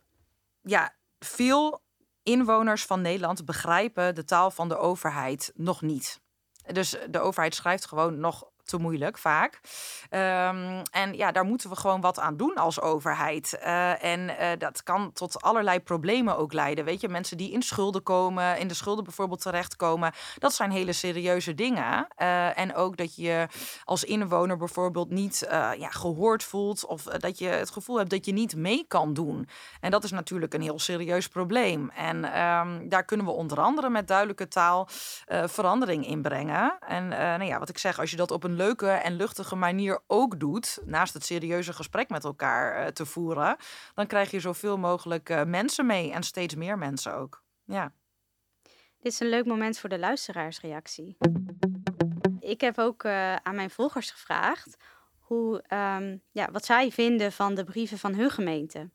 ja, 0.62 0.96
veel 1.20 1.82
inwoners 2.24 2.86
van 2.86 3.02
Nederland 3.02 3.46
begrijpen 3.46 4.16
de 4.16 4.24
taal 4.24 4.52
van 4.52 4.70
de 4.70 4.78
overheid 4.78 5.52
nog 5.56 5.82
niet. 5.82 6.22
Dus 6.72 6.96
de 7.10 7.20
overheid 7.20 7.56
schrijft 7.56 7.86
gewoon 7.86 8.20
nog 8.20 8.52
te 8.66 8.78
moeilijk 8.78 9.18
vaak. 9.18 9.60
Um, 10.10 10.82
en 10.92 11.14
ja, 11.14 11.32
daar 11.32 11.46
moeten 11.46 11.70
we 11.70 11.76
gewoon 11.76 12.02
wat 12.02 12.20
aan 12.20 12.38
doen 12.38 12.56
als 12.56 12.82
overheid. 12.82 13.60
Uh, 13.64 14.04
en 14.04 14.20
uh, 14.20 14.48
dat 14.58 14.84
kan 14.84 15.14
tot 15.14 15.42
allerlei 15.42 15.80
problemen 15.80 16.38
ook 16.38 16.54
leiden. 16.54 16.86
Weet 16.86 17.02
je, 17.02 17.10
mensen 17.10 17.38
die 17.38 17.52
in 17.52 17.62
schulden 17.62 18.04
komen, 18.04 18.58
in 18.58 18.68
de 18.68 18.74
schulden 18.74 19.04
bijvoorbeeld 19.04 19.42
terechtkomen, 19.42 20.12
dat 20.38 20.54
zijn 20.54 20.72
hele 20.72 20.94
serieuze 20.94 21.54
dingen. 21.54 22.08
Uh, 22.18 22.58
en 22.60 22.76
ook 22.76 22.98
dat 22.98 23.16
je 23.16 23.48
als 23.84 24.04
inwoner 24.04 24.58
bijvoorbeeld 24.58 25.10
niet 25.10 25.46
ja, 25.78 25.90
gehoord 25.90 26.44
voelt 26.44 26.86
of 26.86 27.04
dat 27.04 27.38
je 27.38 27.48
het 27.48 27.70
gevoel 27.70 27.98
hebt 27.98 28.10
dat 28.10 28.26
je 28.26 28.34
niet 28.34 28.56
mee 28.56 28.86
kan 28.88 29.14
doen. 29.14 29.48
En 29.80 29.92
dat 29.92 30.04
is 30.04 30.12
natuurlijk 30.12 30.54
een 30.54 30.62
heel 30.62 30.80
serieus 30.80 31.28
probleem. 31.28 31.90
En 31.90 32.42
um, 32.42 32.90
daar 32.90 33.04
kunnen 33.06 33.26
we 33.26 33.32
onder 33.32 33.60
andere 33.60 33.90
met 33.90 34.08
duidelijke 34.08 34.48
taal 34.48 34.88
verandering 35.28 36.08
in 36.08 36.22
brengen. 36.22 36.78
En 36.88 37.08
nou 37.08 37.44
ja, 37.44 37.60
wat 37.60 37.70
ik 37.70 37.78
zeg, 37.78 38.00
als 38.00 38.12
je 38.12 38.18
dat 38.18 38.32
op 38.32 38.44
een 38.44 38.53
leuke 38.56 38.90
en 38.90 39.16
luchtige 39.16 39.56
manier 39.56 40.00
ook 40.08 40.40
doet, 40.40 40.80
naast 40.86 41.14
het 41.14 41.26
serieuze 41.26 41.74
gesprek 41.74 42.10
met 42.10 42.24
elkaar 42.24 42.82
uh, 42.82 42.88
te 42.88 43.06
voeren, 43.06 43.58
dan 43.94 44.08
krijg 44.08 44.32
je 44.32 44.40
zoveel 44.40 44.78
mogelijk 44.78 45.30
uh, 45.30 45.44
mensen 45.44 45.86
mee 45.86 46.12
en 46.12 46.24
steeds 46.24 46.56
meer 46.56 46.78
mensen 46.78 47.16
ook. 47.16 47.44
Ja. 47.66 47.94
Dit 49.00 49.12
is 49.12 49.20
een 49.20 49.30
leuk 49.30 49.46
moment 49.46 49.80
voor 49.80 49.90
de 49.90 50.00
luisteraarsreactie. 50.00 51.18
Ik 52.40 52.62
heb 52.62 52.78
ook 52.78 53.04
uh, 53.04 53.36
aan 53.36 53.56
mijn 53.56 53.70
volgers 53.70 54.12
gevraagd 54.12 54.78
hoe, 55.20 55.64
um, 55.70 56.22
ja, 56.32 56.52
wat 56.52 56.66
zij 56.66 56.92
vinden 56.92 57.32
van 57.32 57.56
de 57.56 57.64
brieven 57.64 57.98
van 57.98 58.16
hun 58.16 58.30
gemeente 58.30 58.90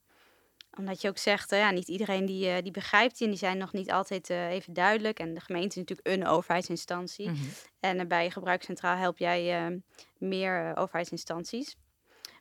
omdat 0.78 1.00
je 1.00 1.08
ook 1.08 1.18
zegt, 1.18 1.50
ja, 1.50 1.70
niet 1.70 1.88
iedereen 1.88 2.26
die, 2.26 2.47
uh, 2.47 2.56
die 2.62 2.73
begrijpt 2.73 3.18
die 3.18 3.26
en 3.26 3.32
die 3.32 3.42
zijn 3.42 3.58
nog 3.58 3.73
niet 3.73 3.90
altijd 3.90 4.30
uh, 4.30 4.49
even 4.50 4.73
duidelijk. 4.73 5.18
En 5.18 5.35
de 5.35 5.40
gemeente 5.40 5.68
is 5.68 5.87
natuurlijk 5.87 6.08
een 6.08 6.26
overheidsinstantie. 6.26 7.28
Mm 7.28 7.35
-hmm. 7.35 7.50
En 7.80 8.08
bij 8.08 8.30
Gebruikscentraal 8.30 8.97
help 8.97 9.18
jij 9.18 9.80
meer 10.18 10.76
overheidsinstanties. 10.76 11.76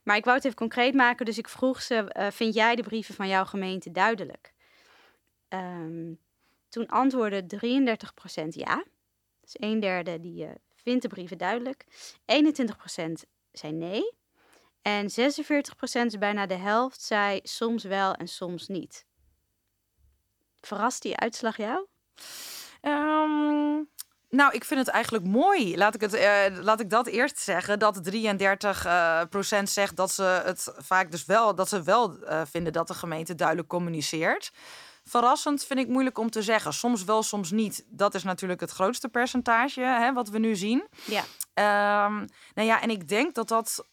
Maar 0.03 0.17
ik 0.17 0.24
wou 0.24 0.36
het 0.36 0.46
even 0.46 0.58
concreet 0.58 0.94
maken, 0.94 1.25
dus 1.25 1.38
ik 1.38 1.50
vroeg 1.50 1.82
ze, 1.82 2.29
vind 2.34 2.53
jij 2.53 2.75
de 2.75 2.84
brieven 2.84 3.15
van 3.15 3.27
jouw 3.27 3.46
gemeente 3.46 3.91
duidelijk? 3.91 4.53
Um, 5.50 6.20
toen 6.70 6.88
antwoordde 6.88 7.44
33% 8.44 8.48
ja. 8.48 8.84
Dus 9.41 9.56
een 9.60 9.79
derde 9.79 10.20
die 10.20 10.48
vindt 10.75 11.01
de 11.01 11.08
brieven 11.08 11.38
duidelijk. 11.38 11.86
21% 11.86 11.86
zei 13.51 13.74
nee. 13.74 14.12
En 14.81 15.10
46%, 15.10 15.12
is 16.06 16.17
bijna 16.17 16.45
de 16.45 16.56
helft, 16.56 17.02
zei 17.02 17.39
soms 17.43 17.84
wel 17.84 18.13
en 18.13 18.28
soms 18.28 18.67
niet. 18.67 19.06
Verrast 20.62 21.02
die 21.02 21.17
uitslag 21.17 21.58
jou? 21.58 21.88
Um, 22.82 23.89
nou, 24.30 24.54
ik 24.54 24.63
vind 24.63 24.80
het 24.80 24.89
eigenlijk 24.89 25.25
mooi. 25.25 25.78
Laat 25.78 25.95
ik, 25.95 26.02
het, 26.02 26.13
uh, 26.13 26.63
laat 26.63 26.80
ik 26.80 26.89
dat 26.89 27.08
eerst 27.08 27.39
zeggen. 27.39 27.80
Dat 27.80 28.04
33 28.04 28.86
uh, 28.86 29.21
procent 29.30 29.69
zegt 29.69 29.95
dat 29.95 30.12
ze 30.12 30.23
het 30.23 30.73
vaak 30.78 31.12
dus 31.12 31.25
wel, 31.25 31.56
dat 31.56 31.69
ze 31.69 31.84
wel 31.84 32.17
uh, 32.23 32.41
vinden 32.49 32.73
dat 32.73 32.88
de 32.88 32.93
gemeente 32.93 33.36
duidelijk 33.36 33.67
communiceert. 33.67 34.52
Verrassend 35.04 35.65
vind 35.65 35.80
ik 35.80 35.88
moeilijk 35.88 36.17
om 36.17 36.30
te 36.30 36.41
zeggen. 36.41 36.73
Soms 36.73 37.04
wel, 37.04 37.23
soms 37.23 37.52
niet. 37.52 37.86
Dat 37.88 38.15
is 38.15 38.23
natuurlijk 38.23 38.60
het 38.60 38.71
grootste 38.71 39.10
percentage 39.10 39.82
hè, 39.82 40.13
wat 40.13 40.30
we 40.30 40.39
nu 40.39 40.56
zien. 40.56 40.88
Ja. 41.06 41.23
Um, 42.06 42.28
nou 42.54 42.67
ja, 42.67 42.82
en 42.82 42.89
ik 42.89 43.08
denk 43.08 43.36
dat 43.36 43.47
dat 43.47 43.86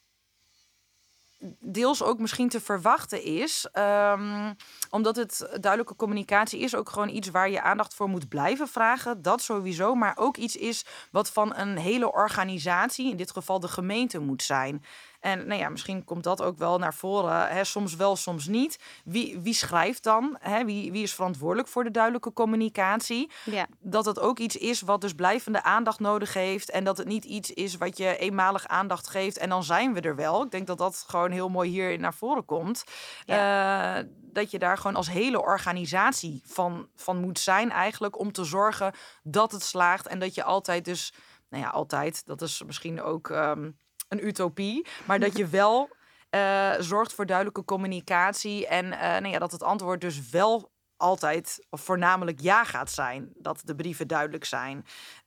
deels 1.60 2.02
ook 2.02 2.18
misschien 2.18 2.48
te 2.48 2.60
verwachten 2.60 3.22
is. 3.22 3.68
Um, 3.72 4.56
omdat 4.90 5.16
het 5.16 5.38
duidelijke 5.60 5.96
communicatie 5.96 6.60
is 6.60 6.74
ook 6.74 6.88
gewoon 6.88 7.08
iets 7.08 7.30
waar 7.30 7.50
je 7.50 7.62
aandacht 7.62 7.94
voor 7.94 8.08
moet 8.08 8.28
blijven 8.28 8.68
vragen. 8.68 9.22
Dat 9.22 9.42
sowieso. 9.42 9.94
Maar 9.94 10.16
ook 10.16 10.36
iets 10.36 10.56
is 10.56 10.84
wat 11.10 11.30
van 11.30 11.56
een 11.56 11.76
hele 11.76 12.12
organisatie, 12.12 13.10
in 13.10 13.16
dit 13.16 13.30
geval 13.30 13.60
de 13.60 13.68
gemeente, 13.68 14.18
moet 14.18 14.42
zijn. 14.42 14.84
En 15.24 15.46
nou 15.46 15.60
ja, 15.60 15.68
misschien 15.68 16.04
komt 16.04 16.24
dat 16.24 16.42
ook 16.42 16.58
wel 16.58 16.78
naar 16.78 16.94
voren. 16.94 17.48
Hè, 17.48 17.64
soms 17.64 17.96
wel, 17.96 18.16
soms 18.16 18.46
niet. 18.46 18.78
Wie, 19.04 19.40
wie 19.40 19.54
schrijft 19.54 20.02
dan? 20.02 20.36
Hè? 20.40 20.64
Wie, 20.64 20.92
wie 20.92 21.02
is 21.02 21.14
verantwoordelijk 21.14 21.68
voor 21.68 21.84
de 21.84 21.90
duidelijke 21.90 22.32
communicatie? 22.32 23.30
Ja. 23.44 23.66
Dat 23.80 24.04
het 24.04 24.18
ook 24.18 24.38
iets 24.38 24.56
is 24.56 24.80
wat 24.80 25.00
dus 25.00 25.12
blijvende 25.12 25.62
aandacht 25.62 26.00
nodig 26.00 26.34
heeft. 26.34 26.70
En 26.70 26.84
dat 26.84 26.98
het 26.98 27.06
niet 27.06 27.24
iets 27.24 27.50
is 27.50 27.76
wat 27.76 27.96
je 27.96 28.16
eenmalig 28.16 28.66
aandacht 28.66 29.08
geeft 29.08 29.38
en 29.38 29.48
dan 29.48 29.64
zijn 29.64 29.92
we 29.92 30.00
er 30.00 30.16
wel. 30.16 30.42
Ik 30.42 30.50
denk 30.50 30.66
dat 30.66 30.78
dat 30.78 31.04
gewoon 31.08 31.30
heel 31.30 31.48
mooi 31.48 31.70
hier 31.70 31.98
naar 31.98 32.14
voren 32.14 32.44
komt. 32.44 32.84
Ja. 33.24 33.98
Uh, 33.98 34.08
dat 34.16 34.50
je 34.50 34.58
daar 34.58 34.76
gewoon 34.76 34.96
als 34.96 35.10
hele 35.10 35.42
organisatie 35.42 36.42
van, 36.46 36.88
van 36.94 37.20
moet 37.20 37.38
zijn 37.38 37.70
eigenlijk 37.70 38.18
om 38.18 38.32
te 38.32 38.44
zorgen 38.44 38.92
dat 39.22 39.52
het 39.52 39.62
slaagt. 39.62 40.06
En 40.06 40.18
dat 40.18 40.34
je 40.34 40.44
altijd 40.44 40.84
dus, 40.84 41.12
nou 41.48 41.62
ja, 41.62 41.70
altijd, 41.70 42.26
dat 42.26 42.42
is 42.42 42.62
misschien 42.66 43.02
ook... 43.02 43.28
Um, 43.28 43.82
een 44.14 44.26
utopie, 44.26 44.86
maar 45.04 45.18
dat 45.18 45.36
je 45.36 45.46
wel 45.46 45.90
uh, 46.34 46.72
zorgt 46.78 47.12
voor 47.12 47.26
duidelijke 47.26 47.64
communicatie 47.64 48.66
en 48.66 48.84
uh, 48.84 49.00
nou 49.00 49.28
ja, 49.28 49.38
dat 49.38 49.52
het 49.52 49.62
antwoord 49.62 50.00
dus 50.00 50.30
wel 50.30 50.72
altijd 50.96 51.66
of 51.70 51.80
voornamelijk 51.80 52.40
ja 52.40 52.64
gaat 52.64 52.90
zijn. 52.90 53.32
Dat 53.34 53.60
de 53.64 53.74
brieven 53.74 54.08
duidelijk 54.08 54.44
zijn. 54.44 54.76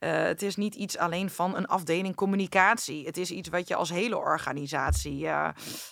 Uh, 0.00 0.22
het 0.22 0.42
is 0.42 0.56
niet 0.56 0.74
iets 0.74 0.98
alleen 0.98 1.30
van 1.30 1.56
een 1.56 1.66
afdeling 1.66 2.14
communicatie. 2.14 3.06
Het 3.06 3.16
is 3.16 3.30
iets 3.30 3.48
wat 3.48 3.68
je 3.68 3.74
als 3.74 3.90
hele 3.90 4.16
organisatie 4.16 5.26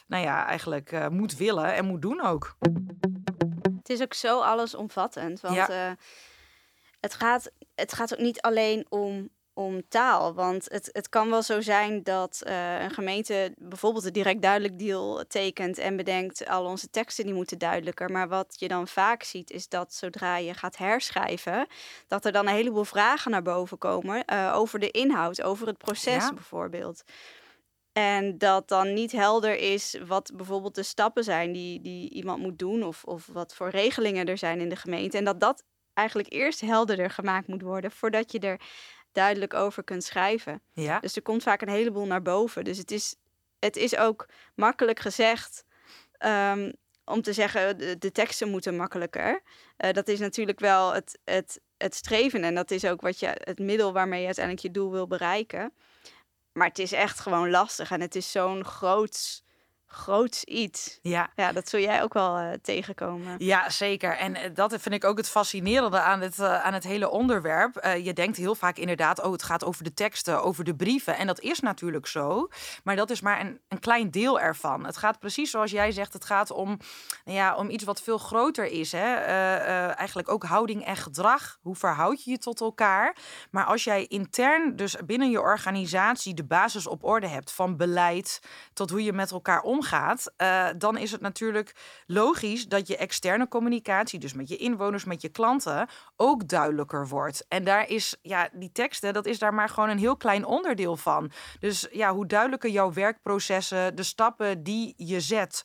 nou 0.07 0.23
ja, 0.23 0.47
eigenlijk 0.47 1.11
moet 1.11 1.37
willen 1.37 1.75
en 1.75 1.87
moet 1.87 2.03
doen 2.03 2.23
ook. 2.23 2.57
Het 3.77 3.89
is 3.89 4.03
ook 4.03 4.15
zo 4.15 4.41
allesomvattend. 4.41 5.41
Want 5.41 5.55
ja. 5.55 5.97
het, 7.01 7.15
gaat, 7.15 7.51
het 7.75 7.93
gaat 7.93 8.13
ook 8.13 8.21
niet 8.21 8.41
alleen 8.41 8.87
om 8.89 9.31
om 9.57 9.89
taal. 9.89 10.35
Want 10.35 10.67
het, 10.71 10.89
het 10.93 11.09
kan 11.09 11.31
wel 11.31 11.43
zo 11.43 11.61
zijn 11.61 12.03
dat 12.03 12.43
uh, 12.47 12.83
een 12.83 12.91
gemeente 12.91 13.55
bijvoorbeeld 13.59 14.05
een 14.05 14.13
direct 14.13 14.43
duidelijk 14.43 14.79
deal 14.79 15.25
tekent 15.29 15.79
en 15.79 15.97
bedenkt 15.97 16.49
al 16.49 16.65
onze 16.65 16.91
teksten 16.91 17.25
die 17.25 17.35
moeten 17.35 17.59
duidelijker. 17.59 18.11
Maar 18.11 18.29
wat 18.29 18.57
je 18.59 18.69
dan 18.69 18.89
vaak 18.89 19.23
ziet 19.23 19.51
is 19.51 19.69
dat 19.69 19.95
zodra 19.95 20.37
je 20.37 20.55
gaat 20.55 20.77
herschrijven, 20.77 21.67
dat 22.07 22.25
er 22.25 22.33
dan 22.33 22.47
een 22.47 22.55
heleboel 22.55 22.85
vragen 22.85 23.31
naar 23.31 23.43
boven 23.43 23.79
komen 23.79 24.23
uh, 24.33 24.53
over 24.57 24.79
de 24.79 24.91
inhoud, 24.91 25.43
over 25.43 25.67
het 25.67 25.79
proces 25.79 26.25
ja. 26.25 26.33
bijvoorbeeld. 26.33 27.03
En 27.93 28.39
dat 28.39 28.69
dan 28.69 28.93
niet 28.93 29.13
helder 29.13 29.59
is 29.59 29.99
wat 30.07 30.33
bijvoorbeeld 30.35 30.75
de 30.75 30.83
stappen 30.83 31.25
zijn 31.25 31.53
die, 31.53 31.81
die 31.81 32.11
iemand 32.11 32.43
moet 32.43 32.59
doen 32.59 32.83
of, 32.83 33.05
of 33.05 33.27
wat 33.33 33.55
voor 33.55 33.69
regelingen 33.69 34.27
er 34.27 34.39
zijn 34.39 34.61
in 34.61 34.69
de 34.69 34.77
gemeente. 34.77 35.19
En 35.19 35.25
dat 35.25 35.41
dat 35.41 35.65
eigenlijk 35.97 36.33
eerst 36.33 36.61
helderder 36.61 37.11
gemaakt 37.11 37.49
moet 37.49 37.63
worden 37.63 37.91
voordat 37.91 38.33
je 38.33 38.39
er 38.39 38.61
duidelijk 39.17 39.55
over 39.55 39.85
kunt 39.85 40.05
schrijven. 40.05 40.61
Ja. 40.73 41.01
Dus 41.01 41.17
er 41.17 41.23
komt 41.23 41.43
vaak 41.43 41.63
een 41.63 41.69
heleboel 41.69 42.07
naar 42.07 42.23
boven. 42.23 42.65
Dus 42.65 42.79
het 42.79 42.91
is, 42.91 43.17
het 43.59 43.77
is 43.77 43.97
ook 43.97 44.27
makkelijk 44.55 45.01
gezegd 45.01 45.65
um, 46.19 46.73
om 47.05 47.23
te 47.23 47.33
zeggen, 47.33 47.79
de, 47.79 47.99
de 47.99 48.13
teksten 48.13 48.49
moeten 48.49 48.77
makkelijker. 48.77 49.41
Uh, 49.79 49.93
dat 49.93 50.09
is 50.09 50.19
natuurlijk 50.19 50.61
wel 50.61 50.93
het, 50.95 51.19
het, 51.25 51.61
het 51.77 51.95
streven 51.95 52.45
en 52.45 52.55
dat 52.55 52.71
is 52.71 52.85
ook 52.85 53.01
wat 53.01 53.19
je, 53.19 53.27
het 53.39 53.59
middel 53.59 53.93
waarmee 53.93 54.21
je 54.21 54.27
uiteindelijk 54.27 54.67
je 54.67 54.73
doel 54.73 54.91
wil 54.91 55.07
bereiken. 55.07 55.73
Maar 56.53 56.69
het 56.69 56.79
is 56.79 56.93
echt 56.93 57.21
gewoon 57.21 57.51
lastig 57.51 57.91
en 57.91 58.01
het 58.01 58.15
is 58.15 58.31
zo'n 58.31 58.65
groot 58.65 59.43
groots 59.97 60.45
iets. 60.45 60.99
Ja. 61.03 61.31
Ja, 61.37 61.53
dat 61.53 61.69
zul 61.69 61.81
jij 61.81 62.03
ook 62.03 62.15
wel 62.15 62.39
uh, 62.39 62.51
tegenkomen. 62.63 63.35
Ja, 63.39 63.71
zeker. 63.71 64.17
En 64.17 64.35
uh, 64.35 64.41
dat 64.55 64.75
vind 64.79 64.95
ik 64.95 65.05
ook 65.05 65.17
het 65.17 65.29
fascinerende 65.29 66.01
aan 66.01 66.21
het, 66.21 66.39
uh, 66.39 66.65
aan 66.65 66.73
het 66.73 66.85
hele 66.85 67.11
onderwerp. 67.11 67.89
je 68.03 68.13
denkt 68.13 68.37
heel 68.37 68.55
vaak 68.55 68.77
inderdaad, 68.77 69.23
oh, 69.23 69.33
het 69.33 69.43
gaat 69.43 69.65
over 69.65 69.85
de 69.85 69.95
teksten, 69.95 70.43
over 70.43 70.65
de 70.65 70.75
brieven. 70.75 71.17
En 71.17 71.27
dat 71.27 71.41
is 71.41 71.61
natuurlijk 71.61 72.07
zo. 72.07 72.49
Maar 72.85 72.97
dat 72.97 73.11
is 73.11 73.21
maar 73.21 73.41
een, 73.41 73.61
een 73.69 73.79
klein 73.79 74.11
deel 74.11 74.41
ervan. 74.41 74.87
Het 74.87 74.97
gaat 74.97 75.19
precies 75.19 75.51
zoals 75.51 75.71
jij 75.71 75.93
zegt, 75.93 76.13
het 76.13 76.25
gaat 76.25 76.51
om, 76.51 76.79
nou 77.25 77.37
ja, 77.37 77.55
om 77.55 77.71
iets 77.71 77.85
wat 77.85 78.03
veel 78.03 78.19
groter 78.19 78.65
is. 78.65 78.93
Hè? 78.93 79.15
eigenlijk 79.95 80.29
ook 80.29 80.45
houding 80.45 80.85
en 80.85 80.97
gedrag. 80.97 81.59
Hoe 81.61 81.77
verhoud 81.77 82.25
je 82.25 82.31
je 82.31 82.39
tot 82.39 82.61
elkaar? 82.61 83.17
Maar 83.51 83.65
als 83.65 83.85
jij 83.85 84.07
intern, 84.07 84.77
dus 84.77 84.97
binnen 85.05 85.31
je 85.31 85.41
organisatie, 85.41 86.35
de 86.35 86.45
basis 86.45 86.87
op 86.87 87.05
orde 87.05 87.29
hebt 87.29 87.53
van 87.53 87.77
beleid 87.77 88.41
tot 88.73 88.91
hoe 88.91 89.05
je 89.05 89.13
met 89.13 89.31
elkaar 89.31 89.61
omgaat, 89.63 89.86
uh, 89.93 90.69
dan 90.79 90.99
is 90.99 91.13
het 91.13 91.21
natuurlijk 91.21 91.75
logisch 92.07 92.69
dat 92.69 92.89
je 92.89 92.97
externe 92.97 93.49
communicatie, 93.49 94.19
dus 94.19 94.33
met 94.33 94.49
je 94.49 94.57
inwoners, 94.57 95.05
met 95.05 95.23
je 95.23 95.29
klanten, 95.29 95.89
ook 96.17 96.49
duidelijker 96.49 97.09
wordt. 97.09 97.45
En 97.49 97.65
daar 97.65 97.89
is, 97.89 98.17
ja, 98.23 98.49
die 98.53 98.73
teksten, 98.73 99.13
dat 99.13 99.27
is 99.27 99.39
daar 99.39 99.55
maar 99.55 99.69
gewoon 99.69 99.89
een 99.89 99.99
heel 99.99 100.17
klein 100.17 100.45
onderdeel 100.45 100.97
van. 100.97 101.31
Dus 101.61 101.87
ja, 101.91 102.15
hoe 102.15 102.27
duidelijker 102.27 102.71
jouw 102.71 102.93
werkprocessen, 102.93 103.97
de 103.97 104.03
stappen 104.03 104.63
die 104.63 104.95
je 104.97 105.21
zet 105.21 105.65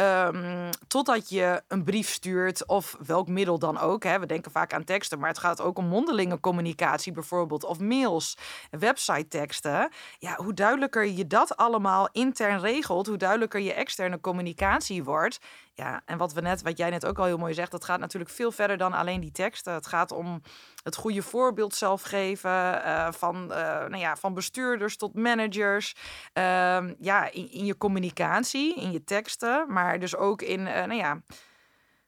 Um, 0.00 0.70
totdat 0.88 1.28
je 1.28 1.62
een 1.68 1.84
brief 1.84 2.08
stuurt 2.08 2.66
of 2.66 2.96
welk 3.06 3.28
middel 3.28 3.58
dan 3.58 3.78
ook. 3.78 4.04
Hè. 4.04 4.18
We 4.18 4.26
denken 4.26 4.50
vaak 4.50 4.72
aan 4.72 4.84
teksten, 4.84 5.18
maar 5.18 5.28
het 5.28 5.38
gaat 5.38 5.60
ook 5.60 5.78
om 5.78 5.86
mondelinge 5.86 6.40
communicatie 6.40 7.12
bijvoorbeeld. 7.12 7.64
Of 7.64 7.78
mails, 7.78 8.36
website 8.70 9.28
teksten. 9.28 9.90
Ja, 10.18 10.36
hoe 10.36 10.54
duidelijker 10.54 11.06
je 11.06 11.26
dat 11.26 11.56
allemaal 11.56 12.08
intern 12.12 12.60
regelt, 12.60 13.06
hoe 13.06 13.16
duidelijker 13.16 13.60
je 13.60 13.72
externe 13.72 14.20
communicatie 14.20 15.04
wordt. 15.04 15.38
Ja, 15.76 16.02
en 16.04 16.18
wat 16.18 16.32
we 16.32 16.40
net, 16.40 16.62
wat 16.62 16.78
jij 16.78 16.90
net 16.90 17.06
ook 17.06 17.18
al 17.18 17.24
heel 17.24 17.38
mooi 17.38 17.54
zegt, 17.54 17.70
dat 17.70 17.84
gaat 17.84 18.00
natuurlijk 18.00 18.32
veel 18.32 18.52
verder 18.52 18.76
dan 18.76 18.92
alleen 18.92 19.20
die 19.20 19.30
teksten. 19.30 19.72
Het 19.72 19.86
gaat 19.86 20.12
om 20.12 20.40
het 20.82 20.96
goede 20.96 21.22
voorbeeld 21.22 21.74
zelf 21.74 22.02
geven 22.02 22.50
uh, 22.50 23.12
van, 23.12 23.36
uh, 23.42 23.56
nou 23.58 23.96
ja, 23.96 24.16
van 24.16 24.34
bestuurders 24.34 24.96
tot 24.96 25.14
managers. 25.14 25.94
Uh, 26.34 26.84
ja, 26.98 27.30
in, 27.32 27.64
je 27.64 27.78
communicatie, 27.78 28.74
in 28.74 28.92
je 28.92 29.04
teksten, 29.04 29.72
maar 29.72 29.98
dus 29.98 30.16
ook 30.16 30.42
in, 30.42 30.66
eh, 30.66 30.84
nou 30.84 30.98
ja, 30.98 31.20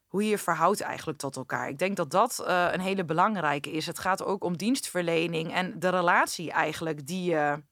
hoe 0.07 0.25
je 0.25 0.31
je 0.31 0.39
verhoudt 0.39 0.81
eigenlijk 0.81 1.19
tot 1.19 1.37
elkaar. 1.37 1.69
Ik 1.69 1.79
denk 1.79 1.97
dat 1.97 2.11
dat 2.11 2.43
een 2.47 2.81
hele 2.81 3.05
belangrijke 3.05 3.71
is. 3.71 3.87
Het 3.87 3.99
gaat 3.99 4.25
ook 4.25 4.45
om 4.45 4.57
dienstverlening 4.57 5.53
en 5.53 5.81
de 5.81 5.89
relatie 5.89 6.53
eigenlijk 6.53 7.07
die 7.07 7.31
je, 7.31 7.63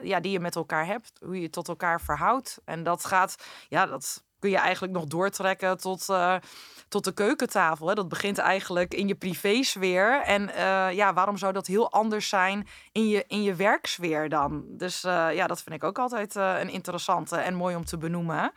ja, 0.00 0.20
die 0.20 0.32
je 0.32 0.40
met 0.40 0.56
elkaar 0.56 0.86
hebt, 0.86 1.12
hoe 1.24 1.40
je 1.40 1.50
tot 1.50 1.68
elkaar 1.68 2.00
verhoudt. 2.00 2.60
En 2.64 2.82
dat 2.82 3.04
gaat, 3.04 3.36
ja, 3.68 3.86
dat 3.86 4.24
kun 4.44 4.52
je 4.52 4.58
eigenlijk 4.58 4.92
nog 4.92 5.04
doortrekken 5.04 5.78
tot, 5.78 6.08
uh, 6.10 6.36
tot 6.88 7.04
de 7.04 7.12
keukentafel. 7.12 7.88
Hè? 7.88 7.94
Dat 7.94 8.08
begint 8.08 8.38
eigenlijk 8.38 8.94
in 8.94 9.08
je 9.08 9.14
privésfeer. 9.14 10.22
En 10.22 10.48
uh, 10.48 10.92
ja, 10.92 11.12
waarom 11.12 11.36
zou 11.36 11.52
dat 11.52 11.66
heel 11.66 11.90
anders 11.90 12.28
zijn 12.28 12.66
in 12.92 13.08
je, 13.08 13.24
in 13.26 13.42
je 13.42 13.54
werksfeer 13.54 14.28
dan? 14.28 14.64
Dus 14.68 15.04
uh, 15.04 15.28
ja, 15.34 15.46
dat 15.46 15.62
vind 15.62 15.74
ik 15.74 15.84
ook 15.84 15.98
altijd 15.98 16.34
een 16.34 16.68
interessante 16.68 17.36
en 17.36 17.54
mooi 17.54 17.76
om 17.76 17.84
te 17.84 17.98
benoemen. 17.98 18.52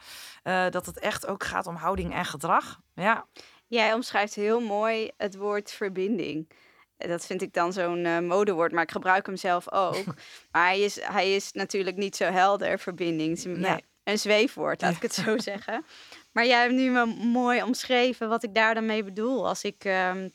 dat 0.70 0.86
het 0.86 1.00
echt 1.00 1.28
ook 1.28 1.44
gaat 1.44 1.68
om 1.68 1.76
houding 1.76 2.14
en 2.14 2.26
gedrag. 2.26 2.80
Ja. 2.96 3.26
Jij 3.68 3.94
omschrijft 3.94 4.36
heel 4.36 4.60
mooi 4.60 5.12
het 5.18 5.36
woord 5.36 5.72
verbinding. 5.72 6.50
Dat 6.98 7.26
vind 7.26 7.42
ik 7.42 7.54
dan 7.54 7.74
zo'n 7.74 8.06
uh, 8.06 8.20
modewoord, 8.20 8.72
maar 8.72 8.84
ik 8.84 8.92
gebruik 8.92 9.26
hem 9.26 9.36
zelf 9.36 9.72
ook. 9.72 10.06
maar 10.52 10.66
hij 10.66 10.80
is, 10.80 11.02
hij 11.02 11.36
is 11.36 11.52
natuurlijk 11.52 11.98
niet 11.98 12.16
zo 12.16 12.26
helder, 12.26 12.80
verbinding. 12.80 13.44
Nee 13.44 13.84
een 14.08 14.20
zweefwoord, 14.20 14.82
laat 14.82 14.96
ik 14.96 15.02
het 15.02 15.14
zo 15.14 15.38
zeggen. 15.52 15.86
Maar 16.32 16.46
jij 16.46 16.62
hebt 16.62 16.74
nu 16.74 16.90
me 16.90 17.06
mooi 17.26 17.64
omschreven 17.64 18.30
wat 18.30 18.44
ik 18.44 18.56
daar 18.56 18.74
dan 18.74 18.86
mee 18.86 19.04
bedoel. 19.04 19.48
Als 19.48 19.64
ik, 19.64 19.84
um, 19.86 20.32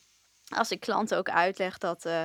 als 0.47 0.71
ik 0.71 0.79
klanten 0.79 1.17
ook 1.17 1.29
uitleg 1.29 1.77
dat 1.77 2.05
uh, 2.05 2.23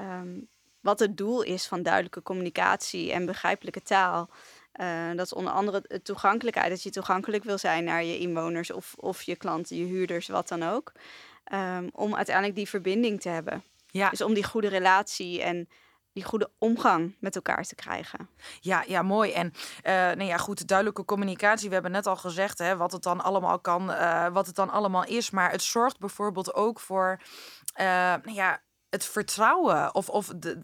um, 0.00 0.48
wat 0.80 0.98
het 0.98 1.16
doel 1.16 1.42
is 1.42 1.66
van 1.66 1.82
duidelijke 1.82 2.22
communicatie 2.22 3.12
en 3.12 3.26
begrijpelijke 3.26 3.82
taal. 3.82 4.30
Uh, 4.80 5.08
dat 5.16 5.26
is 5.26 5.32
onder 5.32 5.52
andere 5.52 5.84
de 5.86 6.02
toegankelijkheid. 6.02 6.70
Dat 6.70 6.82
je 6.82 6.90
toegankelijk 6.90 7.44
wil 7.44 7.58
zijn 7.58 7.84
naar 7.84 8.04
je 8.04 8.18
inwoners 8.18 8.70
of, 8.70 8.94
of 8.96 9.22
je 9.22 9.36
klanten, 9.36 9.76
je 9.76 9.84
huurders, 9.84 10.28
wat 10.28 10.48
dan 10.48 10.62
ook. 10.62 10.92
Um, 11.52 11.90
om 11.92 12.14
uiteindelijk 12.14 12.56
die 12.56 12.68
verbinding 12.68 13.20
te 13.20 13.28
hebben. 13.28 13.62
Ja. 13.90 14.10
Dus 14.10 14.22
om 14.22 14.34
die 14.34 14.44
goede 14.44 14.68
relatie 14.68 15.42
en 15.42 15.68
die 16.18 16.26
goede 16.26 16.50
omgang 16.58 17.16
met 17.20 17.34
elkaar 17.34 17.64
te 17.64 17.74
krijgen. 17.74 18.28
Ja, 18.60 18.84
ja 18.86 19.02
mooi. 19.02 19.32
En 19.32 19.46
uh, 19.46 19.92
nou 19.92 20.24
ja, 20.24 20.36
goed, 20.36 20.66
duidelijke 20.66 21.04
communicatie. 21.04 21.68
We 21.68 21.74
hebben 21.74 21.92
net 21.92 22.06
al 22.06 22.16
gezegd 22.16 22.58
hè, 22.58 22.76
wat 22.76 22.92
het 22.92 23.02
dan 23.02 23.20
allemaal 23.20 23.58
kan, 23.58 23.90
uh, 23.90 24.26
wat 24.28 24.46
het 24.46 24.54
dan 24.54 24.70
allemaal 24.70 25.04
is. 25.04 25.30
Maar 25.30 25.50
het 25.50 25.62
zorgt 25.62 25.98
bijvoorbeeld 25.98 26.54
ook 26.54 26.80
voor 26.80 27.20
uh, 27.80 27.84
nou 28.24 28.32
ja, 28.32 28.62
het 28.88 29.04
vertrouwen 29.04 29.94
of, 29.94 30.08
of 30.08 30.26
de, 30.36 30.60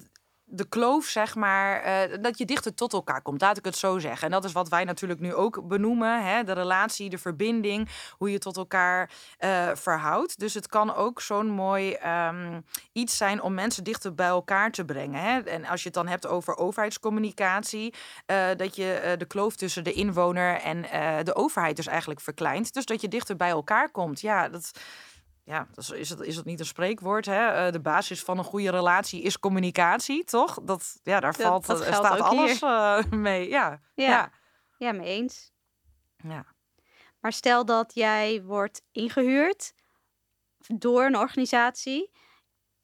de 0.46 0.68
kloof, 0.68 1.04
zeg 1.04 1.34
maar, 1.34 1.86
uh, 1.86 2.16
dat 2.20 2.38
je 2.38 2.44
dichter 2.44 2.74
tot 2.74 2.92
elkaar 2.92 3.22
komt. 3.22 3.40
Laat 3.40 3.58
ik 3.58 3.64
het 3.64 3.76
zo 3.76 3.98
zeggen. 3.98 4.26
En 4.26 4.30
dat 4.30 4.44
is 4.44 4.52
wat 4.52 4.68
wij 4.68 4.84
natuurlijk 4.84 5.20
nu 5.20 5.34
ook 5.34 5.68
benoemen. 5.68 6.24
Hè? 6.24 6.44
De 6.44 6.52
relatie, 6.52 7.10
de 7.10 7.18
verbinding, 7.18 7.88
hoe 8.10 8.30
je 8.30 8.38
tot 8.38 8.56
elkaar 8.56 9.10
uh, 9.40 9.70
verhoudt. 9.74 10.38
Dus 10.38 10.54
het 10.54 10.66
kan 10.66 10.94
ook 10.94 11.20
zo'n 11.20 11.50
mooi 11.50 11.96
um, 12.28 12.64
iets 12.92 13.16
zijn 13.16 13.42
om 13.42 13.54
mensen 13.54 13.84
dichter 13.84 14.14
bij 14.14 14.26
elkaar 14.26 14.70
te 14.70 14.84
brengen. 14.84 15.20
Hè? 15.20 15.38
En 15.40 15.64
als 15.64 15.80
je 15.80 15.86
het 15.86 15.96
dan 15.96 16.06
hebt 16.06 16.26
over 16.26 16.56
overheidscommunicatie, 16.56 17.94
uh, 18.26 18.46
dat 18.56 18.76
je 18.76 19.14
de 19.18 19.26
kloof 19.26 19.56
tussen 19.56 19.84
de 19.84 19.92
inwoner 19.92 20.60
en 20.60 20.82
de 21.24 21.34
overheid 21.34 21.76
dus 21.76 21.86
eigenlijk 21.86 22.20
verkleint. 22.20 22.74
Dus 22.74 22.84
dat 22.84 23.00
je 23.00 23.08
dichter 23.08 23.36
bij 23.36 23.50
elkaar 23.50 23.90
komt. 23.90 24.20
Ja, 24.20 24.48
dat 24.48 24.72
ja, 25.44 25.68
is 25.94 26.08
het, 26.08 26.20
is 26.20 26.36
het 26.36 26.44
niet 26.44 26.60
een 26.60 26.66
spreekwoord? 26.66 27.26
Hè? 27.26 27.46
Eh, 27.46 27.72
de 27.72 27.80
basis 27.80 28.22
van 28.22 28.38
een 28.38 28.44
goede 28.44 28.70
relatie 28.70 29.22
is 29.22 29.38
communicatie, 29.38 30.24
toch? 30.24 30.58
Dat, 30.62 31.00
ja, 31.02 31.20
daar 31.20 31.34
valt, 31.34 31.66
dat 31.66 31.84
staat 31.84 32.20
alles 32.20 32.62
uh, 32.62 33.04
mee. 33.10 33.48
Ja. 33.48 33.80
Ja. 33.94 34.08
ja. 34.08 34.30
ja, 34.78 34.92
mee 34.92 35.06
eens. 35.06 35.52
Ja. 36.16 36.46
Maar 37.20 37.32
stel 37.32 37.64
dat 37.64 37.94
jij 37.94 38.42
wordt 38.42 38.82
ingehuurd 38.92 39.74
door 40.66 41.04
een 41.04 41.16
organisatie 41.16 42.10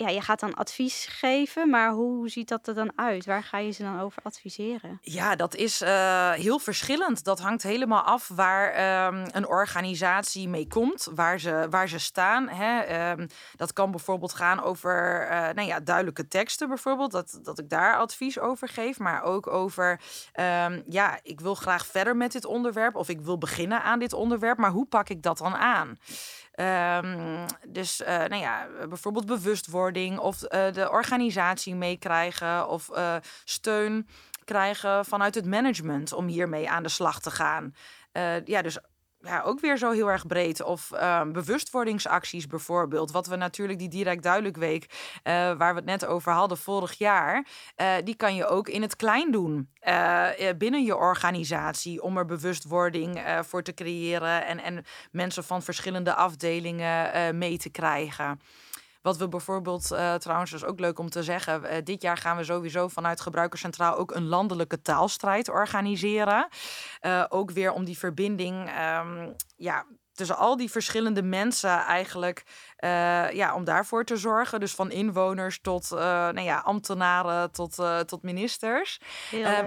ja, 0.01 0.09
je 0.09 0.21
gaat 0.21 0.41
dan 0.41 0.55
advies 0.55 1.07
geven, 1.07 1.71
maar 1.71 1.91
hoe 1.91 2.29
ziet 2.29 2.49
dat 2.49 2.67
er 2.67 2.75
dan 2.75 2.93
uit? 2.97 3.27
Waar 3.27 3.43
ga 3.43 3.59
je 3.59 3.71
ze 3.71 3.83
dan 3.83 4.01
over 4.01 4.23
adviseren? 4.23 4.99
Ja, 5.01 5.37
dat 5.37 5.55
is 5.55 5.83
uh, 5.83 6.31
heel 6.31 6.59
verschillend. 6.59 7.25
Dat 7.25 7.41
hangt 7.41 7.63
helemaal 7.63 8.03
af 8.03 8.29
waar 8.29 9.07
um, 9.07 9.25
een 9.33 9.47
organisatie 9.47 10.49
mee 10.49 10.67
komt, 10.67 11.09
waar 11.15 11.41
ze, 11.41 11.67
waar 11.71 11.89
ze 11.89 11.99
staan. 11.99 12.49
Hè. 12.49 13.11
Um, 13.11 13.27
dat 13.57 13.73
kan 13.73 13.91
bijvoorbeeld 13.91 14.33
gaan 14.33 14.63
over 14.63 15.23
uh, 15.31 15.31
nou 15.31 15.63
ja, 15.63 15.81
duidelijke 15.81 16.29
teksten, 16.29 16.69
bijvoorbeeld, 16.69 17.11
dat, 17.11 17.39
dat 17.43 17.59
ik 17.59 17.69
daar 17.69 17.97
advies 17.97 18.39
over 18.39 18.69
geef, 18.69 18.99
maar 18.99 19.23
ook 19.23 19.47
over, 19.47 20.01
um, 20.41 20.83
ja, 20.87 21.19
ik 21.23 21.41
wil 21.41 21.55
graag 21.55 21.87
verder 21.87 22.17
met 22.17 22.33
dit 22.33 22.45
onderwerp 22.45 22.97
of 22.97 23.09
ik 23.09 23.21
wil 23.21 23.39
beginnen 23.39 23.83
aan 23.83 23.99
dit 23.99 24.13
onderwerp, 24.13 24.59
maar 24.59 24.71
hoe 24.71 24.87
pak 24.87 25.09
ik 25.09 25.23
dat 25.23 25.39
dan 25.39 25.55
aan? 25.55 25.99
Um, 26.61 27.47
dus 27.69 28.01
uh, 28.01 28.07
nou 28.07 28.35
ja, 28.35 28.67
bijvoorbeeld 28.89 29.27
bewustwording 29.27 30.19
of 30.19 30.43
uh, 30.43 30.73
de 30.73 30.91
organisatie 30.91 31.75
meekrijgen 31.75 32.69
of 32.69 32.91
uh, 32.93 33.17
steun 33.45 34.09
krijgen 34.45 35.05
vanuit 35.05 35.35
het 35.35 35.47
management 35.47 36.13
om 36.13 36.27
hiermee 36.27 36.71
aan 36.71 36.83
de 36.83 36.89
slag 36.89 37.21
te 37.21 37.31
gaan. 37.31 37.75
ja, 38.45 38.63
dus 38.63 38.79
ja, 39.21 39.43
ook 39.43 39.61
weer 39.61 39.79
zo 39.79 39.91
heel 39.91 40.11
erg 40.11 40.27
breed. 40.27 40.63
Of 40.63 40.91
uh, 40.93 41.23
bewustwordingsacties 41.23 42.47
bijvoorbeeld. 42.47 43.11
Wat 43.11 43.27
we 43.27 43.37
natuurlijk, 43.37 43.79
die 43.79 43.89
Direct 43.89 44.23
Duidelijk 44.23 44.57
Week, 44.57 44.85
uh, 44.85 45.33
waar 45.33 45.75
we 45.75 45.81
het 45.81 45.85
net 45.85 46.07
over 46.07 46.33
hadden 46.33 46.59
vorig 46.59 46.93
jaar, 46.93 47.47
uh, 47.77 47.95
die 48.05 48.15
kan 48.15 48.35
je 48.35 48.47
ook 48.47 48.69
in 48.69 48.83
het 48.83 48.97
klein 48.97 49.31
doen. 49.31 49.69
binnen 50.59 50.85
je 50.85 50.97
organisatie. 50.97 52.03
Om 52.03 52.17
er 52.17 52.25
bewustwording 52.25 53.23
voor 53.43 53.63
te 53.63 53.75
creëren 53.75 54.47
en, 54.47 54.63
en 54.63 54.85
mensen 55.11 55.45
van 55.45 55.63
verschillende 55.63 56.15
afdelingen 56.15 57.39
mee 57.39 57.59
te 57.59 57.71
krijgen. 57.71 58.41
Wat 59.03 59.17
we 59.17 59.29
bijvoorbeeld, 59.29 59.93
uh, 59.93 60.15
trouwens, 60.15 60.53
is 60.53 60.65
ook 60.65 60.81
leuk 60.81 60.99
om 60.99 61.11
te 61.11 61.23
zeggen. 61.23 61.63
Uh, 61.65 61.77
dit 61.85 62.03
jaar 62.03 62.17
gaan 62.17 62.37
we 62.37 62.45
sowieso 62.45 62.89
vanuit 62.89 63.21
Gebruikerscentraal 63.21 63.97
ook 63.97 64.15
een 64.15 64.27
landelijke 64.27 64.83
taalstrijd 64.83 65.49
organiseren. 65.49 66.49
Uh, 67.01 67.25
ook 67.29 67.51
weer 67.51 67.73
om 67.73 67.85
die 67.85 67.99
verbinding 67.99 68.71
um, 68.99 69.35
ja, 69.57 69.87
tussen 70.13 70.37
al 70.37 70.57
die 70.57 70.71
verschillende 70.71 71.23
mensen 71.23 71.79
eigenlijk, 71.79 72.43
uh, 72.85 73.31
ja, 73.31 73.55
om 73.55 73.65
daarvoor 73.65 74.05
te 74.05 74.17
zorgen. 74.17 74.61
Dus 74.61 74.75
van 74.75 74.91
inwoners 74.91 75.61
tot 75.61 75.91
uh, 75.93 75.99
nou 76.01 76.41
ja, 76.41 76.59
ambtenaren 76.59 77.51
tot, 77.53 77.79
uh, 77.79 77.99
tot 77.99 78.23
ministers. 78.23 79.01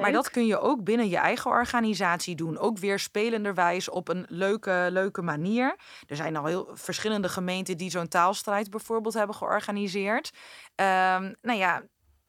maar 0.01 0.11
dat 0.11 0.29
kun 0.29 0.45
je 0.45 0.59
ook 0.59 0.83
binnen 0.83 1.09
je 1.09 1.17
eigen 1.17 1.51
organisatie 1.51 2.35
doen. 2.35 2.57
Ook 2.57 2.77
weer 2.77 2.99
spelenderwijs 2.99 3.89
op 3.89 4.07
een 4.07 4.25
leuke, 4.29 4.87
leuke 4.91 5.21
manier. 5.21 5.75
Er 6.07 6.15
zijn 6.15 6.35
al 6.35 6.45
heel 6.45 6.69
verschillende 6.73 7.29
gemeenten 7.29 7.77
die 7.77 7.89
zo'n 7.89 8.07
taalstrijd 8.07 8.69
bijvoorbeeld 8.69 9.13
hebben 9.13 9.35
georganiseerd. 9.35 10.31
Um, 10.75 11.35
nou 11.41 11.57
ja, 11.57 11.83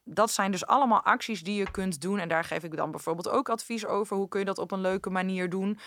dat 0.05 0.31
zijn 0.31 0.51
dus 0.51 0.67
allemaal 0.67 1.03
acties 1.03 1.43
die 1.43 1.55
je 1.55 1.71
kunt 1.71 2.01
doen. 2.01 2.19
En 2.19 2.29
daar 2.29 2.45
geef 2.45 2.63
ik 2.63 2.77
dan 2.77 2.91
bijvoorbeeld 2.91 3.29
ook 3.29 3.49
advies 3.49 3.87
over. 3.87 4.17
Hoe 4.17 4.29
kun 4.29 4.41
je 4.41 4.47
dat 4.47 4.59
op 4.59 4.71
een 4.71 4.81
leuke 4.81 5.11
manier 5.11 5.51
doen? 5.51 5.79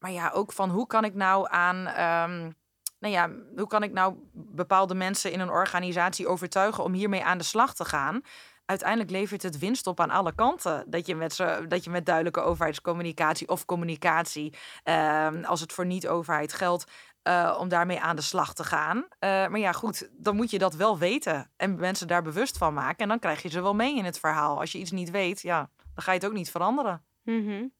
Maar 0.00 0.10
ja, 0.10 0.30
ook 0.30 0.52
van 0.52 0.70
hoe 0.70 0.86
kan 0.86 1.04
ik 1.04 1.14
nou 1.14 1.46
aan. 1.50 1.86
Ehm, 1.86 2.50
nou 2.98 3.14
ja, 3.14 3.30
hoe 3.56 3.66
kan 3.66 3.82
ik 3.82 3.92
nou 3.92 4.14
bepaalde 4.32 4.94
mensen 4.94 5.32
in 5.32 5.40
een 5.40 5.50
organisatie 5.50 6.28
overtuigen 6.28 6.84
om 6.84 6.92
hiermee 6.92 7.24
aan 7.24 7.38
de 7.38 7.44
slag 7.44 7.74
te 7.74 7.84
gaan? 7.84 8.22
Uiteindelijk 8.64 9.10
levert 9.10 9.42
het 9.42 9.58
winst 9.58 9.86
op 9.86 10.00
aan 10.00 10.10
alle 10.10 10.34
kanten. 10.34 10.84
Dat 10.86 11.06
je 11.06 11.16
met, 11.16 11.34
zo, 11.34 11.66
dat 11.66 11.84
je 11.84 11.90
met 11.90 12.06
duidelijke 12.06 12.40
overheidscommunicatie 12.40 13.48
of 13.48 13.64
communicatie, 13.64 14.54
ehm, 14.82 15.44
als 15.44 15.60
het 15.60 15.72
voor 15.72 15.86
niet-overheid 15.86 16.52
geldt, 16.52 16.84
uh, 17.28 17.56
om 17.60 17.68
daarmee 17.68 18.00
aan 18.00 18.16
de 18.16 18.22
slag 18.22 18.54
te 18.54 18.64
gaan. 18.64 18.96
Uh, 18.96 19.04
maar 19.20 19.58
ja, 19.58 19.72
goed, 19.72 20.08
dan 20.12 20.36
moet 20.36 20.50
je 20.50 20.58
dat 20.58 20.74
wel 20.74 20.98
weten 20.98 21.50
en 21.56 21.74
mensen 21.74 22.08
daar 22.08 22.22
bewust 22.22 22.58
van 22.58 22.74
maken. 22.74 22.98
En 22.98 23.08
dan 23.08 23.18
krijg 23.18 23.42
je 23.42 23.48
ze 23.48 23.62
wel 23.62 23.74
mee 23.74 23.96
in 23.96 24.04
het 24.04 24.18
verhaal. 24.18 24.60
Als 24.60 24.72
je 24.72 24.78
iets 24.78 24.90
niet 24.90 25.10
weet, 25.10 25.40
ja, 25.40 25.70
dan 25.76 26.04
ga 26.04 26.12
je 26.12 26.18
het 26.18 26.26
ook 26.26 26.34
niet 26.34 26.50
veranderen. 26.50 27.04
Mm 27.22 27.72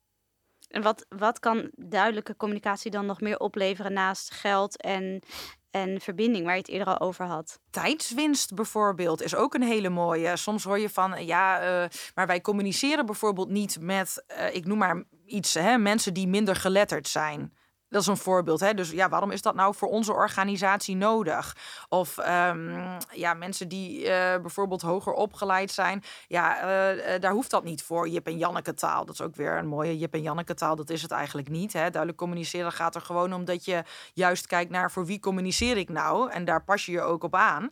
En 0.71 0.83
wat, 0.83 1.07
wat 1.09 1.39
kan 1.39 1.71
duidelijke 1.75 2.37
communicatie 2.37 2.91
dan 2.91 3.07
nog 3.07 3.21
meer 3.21 3.39
opleveren 3.39 3.93
naast 3.93 4.31
geld 4.31 4.83
en, 4.83 5.23
en 5.71 6.01
verbinding, 6.01 6.45
waar 6.45 6.55
je 6.55 6.61
het 6.61 6.69
eerder 6.69 6.89
al 6.89 7.01
over 7.07 7.25
had. 7.25 7.61
Tijdswinst 7.71 8.55
bijvoorbeeld 8.55 9.23
is 9.23 9.35
ook 9.35 9.55
een 9.55 9.63
hele 9.63 9.89
mooie. 9.89 10.37
Soms 10.37 10.65
hoor 10.65 10.79
je 10.79 10.89
van, 10.89 11.27
ja, 11.27 11.63
uh, 11.83 11.89
maar 12.15 12.27
wij 12.27 12.41
communiceren 12.41 13.07
bijvoorbeeld 13.07 13.49
niet 13.49 13.81
met, 13.81 14.25
uh, 14.29 14.55
ik 14.55 14.67
noem 14.67 14.79
maar 14.79 15.05
iets, 15.27 15.55
hè, 15.55 15.79
mensen 15.79 16.15
die 16.15 16.29
minder 16.29 16.57
geletterd 16.57 17.09
zijn. 17.09 17.53
Dat 17.91 18.01
is 18.01 18.07
een 18.07 18.17
voorbeeld. 18.17 18.61
Hè? 18.61 18.75
Dus 18.75 18.91
ja, 18.91 19.09
waarom 19.09 19.31
is 19.31 19.43
dat 19.43 19.55
nou 19.55 19.75
voor 19.75 19.89
onze 19.89 20.13
organisatie 20.13 20.97
nodig? 20.97 21.57
Of 21.89 22.19
um, 22.19 22.99
ja, 23.13 23.35
mensen 23.35 23.69
die 23.69 24.01
uh, 24.01 24.09
bijvoorbeeld 24.11 24.83
hoger 24.83 25.13
opgeleid 25.13 25.71
zijn. 25.71 26.03
Ja, 26.27 26.57
uh, 26.57 27.21
daar 27.21 27.33
hoeft 27.33 27.51
dat 27.51 27.65
niet 27.65 27.83
voor. 27.83 28.09
Jip 28.09 28.27
en 28.27 28.39
Janneke 28.39 28.75
taal. 28.75 29.05
Dat 29.05 29.15
is 29.15 29.21
ook 29.21 29.37
weer 29.37 29.59
een 29.59 29.67
mooie 29.67 29.99
Jip 29.99 30.15
en 30.15 30.23
Janneke 30.23 30.55
taal. 30.55 30.77
Dat 30.77 30.91
is 30.91 31.03
het 31.03 31.11
eigenlijk 31.11 31.49
niet. 31.49 31.73
Hè? 31.73 31.91
Duidelijk 31.91 32.17
communiceren 32.17 32.73
gaat 32.73 32.95
er 32.95 33.01
gewoon 33.01 33.33
om 33.33 33.45
dat 33.45 33.65
je 33.65 33.83
juist 34.13 34.47
kijkt 34.47 34.71
naar 34.71 34.91
voor 34.91 35.07
wie 35.07 35.21
communiceer 35.21 35.77
ik 35.77 35.89
nou. 35.89 36.31
En 36.31 36.45
daar 36.45 36.65
pas 36.65 36.87
je 36.87 36.93
je 36.93 37.01
ook 37.01 37.25
op 37.25 37.35
aan. 37.35 37.71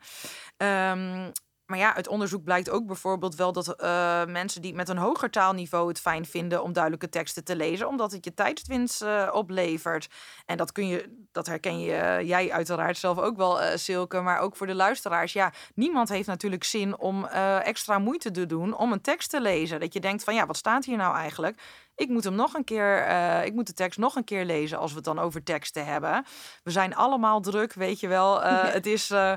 Um, 0.57 1.33
maar 1.69 1.79
ja, 1.79 1.95
uit 1.95 2.09
onderzoek 2.09 2.45
blijkt 2.45 2.71
ook 2.71 2.87
bijvoorbeeld 2.87 3.35
wel 3.35 3.53
dat 3.53 3.75
uh, 3.81 4.25
mensen 4.25 4.63
die 4.63 4.75
met 4.75 4.89
een 4.89 4.97
hoger 4.97 5.31
taalniveau 5.31 5.89
het 5.89 6.01
fijn 6.01 6.27
vinden 6.27 6.63
om 6.63 6.73
duidelijke 6.73 7.09
teksten 7.09 7.45
te 7.45 7.57
lezen, 7.57 7.89
omdat 7.89 8.13
het 8.13 8.25
je 8.25 8.35
tijdswinst 8.35 9.03
uh, 9.03 9.29
oplevert. 9.33 10.09
En 10.47 10.57
dat 10.57 10.73
kun 10.73 10.87
je, 10.89 11.27
dat 11.33 11.47
herken 11.47 11.81
je, 11.81 11.93
uh, 11.93 12.21
jij 12.29 12.53
uiteraard 12.53 12.99
zelf 12.99 13.19
ook 13.19 13.37
wel, 13.37 13.79
Silke, 13.79 14.21
maar 14.21 14.39
ook 14.39 14.57
voor 14.57 14.67
de 14.67 14.75
luisteraars. 14.75 15.33
Ja, 15.33 15.53
niemand 15.75 16.09
heeft 16.09 16.29
natuurlijk 16.29 16.65
zin 16.65 16.99
om 16.99 17.25
extra 17.25 17.99
moeite 17.99 18.31
te 18.31 18.47
doen 18.47 18.77
om 18.77 18.93
een 18.93 19.01
tekst 19.01 19.31
te 19.31 19.41
lezen. 19.41 19.81
Dat 19.81 19.93
je 19.93 20.01
denkt 20.01 20.25
van 20.25 20.35
ja, 20.35 20.47
wat 20.47 20.57
staat 20.57 20.85
hier 20.85 20.97
nou 20.97 21.17
eigenlijk? 21.17 21.61
Ik 21.99 22.09
moet 22.09 22.25
hem 22.25 22.35
nog 22.35 22.55
een 22.55 22.65
keer, 22.65 23.09
uh, 23.09 23.45
ik 23.45 23.55
moet 23.55 23.67
de 23.67 23.73
tekst 23.73 23.99
nog 23.99 24.17
een 24.17 24.25
keer 24.25 24.45
lezen 24.45 24.79
als 24.79 24.91
we 24.91 24.97
het 24.97 25.05
dan 25.05 25.19
over 25.19 25.43
teksten 25.43 25.87
hebben. 25.87 26.25
We 26.63 26.71
zijn 26.71 26.95
allemaal 26.95 27.41
druk, 27.41 27.73
weet 27.73 28.01
je 28.01 28.09
wel. 28.09 28.45
Uh, 28.45 28.65
het 28.65 28.87
is, 28.87 29.11
uh, 29.11 29.33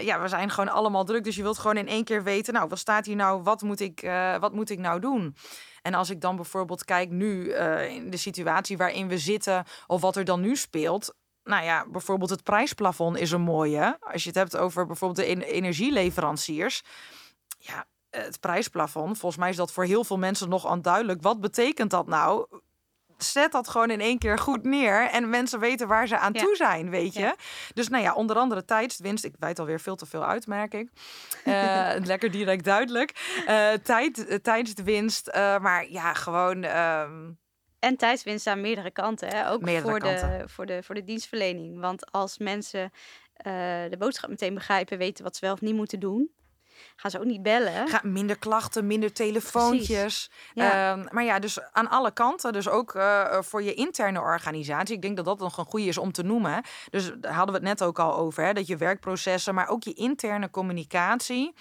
ja, 0.00 0.20
we 0.20 0.28
zijn 0.28 0.50
gewoon 0.50 0.68
allemaal 0.68 1.04
druk. 1.04 1.24
Dus 1.24 1.36
je 1.36 1.42
wilt 1.42 1.58
gewoon 1.58 1.76
in 1.76 1.88
één 1.88 2.04
keer 2.04 2.22
weten, 2.22 2.54
nou, 2.54 2.68
wat 2.68 2.78
staat 2.78 3.06
hier 3.06 3.16
nou? 3.16 3.42
Wat 3.42 3.62
moet 3.62 3.80
ik, 3.80 4.00
wat 4.40 4.52
moet 4.52 4.70
ik 4.70 4.78
nou 4.78 5.00
doen? 5.00 5.36
En 5.82 5.94
als 5.94 6.10
ik 6.10 6.20
dan 6.20 6.36
bijvoorbeeld 6.36 6.84
kijk 6.84 7.10
nu 7.10 7.52
in 7.88 8.10
de 8.10 8.16
situatie 8.16 8.76
waarin 8.76 9.08
we 9.08 9.18
zitten, 9.18 9.64
of 9.86 10.00
wat 10.00 10.16
er 10.16 10.24
dan 10.24 10.40
nu 10.40 10.56
speelt, 10.56 11.14
nou 11.42 11.64
ja, 11.64 11.86
bijvoorbeeld 11.88 12.30
het 12.30 12.42
prijsplafond 12.42 13.18
is 13.18 13.30
een 13.30 13.40
mooie. 13.40 13.96
Als 14.00 14.22
je 14.22 14.28
het 14.28 14.38
hebt 14.38 14.56
over 14.56 14.86
bijvoorbeeld 14.86 15.28
de 15.28 15.46
energieleveranciers. 15.46 16.82
Ja, 17.58 17.86
het 18.10 18.40
prijsplafond. 18.40 19.18
Volgens 19.18 19.40
mij 19.40 19.50
is 19.50 19.56
dat 19.56 19.72
voor 19.72 19.84
heel 19.84 20.04
veel 20.04 20.18
mensen 20.18 20.48
nog 20.48 20.70
onduidelijk. 20.70 21.22
Wat 21.22 21.40
betekent 21.40 21.90
dat 21.90 22.06
nou? 22.06 22.46
Zet 23.18 23.52
dat 23.52 23.68
gewoon 23.68 23.90
in 23.90 24.00
één 24.00 24.18
keer 24.18 24.38
goed 24.38 24.62
neer. 24.62 25.10
En 25.10 25.30
mensen 25.30 25.60
weten 25.60 25.88
waar 25.88 26.08
ze 26.08 26.18
aan 26.18 26.32
toe 26.32 26.56
zijn, 26.56 26.90
weet 26.90 27.14
je. 27.14 27.34
Dus 27.74 27.88
nou 27.88 28.02
ja, 28.02 28.14
onder 28.14 28.36
andere 28.36 28.64
tijdswinst. 28.64 29.24
Ik 29.24 29.34
wijd 29.38 29.58
alweer 29.58 29.80
veel 29.80 29.96
te 29.96 30.06
veel 30.06 30.24
uit, 30.24 30.46
merk 30.46 30.74
ik. 30.74 30.88
Uh, 31.44 31.92
lekker 32.04 32.30
direct 32.30 32.64
duidelijk. 32.64 33.42
Uh, 33.48 33.72
tijd, 33.72 34.38
tijdswinst. 34.42 35.28
Uh, 35.28 35.58
maar 35.58 35.90
ja, 35.90 36.14
gewoon... 36.14 36.62
Ehm, 36.62 37.30
en 37.78 37.96
tijdswinst 37.96 38.46
aan 38.46 38.60
meerdere 38.60 38.90
kanten. 38.90 39.28
Hè? 39.28 39.50
Ook 39.50 39.60
meerdere 39.60 39.90
voor, 39.90 39.98
kanten. 39.98 40.38
De, 40.38 40.48
voor, 40.48 40.66
de, 40.66 40.82
voor 40.82 40.94
de 40.94 41.04
dienstverlening. 41.04 41.80
Want 41.80 42.12
als 42.12 42.38
mensen 42.38 42.92
de 43.88 43.96
boodschap 43.98 44.30
meteen 44.30 44.54
begrijpen, 44.54 44.98
weten 44.98 45.24
wat 45.24 45.36
ze 45.36 45.44
wel 45.44 45.54
of 45.54 45.60
niet 45.60 45.74
moeten 45.74 46.00
doen 46.00 46.30
gaan 47.00 47.10
ze 47.10 47.18
ook 47.18 47.24
niet 47.24 47.42
bellen. 47.42 47.88
Ga, 47.88 48.00
minder 48.02 48.38
klachten, 48.38 48.86
minder 48.86 49.12
telefoontjes. 49.12 50.30
Ja. 50.54 50.92
Um, 50.92 51.06
maar 51.10 51.24
ja, 51.24 51.38
dus 51.38 51.58
aan 51.72 51.90
alle 51.90 52.10
kanten. 52.10 52.52
Dus 52.52 52.68
ook 52.68 52.94
uh, 52.94 53.40
voor 53.40 53.62
je 53.62 53.74
interne 53.74 54.20
organisatie. 54.20 54.94
Ik 54.94 55.02
denk 55.02 55.16
dat 55.16 55.24
dat 55.24 55.38
nog 55.38 55.58
een 55.58 55.64
goede 55.64 55.86
is 55.86 55.98
om 55.98 56.12
te 56.12 56.22
noemen. 56.22 56.62
Dus 56.90 57.12
daar 57.20 57.32
hadden 57.32 57.54
we 57.54 57.60
het 57.60 57.78
net 57.78 57.88
ook 57.88 57.98
al 57.98 58.16
over. 58.16 58.44
Hè, 58.44 58.52
dat 58.52 58.66
je 58.66 58.76
werkprocessen, 58.76 59.54
maar 59.54 59.68
ook 59.68 59.82
je 59.82 59.94
interne 59.94 60.50
communicatie 60.50 61.54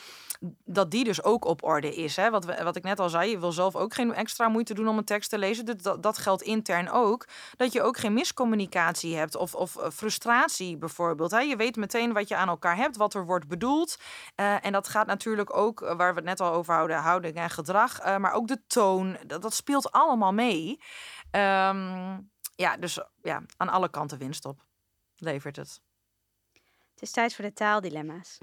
dat 0.66 0.92
die 0.92 1.04
dus 1.04 1.24
ook 1.24 1.46
op 1.46 1.64
orde 1.64 1.96
is. 1.96 2.16
Hè? 2.16 2.30
Wat, 2.30 2.46
we, 2.46 2.64
wat 2.64 2.76
ik 2.76 2.84
net 2.84 3.00
al 3.00 3.10
zei, 3.10 3.30
je 3.30 3.40
wil 3.40 3.52
zelf 3.52 3.76
ook 3.76 3.94
geen 3.94 4.14
extra 4.14 4.48
moeite 4.48 4.74
doen 4.74 4.88
om 4.88 4.98
een 4.98 5.04
tekst 5.04 5.30
te 5.30 5.38
lezen. 5.38 5.66
Dus 5.66 5.76
dat, 5.76 6.04
dat 6.04 6.18
geldt 6.18 6.42
intern 6.42 6.92
ook. 6.92 7.28
Dat 7.56 7.74
je 7.74 7.82
ook 7.82 7.98
geen 7.98 8.14
miscommunicatie 8.14 9.16
hebt 9.16 9.36
of, 9.36 9.56
of 9.56 9.76
eh, 9.76 9.90
frustratie 9.90 10.78
bijvoorbeeld. 10.78 11.32
Hè? 11.32 11.40
Je 11.40 11.56
weet 11.56 11.76
meteen 11.76 12.14
wat 12.14 12.28
je 12.28 12.36
aan 12.36 12.48
elkaar 12.48 12.76
hebt, 12.76 12.98
wat 12.98 13.14
er 13.14 13.26
wordt 13.26 13.48
bedoeld. 13.48 13.98
Uh, 14.36 14.66
en 14.66 14.72
dat 14.72 14.88
gaat 14.88 15.08
natuurlijk 15.08 15.27
ook, 15.36 15.82
eh, 15.82 15.96
waar 15.96 16.10
we 16.14 16.20
het 16.20 16.30
net 16.30 16.40
al 16.40 16.54
over 16.54 16.74
houden, 16.74 16.98
houding 16.98 17.36
en 17.36 17.50
gedrag. 17.50 18.06
Uh, 18.06 18.18
maar 18.18 18.34
ook 18.34 18.48
de 18.48 18.62
toon, 18.68 19.18
dat, 19.26 19.42
dat 19.42 19.54
speelt 19.54 19.92
allemaal 19.92 20.34
mee. 20.34 20.70
Um, 21.32 22.30
ja, 22.56 22.78
dus 22.80 23.00
ja, 23.22 23.44
aan 23.58 23.70
alle 23.70 23.90
kanten 23.90 24.18
winst 24.18 24.46
op. 24.46 24.66
Levert 25.16 25.56
het. 25.56 25.82
Het 26.94 27.02
is 27.02 27.12
tijd 27.12 27.36
voor 27.36 27.46
de 27.46 27.54
taaldilemma's. 27.54 28.38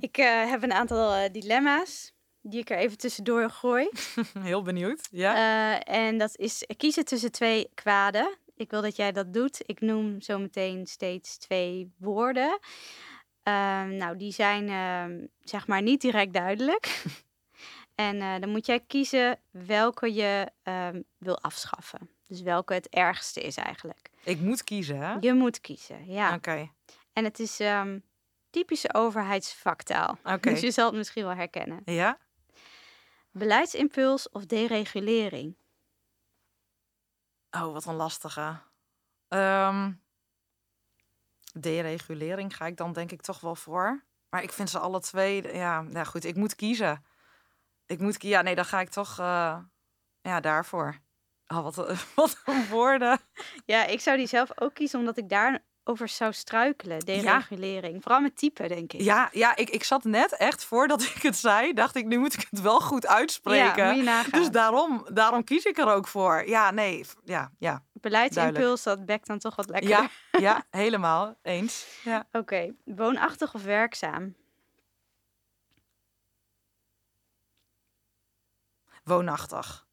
Ik 0.00 0.18
uh, 0.18 0.50
heb 0.50 0.62
een 0.62 0.72
aantal 0.72 1.16
uh, 1.16 1.32
dilemma's 1.32 2.12
die 2.40 2.60
ik 2.60 2.70
er 2.70 2.78
even 2.78 2.98
tussendoor 2.98 3.50
gooi. 3.50 3.88
Heel 4.38 4.62
benieuwd, 4.62 5.08
ja. 5.10 5.34
Uh, 5.34 5.94
en 5.96 6.18
dat 6.18 6.36
is 6.36 6.64
kiezen 6.76 7.04
tussen 7.04 7.32
twee 7.32 7.70
kwaden. 7.74 8.38
Ik 8.56 8.70
wil 8.70 8.82
dat 8.82 8.96
jij 8.96 9.12
dat 9.12 9.32
doet. 9.32 9.62
Ik 9.66 9.80
noem 9.80 10.20
zo 10.20 10.38
meteen 10.38 10.86
steeds 10.86 11.38
twee 11.38 11.92
woorden. 11.98 12.58
Ehm, 13.48 13.96
nou, 13.96 14.16
die 14.16 14.32
zijn 14.32 14.68
ehm, 14.68 15.26
zeg 15.40 15.66
maar 15.66 15.82
niet 15.82 16.00
direct 16.00 16.32
duidelijk. 16.32 17.02
en 17.94 18.40
dan 18.40 18.50
moet 18.50 18.66
jij 18.66 18.80
kiezen 18.80 19.38
welke 19.50 20.14
je 20.14 20.50
um, 20.62 21.04
wil 21.18 21.40
afschaffen. 21.40 22.10
Dus 22.26 22.42
welke 22.42 22.74
het 22.74 22.88
ergste 22.88 23.40
is 23.40 23.56
eigenlijk. 23.56 24.10
Ik 24.24 24.40
moet 24.40 24.64
kiezen, 24.64 24.98
hè? 24.98 25.16
Je 25.20 25.32
moet 25.32 25.60
kiezen, 25.60 26.06
ja. 26.06 26.34
Oké. 26.34 26.70
En 27.12 27.24
het 27.24 27.38
is 27.38 27.60
typische 28.50 28.94
overheidsvaktaal. 28.94 30.18
Okay. 30.22 30.38
Dus 30.52 30.60
je 30.60 30.70
zal 30.70 30.86
het 30.86 30.94
misschien 30.94 31.24
wel 31.24 31.34
herkennen. 31.34 31.82
Ja. 31.84 32.18
Beleidsimpuls 33.30 34.28
of 34.30 34.46
deregulering? 34.46 35.56
Oh, 37.50 37.72
wat 37.72 37.84
een 37.84 37.94
lastige. 37.94 38.58
Um, 39.28 40.02
deregulering 41.60 42.56
ga 42.56 42.66
ik 42.66 42.76
dan 42.76 42.92
denk 42.92 43.12
ik 43.12 43.20
toch 43.20 43.40
wel 43.40 43.56
voor. 43.56 44.04
Maar 44.28 44.42
ik 44.42 44.52
vind 44.52 44.70
ze 44.70 44.78
alle 44.78 45.00
twee, 45.00 45.54
ja, 45.54 45.82
nou 45.82 46.06
goed, 46.06 46.24
ik 46.24 46.36
moet 46.36 46.54
kiezen. 46.54 47.04
Ik 47.86 48.00
moet 48.00 48.22
ja, 48.22 48.42
nee, 48.42 48.54
dan 48.54 48.64
ga 48.64 48.80
ik 48.80 48.88
toch, 48.88 49.20
uh, 49.20 49.58
ja, 50.20 50.40
daarvoor. 50.40 50.98
Oh, 51.46 51.62
wat, 51.62 51.74
wat 52.14 52.42
een 52.44 52.66
woorden. 52.68 53.20
Ja, 53.64 53.84
ik 53.84 54.00
zou 54.00 54.16
die 54.16 54.26
zelf 54.26 54.60
ook 54.60 54.74
kiezen, 54.74 54.98
omdat 54.98 55.16
ik 55.16 55.28
daar 55.28 55.64
over 55.88 56.08
zou 56.08 56.32
struikelen, 56.32 57.00
deregulering. 57.00 57.94
Ja. 57.94 58.00
Vooral 58.00 58.20
met 58.20 58.36
type, 58.36 58.68
denk 58.68 58.92
ik. 58.92 59.00
Ja, 59.00 59.28
ja 59.32 59.56
ik, 59.56 59.70
ik 59.70 59.84
zat 59.84 60.04
net 60.04 60.36
echt 60.36 60.64
voordat 60.64 61.02
ik 61.02 61.22
het 61.22 61.36
zei, 61.36 61.72
dacht 61.72 61.96
ik, 61.96 62.06
nu 62.06 62.18
moet 62.18 62.34
ik 62.34 62.46
het 62.50 62.60
wel 62.60 62.80
goed 62.80 63.06
uitspreken. 63.06 64.02
Ja, 64.02 64.22
dus 64.30 64.50
daarom, 64.50 65.06
daarom 65.12 65.44
kies 65.44 65.64
ik 65.64 65.78
er 65.78 65.86
ook 65.88 66.08
voor. 66.08 66.48
Ja, 66.48 66.70
nee, 66.70 67.04
ja, 67.24 67.50
ja. 67.58 67.84
Beleidsimpuls, 67.92 68.82
dat 68.82 69.06
bekt 69.06 69.26
dan 69.26 69.38
toch 69.38 69.56
wat 69.56 69.68
lekker. 69.68 69.88
Ja, 69.88 70.08
ja 70.48 70.64
helemaal. 70.70 71.36
Eens. 71.42 71.86
Ja. 72.04 72.18
Oké, 72.18 72.38
okay. 72.38 72.74
woonachtig 72.84 73.54
of 73.54 73.62
werkzaam? 73.62 74.34
Woonachtig 79.04 79.87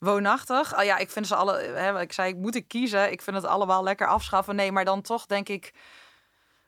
woonachtig. 0.00 0.78
Oh 0.78 0.84
ja, 0.84 0.96
ik 0.96 1.10
vind 1.10 1.26
ze 1.26 1.34
alle. 1.34 1.58
Hè, 1.58 2.00
ik 2.00 2.12
zei, 2.12 2.28
ik 2.28 2.36
moet 2.36 2.54
ik 2.54 2.68
kiezen. 2.68 3.12
Ik 3.12 3.22
vind 3.22 3.36
het 3.36 3.44
allemaal 3.44 3.82
lekker 3.82 4.06
afschaffen. 4.06 4.56
Nee, 4.56 4.72
maar 4.72 4.84
dan 4.84 5.02
toch 5.02 5.26
denk 5.26 5.48
ik 5.48 5.74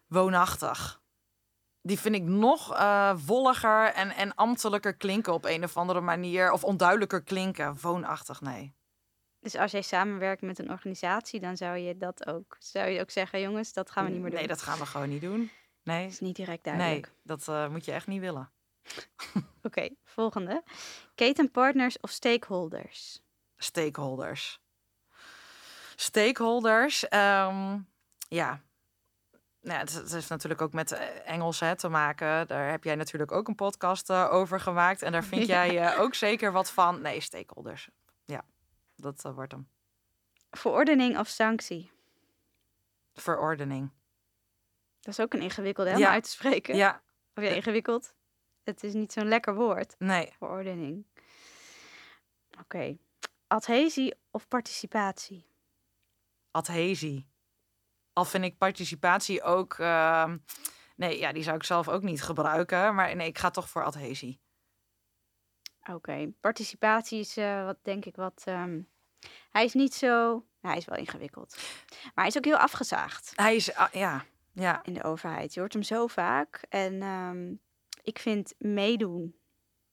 woonachtig. 0.07 1.01
Die 1.81 1.99
vind 1.99 2.15
ik 2.15 2.23
nog 2.23 2.73
uh, 2.73 3.15
wolliger 3.27 3.93
en, 3.93 4.11
en 4.11 4.35
ambtelijker 4.35 4.95
klinken 4.95 5.33
op 5.33 5.45
een 5.45 5.65
of 5.65 5.77
andere 5.77 6.01
manier. 6.01 6.53
Of 6.53 6.65
onduidelijker 6.65 7.23
klinken. 7.23 7.79
Woonachtig, 7.81 8.41
nee. 8.41 8.75
Dus 9.41 9.57
als 9.57 9.71
jij 9.71 9.83
samenwerkt 9.83 10.43
met 10.43 10.59
een 10.59 10.71
organisatie, 10.71 11.41
dan 11.41 11.57
zou 11.57 11.77
je 11.77 11.97
dat 11.97 12.27
ook, 12.27 12.57
zou 12.59 12.89
je 12.89 13.01
ook 13.01 13.11
zeggen, 13.11 13.41
jongens, 13.41 13.73
dat 13.73 13.91
gaan 13.91 14.05
we 14.05 14.11
niet 14.11 14.21
meer 14.21 14.31
doen. 14.31 14.39
Nee, 14.39 14.49
dat 14.49 14.63
gaan 14.63 14.79
we 14.79 14.87
gewoon 14.87 15.09
niet 15.09 15.21
doen. 15.21 15.51
Nee, 15.83 16.07
is 16.07 16.21
niet 16.21 16.37
direct 16.37 16.65
nee 16.65 16.75
duidelijk. 16.77 17.13
dat 17.23 17.49
eh, 17.49 17.69
moet 17.69 17.85
je 17.85 17.93
echt 17.93 18.07
niet 18.07 18.21
willen. 18.21 18.51
Oké, 19.63 19.89
volgende. 20.05 20.63
Ketenpartners 21.15 22.01
of 22.01 22.11
stakeholders? 22.11 23.23
Stakeholders. 23.57 24.61
Stakeholders, 25.97 27.09
ehm, 27.09 27.79
ja. 28.29 28.61
Nou, 29.61 29.79
ja, 29.79 29.79
het, 29.79 30.13
heeft 30.13 30.29
natuurlijk 30.29 30.63
ook 30.63 30.73
met 30.73 30.93
eh, 30.93 31.29
Engels 31.31 31.61
hè, 31.61 31.77
te 31.77 31.89
maken. 31.89 32.47
Daar 32.47 32.71
heb 32.71 32.85
jij 32.85 32.95
natuurlijk 32.95 33.33
ook 33.33 33.49
een 33.49 33.55
podcast 33.55 34.11
eh, 34.11 34.29
over 34.33 34.61
gemaakt. 34.61 35.03
En 35.03 35.13
daar 35.13 35.25
vind 35.25 35.47
jij 35.57 35.79
eh, 35.79 36.01
ook 36.01 36.15
zeker 36.15 36.53
wat 36.53 36.71
van. 36.71 37.01
Nee, 37.01 37.21
stakeholders. 37.21 37.89
Ja, 38.25 38.45
dat 38.97 39.23
wordt 39.23 39.53
hem. 39.53 39.69
Verordening 40.51 41.19
of 41.19 41.29
sanctie? 41.29 41.91
Verordening. 43.15 43.91
Dat 45.01 45.13
is 45.15 45.21
ook 45.21 45.35
een 45.35 45.41
ingewikkelde 45.43 45.91
hè, 45.91 45.97
Ja. 45.97 46.07
om 46.07 46.13
uit 46.13 46.25
te 46.25 46.31
spreken. 46.31 46.77
Ja, 46.77 47.03
Of 47.35 47.45
ja, 47.45 47.51
ingewikkeld. 47.51 48.15
Het 48.65 48.83
is 48.85 48.93
niet 48.93 49.13
zo'n 49.13 49.29
lekker 49.29 49.55
woord. 49.55 49.95
nee. 49.99 50.33
Verordening. 50.39 51.07
Oké. 52.61 52.97
Adhesie 53.47 54.15
of 54.31 54.49
participatie? 54.49 55.47
adhesie. 56.51 57.31
Al 58.13 58.25
vind 58.25 58.45
ik 58.45 58.59
participatie 58.59 59.43
ook. 59.43 59.75
ehm, 59.79 60.39
nee, 60.97 61.19
ja, 61.19 61.33
die 61.33 61.43
zou 61.43 61.57
ik 61.57 61.63
zelf 61.65 61.89
ook 61.89 62.03
niet 62.03 62.23
gebruiken. 62.23 62.95
Maar 62.95 63.17
nee, 63.17 63.27
ik 63.29 63.39
ga 63.39 63.51
toch 63.51 63.69
voor 63.69 63.85
adhesie. 63.85 64.41
Oké. 65.91 66.33
Participatie 66.41 67.19
is 67.21 67.37
eh, 67.37 67.65
wat 67.65 67.79
denk 67.83 68.05
ik 68.05 68.17
wat. 68.17 68.43
ehm, 68.47 68.81
hij 69.51 69.65
is 69.65 69.73
niet 69.75 69.95
zo. 69.95 70.09
nou, 70.29 70.45
hij 70.61 70.77
is 70.77 70.85
wel 70.85 70.99
ingewikkeld. 70.99 71.57
Maar 72.03 72.11
hij 72.15 72.27
is 72.27 72.37
ook 72.37 72.45
heel 72.45 72.57
afgezaagd 72.57 73.33
Hij 73.35 73.57
is, 73.57 73.75
ah, 73.75 73.93
ja, 73.93 74.25
ja, 74.53 74.83
in 74.85 74.95
de 74.95 75.03
overheid. 75.03 75.55
Je 75.55 75.61
hoort 75.61 75.73
hem 75.73 75.83
zo 75.83 76.07
vaak. 76.07 76.65
En 76.69 77.03
ehm, 77.03 77.55
ik 78.03 78.19
vind 78.19 78.55
meedoen 78.59 79.35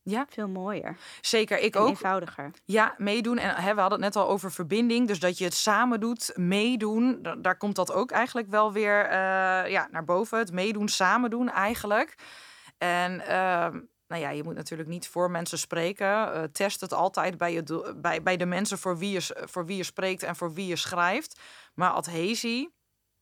Ja. 0.03 0.25
veel 0.29 0.47
mooier. 0.47 0.97
zeker. 1.21 1.59
Ik 1.59 1.75
en 1.75 1.81
ook. 1.81 1.87
eenvoudiger. 1.89 2.51
Ja, 2.65 2.93
meedoen. 2.97 3.37
En 3.37 3.55
hè, 3.55 3.73
we 3.75 3.81
hadden 3.81 4.01
het 4.03 4.13
net 4.13 4.23
al 4.23 4.29
over 4.29 4.51
verbinding. 4.51 5.07
Dus 5.07 5.19
dat 5.19 5.37
je 5.37 5.43
het 5.43 5.53
samen 5.53 5.99
doet, 5.99 6.31
meedoen. 6.35 7.19
da- 7.21 7.35
Daar 7.35 7.57
komt 7.57 7.75
dat 7.75 7.91
ook 7.93 8.11
eigenlijk 8.11 8.47
wel 8.49 8.71
weer 8.71 9.05
eh, 9.05 9.71
ja, 9.71 9.87
naar 9.91 10.03
boven. 10.05 10.37
Het 10.37 10.51
meedoen, 10.51 10.87
samen 10.87 11.29
doen 11.29 11.49
eigenlijk. 11.49 12.15
En 12.77 13.19
ehm, 13.27 13.79
nou 14.07 14.21
ja, 14.21 14.29
je 14.29 14.43
moet 14.43 14.55
natuurlijk 14.55 14.89
niet 14.89 15.07
voor 15.07 15.31
mensen 15.31 15.57
spreken. 15.57 16.33
Eh, 16.33 16.43
test 16.43 16.81
het 16.81 16.93
altijd 16.93 17.37
bij, 17.37 17.53
je 17.53 17.93
bij, 17.97 18.23
bij 18.23 18.37
de 18.37 18.45
mensen 18.45 18.77
voor 18.77 18.97
wie, 18.97 19.11
je, 19.11 19.37
voor 19.45 19.65
wie 19.65 19.77
je 19.77 19.83
spreekt 19.83 20.23
en 20.23 20.35
voor 20.35 20.53
wie 20.53 20.67
je 20.67 20.75
schrijft. 20.75 21.39
Maar 21.73 21.89
adhesie, 21.91 22.73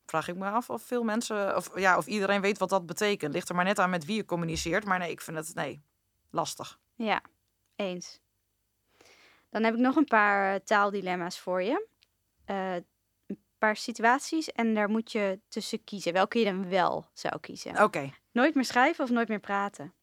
vraag 0.10 0.28
ik 0.28 0.36
me 0.36 0.50
af 0.50 0.70
of 0.70 0.82
veel 0.82 1.04
mensen, 1.04 1.56
of, 1.56 1.80
ja, 1.80 1.98
of 1.98 2.06
iedereen 2.06 2.42
weet 2.42 2.58
wat 2.58 2.70
dat 2.70 2.86
betekent. 2.86 3.34
Ligt 3.34 3.50
er 3.50 3.56
maar 3.56 3.66
net 3.66 3.80
aan 3.80 3.90
met 3.90 4.06
wie 4.06 4.16
je 4.16 4.26
communiceert. 4.26 4.86
Maar 4.86 5.00
nee, 5.00 5.12
ik 5.12 5.22
vind 5.22 5.38
het, 5.38 5.56
nee, 5.56 5.84
lastig. 6.30 6.80
Ja, 6.96 7.22
eens. 7.76 8.20
Dan 9.50 9.64
heb 9.64 9.74
ik 9.74 9.80
nog 9.80 9.96
een 9.96 10.06
paar 10.06 10.54
eh, 10.54 10.60
taaldilemma's 10.60 11.40
voor 11.40 11.64
je. 11.64 11.88
Eh, 12.46 12.76
een 13.26 13.44
paar 13.58 13.76
situaties 13.76 14.52
en 14.52 14.74
daar 14.74 14.90
moet 14.90 15.12
je 15.12 15.40
tussen 15.48 15.84
kiezen. 15.84 16.14
Welke 16.14 16.40
je 16.40 16.46
dan 16.46 16.70
wel 16.70 17.10
zou 17.14 17.40
kiezen. 17.40 17.84
Oké. 17.84 18.14
Nooit 18.32 18.56
meer 18.56 18.66
schrijven 18.66 19.04
of 19.04 19.10
nooit 19.10 19.28
meer 19.28 19.40
praten? 19.40 19.94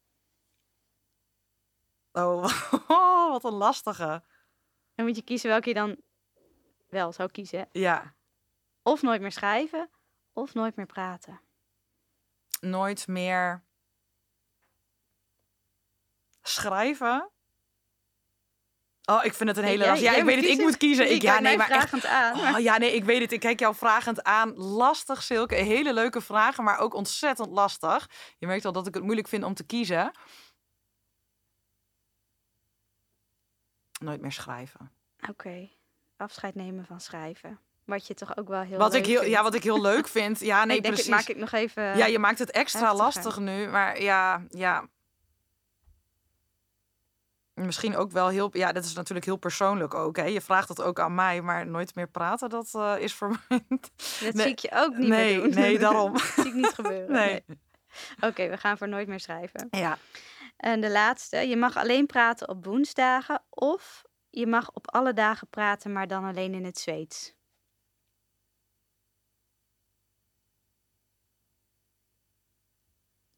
Oh, 2.12 2.42
wat 3.32 3.44
een 3.44 3.52
lastige. 3.52 4.22
Dan 4.94 5.06
moet 5.06 5.16
je 5.16 5.22
kiezen 5.22 5.50
welke 5.50 5.68
je 5.68 5.74
dan 5.74 5.96
wel 6.88 7.12
zou 7.12 7.30
kiezen. 7.30 7.68
Ja, 7.72 8.14
Of 8.86 9.02
nooit 9.02 9.20
meer 9.20 9.32
schrijven 9.32 9.90
of 10.32 10.54
nooit 10.54 10.76
meer 10.76 10.86
praten. 10.86 11.40
nooit 12.60 13.06
meer 13.06 13.64
schrijven. 16.42 17.30
Oh, 19.04 19.24
ik 19.24 19.34
vind 19.34 19.48
het 19.48 19.58
een 19.58 19.64
hele 19.64 19.86
lastige. 19.86 20.10
Ja, 20.12 20.18
ik 20.18 20.24
weet 20.24 20.36
het, 20.36 20.44
ik 20.44 20.60
moet 20.60 20.76
kiezen. 20.76 21.10
Ik, 21.12 21.22
ja, 21.22 21.38
nee, 21.40 21.56
maar 21.56 21.70
echt. 21.70 22.04
aan. 22.06 22.36
maar- 22.36 22.54
Oh, 22.54 22.60
ja, 22.60 22.76
nee, 22.78 22.94
ik 22.94 23.04
weet 23.04 23.20
het. 23.20 23.32
Ik 23.32 23.40
kijk 23.40 23.58
jou 23.60 23.74
vragend 23.74 24.22
aan. 24.22 24.54
Lastig, 24.56 25.22
Silke. 25.22 25.54
Hele 25.54 25.92
leuke 25.92 26.20
vragen, 26.20 26.64
maar 26.64 26.78
ook 26.78 26.94
ontzettend 26.94 27.50
lastig. 27.50 28.08
Je 28.38 28.46
merkt 28.46 28.64
al 28.64 28.72
dat 28.72 28.86
ik 28.86 28.94
het 28.94 29.02
moeilijk 29.02 29.28
vind 29.28 29.44
om 29.44 29.54
te 29.54 29.64
kiezen. 29.64 30.10
Nooit 34.00 34.20
meer 34.20 34.32
schrijven. 34.32 34.92
Oké, 35.28 35.70
afscheid 36.16 36.54
nemen 36.54 36.86
van 36.86 37.00
schrijven. 37.00 37.60
Wat 37.84 38.06
je 38.06 38.14
toch 38.14 38.36
ook 38.36 38.48
wel 38.48 38.60
heel 38.60 38.78
Wat 38.78 38.92
leuk 38.92 39.00
ik 39.00 39.06
heel, 39.06 39.18
vindt. 39.20 39.34
ja, 39.34 39.42
wat 39.42 39.54
ik 39.54 39.62
heel 39.62 39.80
leuk 39.80 40.08
vind. 40.18 40.40
Ja, 40.40 40.64
nee, 40.64 40.76
ik 40.76 40.82
precies. 40.82 41.04
ik 41.04 41.10
maak 41.10 41.28
ik 41.28 41.36
nog 41.36 41.52
even... 41.52 41.96
Ja, 41.96 42.06
je 42.06 42.18
maakt 42.18 42.38
het 42.38 42.50
extra 42.50 42.80
heftiger. 42.80 43.04
lastig 43.04 43.38
nu. 43.38 43.68
Maar 43.68 44.02
ja, 44.02 44.44
ja. 44.48 44.88
Misschien 47.54 47.96
ook 47.96 48.10
wel 48.12 48.28
heel... 48.28 48.48
Ja, 48.52 48.72
dat 48.72 48.84
is 48.84 48.94
natuurlijk 48.94 49.26
heel 49.26 49.36
persoonlijk 49.36 49.94
ook. 49.94 50.16
Hè? 50.16 50.24
Je 50.24 50.40
vraagt 50.40 50.68
het 50.68 50.82
ook 50.82 51.00
aan 51.00 51.14
mij, 51.14 51.42
maar 51.42 51.66
nooit 51.66 51.94
meer 51.94 52.08
praten, 52.08 52.48
dat 52.48 52.70
eh, 52.74 52.94
is 52.98 53.14
voor 53.14 53.28
mij... 53.48 53.60
Dat 53.68 53.90
Nee. 54.20 54.32
zie 54.32 54.50
ik 54.50 54.58
je 54.58 54.70
ook 54.74 54.96
niet 54.96 55.08
nee, 55.08 55.34
meer 55.34 55.42
doen. 55.44 55.54
nee, 55.60 55.78
daarom. 55.78 56.12
dat 56.18 56.22
zie 56.22 56.44
ik 56.46 56.54
niet 56.54 56.74
gebeuren. 56.74 57.12
Nee. 57.12 57.42
nee. 57.46 57.58
Oké, 58.20 58.48
we 58.48 58.56
gaan 58.56 58.78
voor 58.78 58.88
nooit 58.88 59.08
meer 59.08 59.20
schrijven. 59.20 59.68
Ja, 59.70 59.98
En 60.56 60.80
de 60.80 60.90
laatste. 60.90 61.36
Je 61.36 61.56
mag 61.56 61.76
alleen 61.76 62.06
praten 62.06 62.48
op 62.48 62.64
woensdagen 62.64 63.42
of 63.50 64.02
je 64.30 64.46
mag 64.46 64.70
op 64.72 64.90
alle 64.90 65.12
dagen 65.12 65.48
praten, 65.48 65.92
maar 65.92 66.06
dan 66.06 66.24
alleen 66.24 66.54
in 66.54 66.64
het 66.64 66.78
Zweeds. 66.78 67.34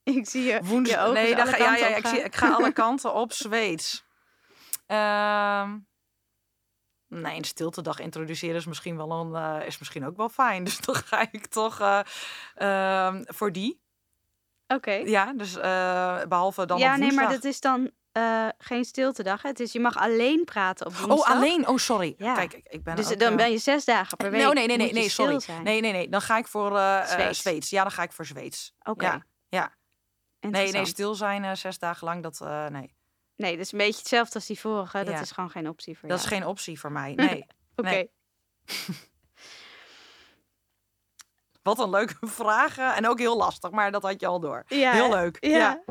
Ik 0.14 0.28
zie 0.28 0.42
je, 0.42 0.60
woens... 0.62 0.90
je 0.90 0.98
ogen 0.98 1.12
nee, 1.14 1.36
ga, 1.36 1.56
ja, 1.56 1.76
ja, 1.76 1.96
ik, 1.96 2.06
zie, 2.06 2.20
ik 2.20 2.36
ga 2.36 2.52
alle 2.52 2.72
kanten 2.82 3.14
op 3.14 3.32
Zweeds. 3.32 4.04
Ehm 4.86 5.78
nee, 7.08 7.36
een 7.36 7.44
stiltedag 7.44 7.98
introduceren 7.98 8.56
is 8.56 8.66
misschien, 8.66 8.96
wel 8.96 9.10
een, 9.10 9.34
eh, 9.34 9.66
is 9.66 9.78
misschien 9.78 10.06
ook 10.06 10.16
wel 10.16 10.28
fijn. 10.28 10.64
Dus 10.64 10.80
dan 10.80 10.94
ga 10.94 11.28
ik 11.30 11.46
toch 11.46 11.80
eh, 11.80 12.00
ehm, 12.54 13.22
voor 13.26 13.52
die. 13.52 13.80
Oké. 14.66 14.92
Ja, 14.92 15.32
dus 15.32 15.56
eh, 15.56 16.22
behalve 16.28 16.66
dan 16.66 16.78
Ja, 16.78 16.92
op 16.92 16.98
nee, 16.98 17.12
maar 17.12 17.24
woensdag. 17.24 17.42
dat 17.42 17.52
is 17.52 17.60
dan 17.60 17.90
geen 18.58 18.84
stiltedag. 18.84 19.42
hè? 19.42 19.48
Het 19.48 19.60
is, 19.60 19.72
je 19.72 19.80
mag 19.80 19.96
alleen 19.96 20.44
praten 20.44 20.86
op 20.86 20.94
woensdag. 20.94 21.30
Oh, 21.30 21.36
alleen? 21.36 21.68
Oh, 21.68 21.76
sorry. 21.76 22.14
Ja. 22.18 22.34
Kijk, 22.34 22.52
ik, 22.52 22.66
ik 22.68 22.82
ben 22.84 22.96
Dus 22.96 23.12
ook, 23.12 23.18
dan 23.18 23.36
ben 23.36 23.50
je 23.50 23.58
zes 23.58 23.84
dagen 23.84 24.16
per 24.16 24.30
week. 24.30 24.42
Nee, 24.54 24.66
nee, 24.66 24.76
nee, 24.76 24.92
nee, 24.92 25.08
sorry. 25.08 25.40
Nee, 25.62 25.80
nee, 25.80 25.92
nee. 25.92 26.08
Dan 26.08 26.20
ga 26.20 26.38
ik 26.38 26.46
voor 26.46 26.76
eh, 26.76 27.06
Zweeds. 27.06 27.38
Zweeds. 27.40 27.70
Ja, 27.70 27.82
dan 27.82 27.92
ga 27.92 28.02
ik 28.02 28.12
voor 28.12 28.24
Zweeds. 28.24 28.74
Oké. 28.82 29.04
Ja, 29.04 29.26
ja. 29.48 29.74
Nee, 30.40 30.72
nee, 30.72 30.84
stil 30.86 31.14
zijn 31.14 31.44
eh, 31.44 31.54
zes 31.54 31.78
dagen 31.78 32.06
lang, 32.06 32.22
dat, 32.22 32.40
eh, 32.40 32.66
nee. 32.66 32.94
Nee, 33.36 33.50
dat 33.56 33.64
is 33.66 33.72
een 33.72 33.78
beetje 33.78 33.98
hetzelfde 33.98 34.34
als 34.34 34.46
die 34.46 34.60
vorige. 34.60 34.98
Dat 35.04 35.14
Ja. 35.14 35.20
is 35.20 35.30
gewoon 35.30 35.50
geen 35.50 35.68
optie 35.68 35.98
voor 35.98 36.08
dat 36.08 36.18
is 36.18 36.24
jou. 36.28 36.36
geen 36.36 36.46
optie 36.48 36.80
voor 36.80 36.92
mij. 36.92 37.12
Nee. 37.26 37.46
Oké. 37.76 38.06
Wat 41.62 41.78
een 41.78 41.90
leuke 41.90 42.14
vragen. 42.42 42.94
En 42.94 43.08
ook 43.08 43.18
heel 43.18 43.36
lastig, 43.36 43.70
maar 43.70 43.90
dat 43.92 44.02
had 44.02 44.20
je 44.20 44.26
al 44.26 44.40
door. 44.40 44.64
Ja, 44.66 44.92
Heel 44.92 45.10
leuk. 45.10 45.36
Ja. 45.40 45.56
Ja. 45.56 45.82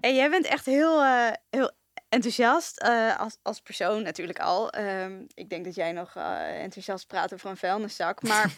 En 0.00 0.14
jij 0.14 0.30
bent 0.30 0.46
echt 0.46 0.66
heel, 0.66 1.02
eh, 1.02 1.32
heel 1.50 1.70
enthousiast 2.08 2.80
als, 3.18 3.38
als 3.42 3.60
persoon 3.60 4.02
natuurlijk 4.02 4.38
al. 4.38 4.70
Ehm, 4.70 5.22
ik 5.34 5.48
denk 5.50 5.64
dat 5.64 5.74
jij 5.74 5.92
nog 5.92 6.14
eh, 6.16 6.62
enthousiast 6.62 7.06
praat 7.06 7.32
over 7.34 7.50
een 7.50 7.56
vuilniszak. 7.56 8.22
Maar 8.22 8.52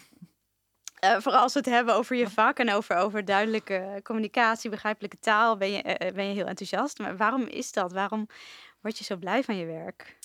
eh, 1.03 1.17
vooral 1.19 1.41
als 1.41 1.53
we 1.53 1.59
het 1.59 1.69
hebben 1.69 1.95
over 1.95 2.15
je 2.15 2.29
vak 2.29 2.59
en 2.59 2.71
over, 2.71 2.95
over 2.95 3.25
duidelijke 3.25 3.99
communicatie, 4.03 4.69
begrijpelijke 4.69 5.19
taal, 5.19 5.57
ben 5.57 5.71
je, 5.71 5.81
eh, 5.81 6.13
ben 6.13 6.27
je 6.27 6.33
heel 6.33 6.45
enthousiast. 6.45 6.99
Maar 6.99 7.17
waarom 7.17 7.41
is 7.41 7.71
dat? 7.71 7.91
Waarom 7.91 8.27
word 8.81 8.97
je 8.97 9.03
zo 9.03 9.15
blij 9.15 9.43
van 9.43 9.57
je 9.57 9.65
werk? 9.65 10.17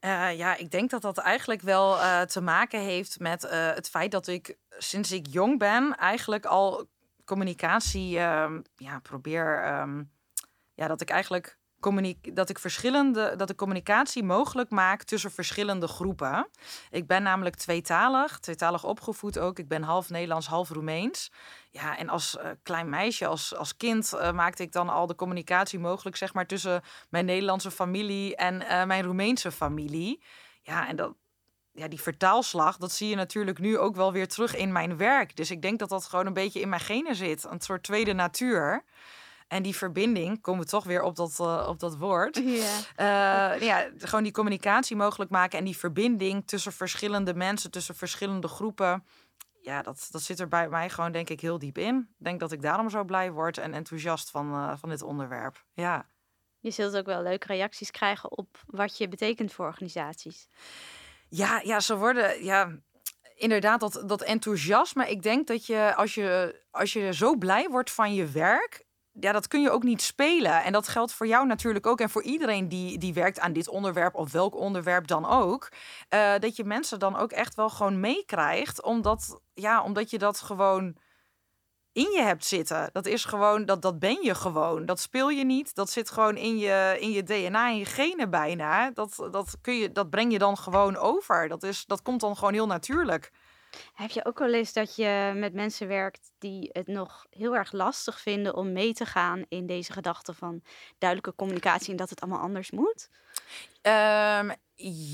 Eh, 0.00 0.36
ja, 0.36 0.56
ik 0.56 0.70
denk 0.70 0.90
dat 0.90 1.02
dat 1.02 1.18
eigenlijk 1.18 1.60
wel 1.60 2.00
eh, 2.00 2.20
te 2.20 2.40
maken 2.40 2.80
heeft 2.80 3.20
met 3.20 3.44
eh, 3.44 3.72
het 3.74 3.88
feit 3.88 4.10
dat 4.10 4.26
ik 4.26 4.56
sinds 4.78 5.12
ik 5.12 5.26
jong 5.26 5.58
ben 5.58 5.96
eigenlijk 5.96 6.44
al 6.44 6.88
communicatie 7.24 8.18
ehm, 8.18 8.60
ja, 8.76 8.98
probeer. 8.98 9.62
ehm, 9.62 10.02
ja, 10.74 10.86
dat 10.86 11.00
ik 11.00 11.10
eigenlijk 11.10 11.58
dat 12.32 12.48
ik 12.48 12.58
verschillende 12.58 13.34
dat 13.36 13.50
ik 13.50 13.56
communicatie 13.56 14.24
mogelijk 14.24 14.70
maak 14.70 15.02
tussen 15.02 15.30
verschillende 15.30 15.86
groepen. 15.88 16.48
Ik 16.90 17.06
ben 17.06 17.22
namelijk 17.22 17.56
tweetalig, 17.56 18.38
tweetalig 18.38 18.84
opgevoed 18.84 19.38
ook. 19.38 19.58
Ik 19.58 19.68
ben 19.68 19.82
half 19.82 20.10
Nederlands, 20.10 20.46
half 20.46 20.68
Roemeens. 20.68 21.32
Ja, 21.70 21.98
en 21.98 22.08
als 22.08 22.38
eh, 22.38 22.50
klein 22.62 22.88
meisje, 22.88 23.26
als, 23.26 23.54
als 23.54 23.76
kind, 23.76 24.12
eh, 24.12 24.32
maakte 24.32 24.62
ik 24.62 24.72
dan 24.72 24.88
al 24.88 25.06
de 25.06 25.14
communicatie 25.14 25.78
mogelijk, 25.78 26.16
zeg 26.16 26.34
maar, 26.34 26.46
tussen 26.46 26.82
mijn 27.08 27.24
Nederlandse 27.24 27.70
familie 27.70 28.36
en 28.36 28.62
eh, 28.68 28.84
mijn 28.84 29.04
Roemeense 29.04 29.52
familie. 29.52 30.22
Ja, 30.62 30.88
en 30.88 30.96
dat, 30.96 31.14
ja, 31.72 31.88
die 31.88 32.00
vertaalslag, 32.00 32.76
dat 32.76 32.92
zie 32.92 33.08
je 33.08 33.16
natuurlijk 33.16 33.58
nu 33.58 33.78
ook 33.78 33.96
wel 33.96 34.12
weer 34.12 34.28
terug 34.28 34.56
in 34.56 34.72
mijn 34.72 34.96
werk. 34.96 35.36
Dus 35.36 35.50
ik 35.50 35.62
denk 35.62 35.78
dat 35.78 35.88
dat 35.88 36.04
gewoon 36.04 36.26
een 36.26 36.32
beetje 36.32 36.60
in 36.60 36.68
mijn 36.68 36.80
genen 36.80 37.16
zit. 37.16 37.44
Een 37.44 37.60
soort 37.60 37.82
tweede 37.82 38.12
natuur. 38.12 38.84
En 39.48 39.62
die 39.62 39.76
verbinding, 39.76 40.40
komen 40.40 40.64
we 40.64 40.70
toch 40.70 40.84
weer 40.84 41.02
op 41.02 41.16
dat, 41.16 41.40
eh, 41.40 41.66
op 41.68 41.80
dat 41.80 41.96
woord. 41.96 42.36
Ja. 42.44 43.54
Eh, 43.54 43.60
ja, 43.60 43.88
gewoon 43.98 44.22
die 44.22 44.32
communicatie 44.32 44.96
mogelijk 44.96 45.30
maken 45.30 45.58
en 45.58 45.64
die 45.64 45.76
verbinding 45.76 46.46
tussen 46.46 46.72
verschillende 46.72 47.34
mensen, 47.34 47.70
tussen 47.70 47.94
verschillende 47.94 48.48
groepen. 48.48 49.04
ja, 49.60 49.82
dat, 49.82 50.08
dat 50.10 50.22
zit 50.22 50.40
er 50.40 50.48
bij 50.48 50.68
mij 50.68 50.90
gewoon 50.90 51.12
denk 51.12 51.28
ik 51.28 51.40
heel 51.40 51.58
diep 51.58 51.78
in. 51.78 51.96
Ik 52.18 52.24
denk 52.24 52.40
dat 52.40 52.52
ik 52.52 52.62
daarom 52.62 52.90
zo 52.90 53.04
blij 53.04 53.32
word 53.32 53.58
en 53.58 53.74
enthousiast 53.74 54.30
van, 54.30 54.54
uh, 54.54 54.72
van 54.76 54.88
dit 54.88 55.02
onderwerp. 55.02 55.64
Ja. 55.72 56.08
Je 56.58 56.70
zult 56.70 56.96
ook 56.96 57.06
wel 57.06 57.22
leuke 57.22 57.46
reacties 57.46 57.90
krijgen 57.90 58.30
op 58.30 58.58
wat 58.66 58.98
je 58.98 59.08
betekent 59.08 59.52
voor 59.52 59.66
organisaties. 59.66 60.48
Ja, 61.28 61.60
ja 61.64 61.80
ze 61.80 61.96
worden, 61.96 62.44
ja, 62.44 62.78
inderdaad, 63.34 63.80
dat, 63.80 64.02
dat 64.06 64.22
enthousiasme. 64.22 65.10
Ik 65.10 65.22
denk 65.22 65.46
dat 65.46 65.66
je 65.66 65.94
als, 65.94 66.14
je, 66.14 66.60
als 66.70 66.92
je 66.92 67.14
zo 67.14 67.36
blij 67.36 67.68
wordt 67.68 67.90
van 67.90 68.14
je 68.14 68.26
werk, 68.26 68.85
ja, 69.20 69.32
dat 69.32 69.48
kun 69.48 69.62
je 69.62 69.70
ook 69.70 69.82
niet 69.82 70.02
spelen. 70.02 70.64
En 70.64 70.72
dat 70.72 70.88
geldt 70.88 71.12
voor 71.12 71.26
jou 71.26 71.46
natuurlijk 71.46 71.86
ook. 71.86 72.00
En 72.00 72.10
voor 72.10 72.22
iedereen 72.22 72.68
die, 72.68 72.98
die 72.98 73.14
werkt 73.14 73.40
aan 73.40 73.52
dit 73.52 73.68
onderwerp, 73.68 74.14
of 74.14 74.32
welk 74.32 74.54
onderwerp 74.54 75.06
dan 75.06 75.26
ook. 75.26 75.68
Uh, 76.14 76.38
dat 76.38 76.56
je 76.56 76.64
mensen 76.64 76.98
dan 76.98 77.16
ook 77.16 77.32
echt 77.32 77.54
wel 77.54 77.68
gewoon 77.68 78.00
meekrijgt. 78.00 78.82
Omdat, 78.82 79.40
ja, 79.54 79.82
omdat 79.82 80.10
je 80.10 80.18
dat 80.18 80.40
gewoon 80.40 80.96
in 81.92 82.10
je 82.10 82.22
hebt 82.22 82.44
zitten. 82.44 82.90
Dat 82.92 83.06
is 83.06 83.24
gewoon, 83.24 83.64
dat, 83.64 83.82
dat 83.82 83.98
ben 83.98 84.22
je 84.22 84.34
gewoon. 84.34 84.86
Dat 84.86 85.00
speel 85.00 85.28
je 85.28 85.44
niet. 85.44 85.74
Dat 85.74 85.90
zit 85.90 86.10
gewoon 86.10 86.36
in 86.36 86.58
je, 86.58 86.96
in 87.00 87.10
je 87.10 87.22
DNA, 87.22 87.68
in 87.68 87.78
je 87.78 87.84
genen 87.84 88.30
bijna. 88.30 88.90
Dat, 88.90 89.28
dat, 89.30 89.56
kun 89.60 89.74
je, 89.74 89.92
dat 89.92 90.10
breng 90.10 90.32
je 90.32 90.38
dan 90.38 90.56
gewoon 90.56 90.96
over. 90.96 91.48
Dat, 91.48 91.62
is, 91.62 91.84
dat 91.86 92.02
komt 92.02 92.20
dan 92.20 92.36
gewoon 92.36 92.52
heel 92.52 92.66
natuurlijk. 92.66 93.32
Heb 93.94 94.10
je 94.10 94.24
ook 94.24 94.38
wel 94.38 94.54
eens 94.54 94.72
dat 94.72 94.96
je 94.96 95.32
met 95.34 95.52
mensen 95.52 95.88
werkt 95.88 96.30
die 96.38 96.70
het 96.72 96.86
nog 96.86 97.26
heel 97.30 97.56
erg 97.56 97.72
lastig 97.72 98.20
vinden 98.20 98.54
om 98.54 98.72
mee 98.72 98.92
te 98.92 99.06
gaan 99.06 99.44
in 99.48 99.66
deze 99.66 99.92
gedachte 99.92 100.34
van 100.34 100.62
duidelijke 100.98 101.36
communicatie 101.36 101.90
en 101.90 101.96
dat 101.96 102.10
het 102.10 102.20
allemaal 102.20 102.40
anders 102.40 102.70
moet? 102.70 103.08
Um, 103.82 104.52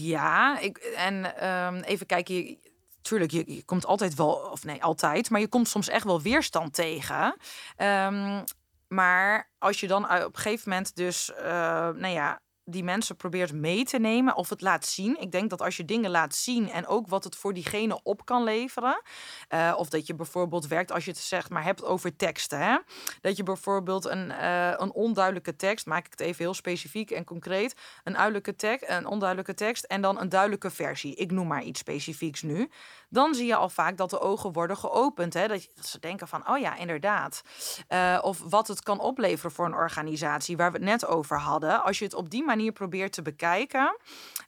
ja, 0.01 0.59
ik, 0.59 0.79
en 0.79 1.47
um, 1.49 1.83
even 1.83 2.07
kijken. 2.07 2.59
Tuurlijk, 3.03 3.31
je, 3.31 3.55
je, 3.55 3.65
komt 3.65 3.87
altijd 3.87 4.15
wel, 4.15 4.33
of 4.33 4.65
nee, 4.65 4.83
altijd, 4.83 5.31
maar 5.31 5.41
je 5.41 5.49
komt 5.49 5.69
soms 5.69 5.89
echt 5.89 6.05
wel 6.05 6.21
weerstand 6.21 6.75
tegen. 6.75 7.37
Um, 7.77 8.45
maar 8.89 9.51
als 9.59 9.81
je 9.81 9.87
dan 9.87 10.05
op 10.05 10.11
een 10.11 10.41
gegeven 10.41 10.69
moment 10.69 10.97
dus, 10.97 11.31
uh, 11.39 11.45
nou 11.89 12.07
ja, 12.07 12.41
die 12.65 12.85
mensen 12.85 13.17
probeert 13.17 13.53
mee 13.53 13.85
te 13.85 13.99
nemen 13.99 14.37
of 14.37 14.49
het 14.49 14.61
laat 14.61 14.87
zien. 14.87 15.21
Ik 15.21 15.33
denk 15.33 15.51
dat 15.51 15.63
als 15.63 15.77
je 15.77 15.85
dingen 15.85 16.11
laat 16.11 16.35
zien 16.35 16.71
en 16.71 16.87
ook 16.87 17.09
wat 17.09 17.25
het 17.25 17.37
voor 17.37 17.55
diegene 17.55 18.01
op 18.03 18.25
kan 18.25 18.45
leveren. 18.45 19.03
Uh, 19.51 19.75
of 19.77 19.89
dat 19.89 20.07
je 20.07 20.15
bijvoorbeeld 20.15 20.67
werkt 20.67 20.93
als 20.93 21.05
je 21.05 21.11
het 21.11 21.21
zegt, 21.21 21.51
maar 21.51 21.65
hebt 21.65 21.85
over 21.85 22.17
teksten. 22.17 22.59
Hè? 22.59 22.77
Dat 23.21 23.37
je 23.37 23.43
bijvoorbeeld 23.43 24.05
een, 24.05 24.31
uh, 24.31 24.69
een 24.77 24.93
onduidelijke 24.93 25.57
tekst, 25.57 25.87
maak 25.87 26.05
ik 26.07 26.11
het 26.11 26.21
even 26.21 26.45
heel 26.45 26.55
specifiek 26.55 27.11
en 27.11 27.25
concreet. 27.25 27.77
Een, 28.05 28.57
tekst, 28.57 28.89
een 28.91 29.07
onduidelijke 29.07 29.55
tekst 29.55 29.85
en 29.85 30.01
dan 30.01 30.21
een 30.21 30.29
duidelijke 30.29 30.71
versie. 30.71 31.15
Ik 31.15 31.31
noem 31.31 31.47
maar 31.47 31.63
iets 31.63 31.81
specifieks 31.81 32.43
nu. 32.43 32.71
Dan 33.13 33.35
zie 33.35 33.47
je 33.47 33.57
al 33.57 33.69
vaak 33.69 33.97
dat 33.97 34.11
de 34.11 34.21
ogen 34.21 34.53
worden 34.53 34.77
geopend. 34.77 35.35
Hè? 35.35 35.49
Dat, 35.49 35.69
ze 35.81 35.99
denken 35.99 36.29
van, 36.29 36.49
oh 36.49 36.59
ja, 36.59 36.77
inderdaad. 36.77 37.43
Uh, 37.89 38.19
of 38.23 38.43
wat 38.49 38.69
het 38.69 38.83
kan 38.83 39.01
opleveren 39.01 39.53
voor 39.53 39.65
een 39.65 39.75
organisatie 39.75 40.57
waar 40.57 40.73
we 40.73 40.79
het 40.79 40.87
net 40.87 41.07
over 41.07 41.39
hadden. 41.39 41.85
Als 41.85 41.99
je 41.99 42.05
het 42.05 42.15
op 42.15 42.31
die 42.31 42.45
manier 42.45 42.73
probeert 42.73 43.13
te 43.13 43.23
bekijken, 43.23 43.97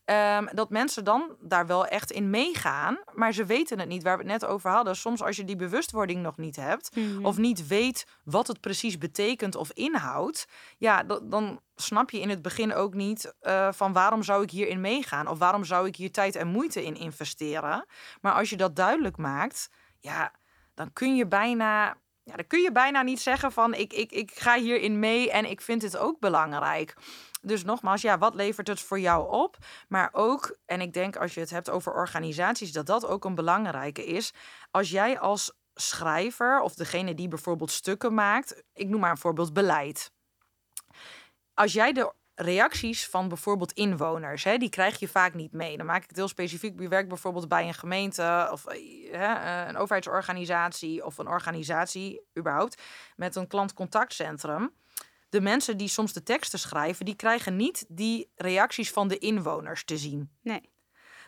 um, 0.04 0.48
dat 0.52 0.70
mensen 0.70 1.04
dan 1.04 1.36
daar 1.40 1.66
wel 1.66 1.86
echt 1.86 2.10
in 2.10 2.30
meegaan, 2.30 2.98
maar 3.12 3.32
ze 3.32 3.44
weten 3.44 3.78
het 3.78 3.88
niet, 3.88 4.02
waar 4.02 4.16
we 4.16 4.22
het 4.22 4.40
net 4.40 4.50
over 4.50 4.70
hadden. 4.70 4.96
Soms 4.96 5.22
als 5.22 5.36
je 5.36 5.44
die 5.44 5.56
bewustwording 5.56 6.22
nog 6.22 6.36
niet 6.36 6.56
hebt, 6.56 6.96
mm-hmm. 6.96 7.26
of 7.26 7.36
niet 7.36 7.66
weet 7.66 8.06
wat 8.24 8.46
het 8.46 8.60
precies 8.60 8.98
betekent 8.98 9.56
of 9.56 9.70
inhoudt, 9.72 10.48
ja, 10.78 11.02
dan 11.22 11.60
snap 11.76 12.10
je 12.10 12.20
in 12.20 12.28
het 12.28 12.42
begin 12.42 12.74
ook 12.74 12.94
niet 12.94 13.34
uh, 13.42 13.72
van 13.72 13.92
waarom 13.92 14.22
zou 14.22 14.42
ik 14.42 14.50
hierin 14.50 14.80
meegaan 14.80 15.28
of 15.28 15.38
waarom 15.38 15.64
zou 15.64 15.86
ik 15.86 15.96
hier 15.96 16.12
tijd 16.12 16.36
en 16.36 16.48
moeite 16.48 16.84
in 16.84 16.96
investeren. 16.96 17.86
Maar 18.20 18.32
als 18.32 18.50
je 18.50 18.56
dat 18.56 18.76
duidelijk 18.76 19.16
maakt, 19.16 19.70
ja, 20.00 20.32
dan 20.74 20.92
kun 20.92 21.16
je 21.16 21.26
bijna 21.26 21.96
ja, 22.24 22.36
dan 22.36 22.46
kun 22.46 22.60
je 22.60 22.72
bijna 22.72 23.02
niet 23.02 23.20
zeggen 23.20 23.52
van 23.52 23.74
ik, 23.74 23.92
ik, 23.92 24.12
ik 24.12 24.30
ga 24.34 24.58
hierin 24.58 24.98
mee 24.98 25.30
en 25.30 25.50
ik 25.50 25.60
vind 25.60 25.82
het 25.82 25.96
ook 25.96 26.20
belangrijk. 26.20 26.94
Dus 27.44 27.64
nogmaals, 27.64 28.02
ja, 28.02 28.18
wat 28.18 28.34
levert 28.34 28.68
het 28.68 28.80
voor 28.80 29.00
jou 29.00 29.32
op? 29.32 29.56
Maar 29.88 30.08
ook, 30.12 30.56
en 30.66 30.80
ik 30.80 30.92
denk 30.92 31.16
als 31.16 31.34
je 31.34 31.40
het 31.40 31.50
hebt 31.50 31.70
over 31.70 31.92
organisaties, 31.92 32.72
dat 32.72 32.86
dat 32.86 33.06
ook 33.06 33.24
een 33.24 33.34
belangrijke 33.34 34.06
is. 34.06 34.32
Als 34.70 34.90
jij 34.90 35.18
als 35.18 35.52
schrijver 35.74 36.60
of 36.60 36.74
degene 36.74 37.14
die 37.14 37.28
bijvoorbeeld 37.28 37.70
stukken 37.70 38.14
maakt, 38.14 38.62
ik 38.72 38.88
noem 38.88 39.00
maar 39.00 39.10
een 39.10 39.16
voorbeeld 39.18 39.52
beleid. 39.52 40.12
Als 41.54 41.72
jij 41.72 41.92
de 41.92 42.12
reacties 42.34 43.08
van 43.08 43.28
bijvoorbeeld 43.28 43.72
inwoners. 43.72 44.44
Hè, 44.44 44.56
die 44.56 44.68
krijg 44.68 44.98
je 44.98 45.08
vaak 45.08 45.34
niet 45.34 45.52
mee. 45.52 45.76
Dan 45.76 45.86
maak 45.86 46.02
ik 46.02 46.08
het 46.08 46.16
heel 46.16 46.28
specifiek. 46.28 46.80
Je 46.80 46.88
werkt 46.88 47.08
bijvoorbeeld 47.08 47.48
bij 47.48 47.66
een 47.66 47.74
gemeente 47.74 48.48
of 48.52 48.66
eh, 48.66 49.12
hè, 49.12 49.34
eh, 49.34 49.68
een 49.68 49.76
overheidsorganisatie 49.76 51.04
of 51.04 51.18
een 51.18 51.28
organisatie 51.28 52.20
überhaupt 52.38 52.82
met 53.16 53.36
een 53.36 53.46
klantcontactcentrum 53.46 54.72
de 55.34 55.40
mensen 55.40 55.76
die 55.76 55.88
soms 55.88 56.12
de 56.12 56.22
teksten 56.22 56.58
schrijven, 56.58 57.04
die 57.04 57.16
krijgen 57.16 57.56
niet 57.56 57.84
die 57.88 58.30
reacties 58.34 58.90
van 58.90 59.08
de 59.08 59.18
inwoners 59.18 59.84
te 59.84 59.96
zien. 59.96 60.30
Nee. 60.42 60.60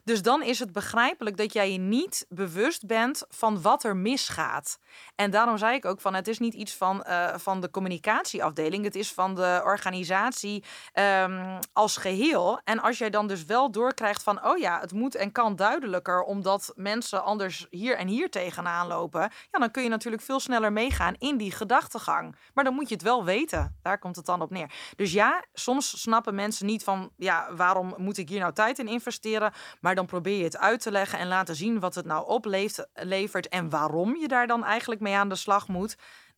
Dus 0.07 0.23
dan 0.23 0.43
is 0.43 0.59
het 0.59 0.73
begrijpelijk 0.73 1.37
dat 1.37 1.53
jij 1.53 1.73
je 1.73 1.79
niet 1.79 2.27
bewust 2.29 2.87
bent 2.87 3.25
van 3.29 3.63
wat 3.63 3.85
er 3.85 3.97
misgaat. 3.97 4.79
En 5.15 5.31
daarom 5.31 5.59
zei 5.59 5.75
ik 5.75 5.85
ook 5.85 6.01
van 6.01 6.15
het 6.15 6.29
is 6.29 6.39
niet 6.39 6.55
iets 6.55 6.75
van, 6.75 7.05
uh, 7.09 7.35
van 7.37 7.61
de 7.61 7.71
communicatieafdeling, 7.71 8.85
het 8.85 8.95
is 8.95 9.13
van 9.13 9.35
de 9.35 9.61
organisatie 9.65 10.65
um, 10.95 11.59
als 11.73 11.97
geheel. 11.97 12.61
En 12.65 12.81
als 12.81 12.99
jij 12.99 13.11
dan 13.11 13.27
dus 13.27 13.45
wel 13.45 13.71
doorkrijgt 13.71 14.23
van 14.23 14.45
oh 14.45 14.59
ja, 14.59 14.81
het 14.81 14.93
moet 14.93 15.15
en 15.15 15.33
kan 15.33 15.57
duidelijker, 15.57 16.23
omdat 16.23 16.73
mensen 16.75 17.25
anders 17.25 17.67
hier 17.71 17.97
en 17.97 18.09
hier 18.09 18.31
tegenaan 18.31 18.87
lopen, 18.87 19.21
ja, 19.21 19.59
dan 19.59 19.71
kun 19.71 19.83
je 19.83 19.89
natuurlijk 19.89 20.23
veel 20.23 20.41
sneller 20.41 20.73
meegaan 20.73 21.15
in 21.19 21.37
die 21.37 21.53
gedachtegang. 21.53 22.37
Maar 22.55 22.65
dan 22.65 22.75
moet 22.75 22.89
je 22.89 22.95
het 22.95 23.05
wel 23.05 23.25
weten. 23.25 23.77
Daar 23.83 23.99
komt 23.99 24.17
het 24.17 24.27
dan 24.27 24.43
op 24.43 24.51
neer. 24.51 24.71
Dus 24.97 25.13
ja, 25.13 25.45
soms 25.53 26.01
snappen 26.01 26.35
mensen 26.35 26.67
niet 26.67 26.85
van 26.85 27.11
ja, 27.17 27.55
waarom 27.55 27.95
moet 27.97 28.19
ik 28.19 28.29
hier 28.29 28.41
nou 28.41 28.53
tijd 28.53 28.79
in 28.79 28.89
investeren? 28.89 29.53
Maar 29.81 29.95
dan 29.97 30.07
probeer 30.07 30.38
je 30.38 30.44
het 30.44 30.59
uit 30.59 30.80
te 30.80 30.90
leggen 30.90 31.18
en 31.18 31.28
laten 31.28 31.57
zien 31.57 31.80
wat 31.80 31.94
het 31.94 32.07
nou 32.07 32.26
oplevert 32.26 33.49
en 33.49 33.70
waarom 33.70 34.16
je 34.16 34.28
daar 34.28 34.47
dan 34.47 34.64
eigenlijk 34.64 35.01
mee 35.01 35.14
aan 35.14 35.28
de 35.28 35.34
slag 35.34 35.68
moet. 35.68 35.97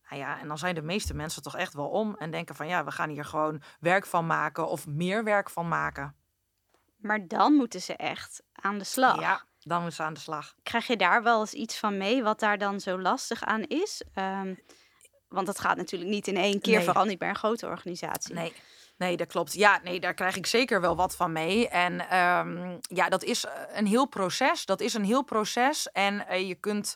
Nou 0.09 0.21
ja, 0.21 0.39
en 0.39 0.47
dan 0.47 0.57
zijn 0.57 0.75
de 0.75 0.81
meeste 0.81 1.13
mensen 1.13 1.41
toch 1.41 1.57
echt 1.57 1.73
wel 1.73 1.89
om 1.89 2.15
en 2.15 2.31
denken 2.31 2.55
van 2.55 2.67
ja, 2.67 2.83
we 2.83 2.91
gaan 2.91 3.09
hier 3.09 3.25
gewoon 3.25 3.61
werk 3.79 4.05
van 4.05 4.25
maken 4.25 4.67
of 4.67 4.87
meer 4.87 5.23
werk 5.23 5.49
van 5.49 5.67
maken. 5.67 6.15
Maar 6.97 7.27
dan 7.27 7.53
moeten 7.53 7.81
ze 7.81 7.95
echt 7.95 8.43
aan 8.53 8.77
de 8.77 8.83
slag. 8.83 9.19
Ja, 9.19 9.43
dan 9.59 9.77
moeten 9.77 9.95
ze 9.97 10.03
aan 10.03 10.13
de 10.13 10.19
slag. 10.19 10.55
Krijg 10.63 10.87
je 10.87 10.97
daar 10.97 11.23
wel 11.23 11.39
eens 11.39 11.53
iets 11.53 11.77
van 11.77 11.97
mee 11.97 12.23
wat 12.23 12.39
daar 12.39 12.57
dan 12.57 12.79
zo 12.79 13.01
lastig 13.01 13.43
aan 13.43 13.61
is? 13.61 14.03
Um, 14.15 14.59
want 15.27 15.45
dat 15.45 15.59
gaat 15.59 15.77
natuurlijk 15.77 16.11
niet 16.11 16.27
in 16.27 16.37
één 16.37 16.61
keer, 16.61 16.75
nee. 16.75 16.85
vooral 16.85 17.05
niet 17.05 17.19
bij 17.19 17.29
een 17.29 17.35
grote 17.35 17.67
organisatie. 17.67 18.33
Nee. 18.33 18.53
Nee, 18.99 19.17
dat 19.17 19.27
klopt. 19.27 19.53
Ja, 19.53 19.79
nee, 19.83 19.99
daar 19.99 20.13
krijg 20.13 20.35
ik 20.35 20.45
zeker 20.45 20.81
wel 20.81 20.95
wat 20.95 21.15
van 21.15 21.31
mee. 21.31 21.69
En 21.69 22.17
um, 22.17 22.79
ja, 22.81 23.09
dat 23.09 23.23
is 23.23 23.45
een 23.73 23.87
heel 23.87 24.05
proces. 24.05 24.65
Dat 24.65 24.81
is 24.81 24.93
een 24.93 25.03
heel 25.03 25.23
proces. 25.23 25.91
En 25.91 26.25
uh, 26.31 26.47
je 26.47 26.55
kunt 26.55 26.95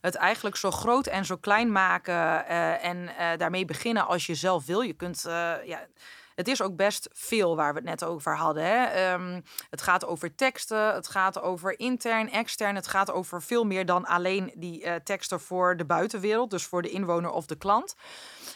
het 0.00 0.14
eigenlijk 0.14 0.56
zo 0.56 0.70
groot 0.70 1.06
en 1.06 1.24
zo 1.24 1.36
klein 1.36 1.72
maken 1.72 2.14
uh, 2.14 2.84
en 2.84 3.10
daarmee 3.36 3.64
beginnen 3.64 4.06
als 4.06 4.26
je 4.26 4.34
zelf 4.34 4.66
wil. 4.66 4.80
Je 4.80 4.92
kunt, 4.92 5.22
ja 5.64 5.86
het 6.34 6.48
is 6.48 6.62
ook 6.62 6.76
best 6.76 7.08
veel 7.12 7.56
waar 7.56 7.72
we 7.72 7.78
het 7.78 7.88
net 7.88 8.04
over 8.04 8.36
hadden. 8.36 8.64
Hè? 8.64 9.12
Um, 9.12 9.42
het 9.70 9.82
gaat 9.82 10.06
over 10.06 10.34
teksten, 10.34 10.94
het 10.94 11.08
gaat 11.08 11.40
over 11.40 11.78
intern, 11.78 12.30
extern. 12.30 12.74
Het 12.74 12.86
gaat 12.86 13.12
over 13.12 13.42
veel 13.42 13.64
meer 13.64 13.86
dan 13.86 14.04
alleen 14.04 14.52
die 14.54 14.84
uh, 14.84 14.94
teksten 14.94 15.40
voor 15.40 15.76
de 15.76 15.84
buitenwereld, 15.84 16.50
dus 16.50 16.64
voor 16.64 16.82
de 16.82 16.90
inwoner 16.90 17.30
of 17.30 17.46
de 17.46 17.56
klant. 17.56 17.94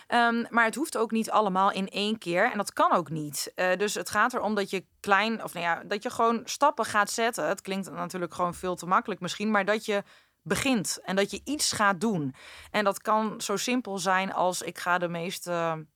Um, 0.08 0.46
maar 0.50 0.64
het 0.64 0.74
hoeft 0.74 0.96
ook 0.96 1.10
niet 1.10 1.30
allemaal 1.30 1.72
in 1.72 1.88
één 1.88 2.18
keer 2.18 2.50
en 2.50 2.56
dat 2.56 2.72
kan 2.72 2.92
ook 2.92 3.10
niet. 3.10 3.52
Uh, 3.56 3.76
dus 3.76 3.94
het 3.94 4.10
gaat 4.10 4.34
erom 4.34 4.54
dat 4.54 4.70
je 4.70 4.86
klein, 5.00 5.44
of 5.44 5.54
nou 5.54 5.66
ja, 5.66 5.82
dat 5.84 6.02
je 6.02 6.10
gewoon 6.10 6.40
stappen 6.44 6.84
gaat 6.84 7.10
zetten. 7.10 7.48
Het 7.48 7.60
klinkt 7.60 7.90
natuurlijk 7.90 8.34
gewoon 8.34 8.54
veel 8.54 8.74
te 8.74 8.86
makkelijk 8.86 9.20
misschien, 9.20 9.50
maar 9.50 9.64
dat 9.64 9.84
je 9.84 10.02
begint 10.42 10.98
en 11.02 11.16
dat 11.16 11.30
je 11.30 11.40
iets 11.44 11.72
gaat 11.72 12.00
doen. 12.00 12.34
En 12.70 12.84
dat 12.84 13.00
kan 13.00 13.40
zo 13.40 13.56
simpel 13.56 13.98
zijn 13.98 14.32
als 14.32 14.62
ik 14.62 14.78
ga 14.78 14.98
de 14.98 15.08
meeste 15.08 15.86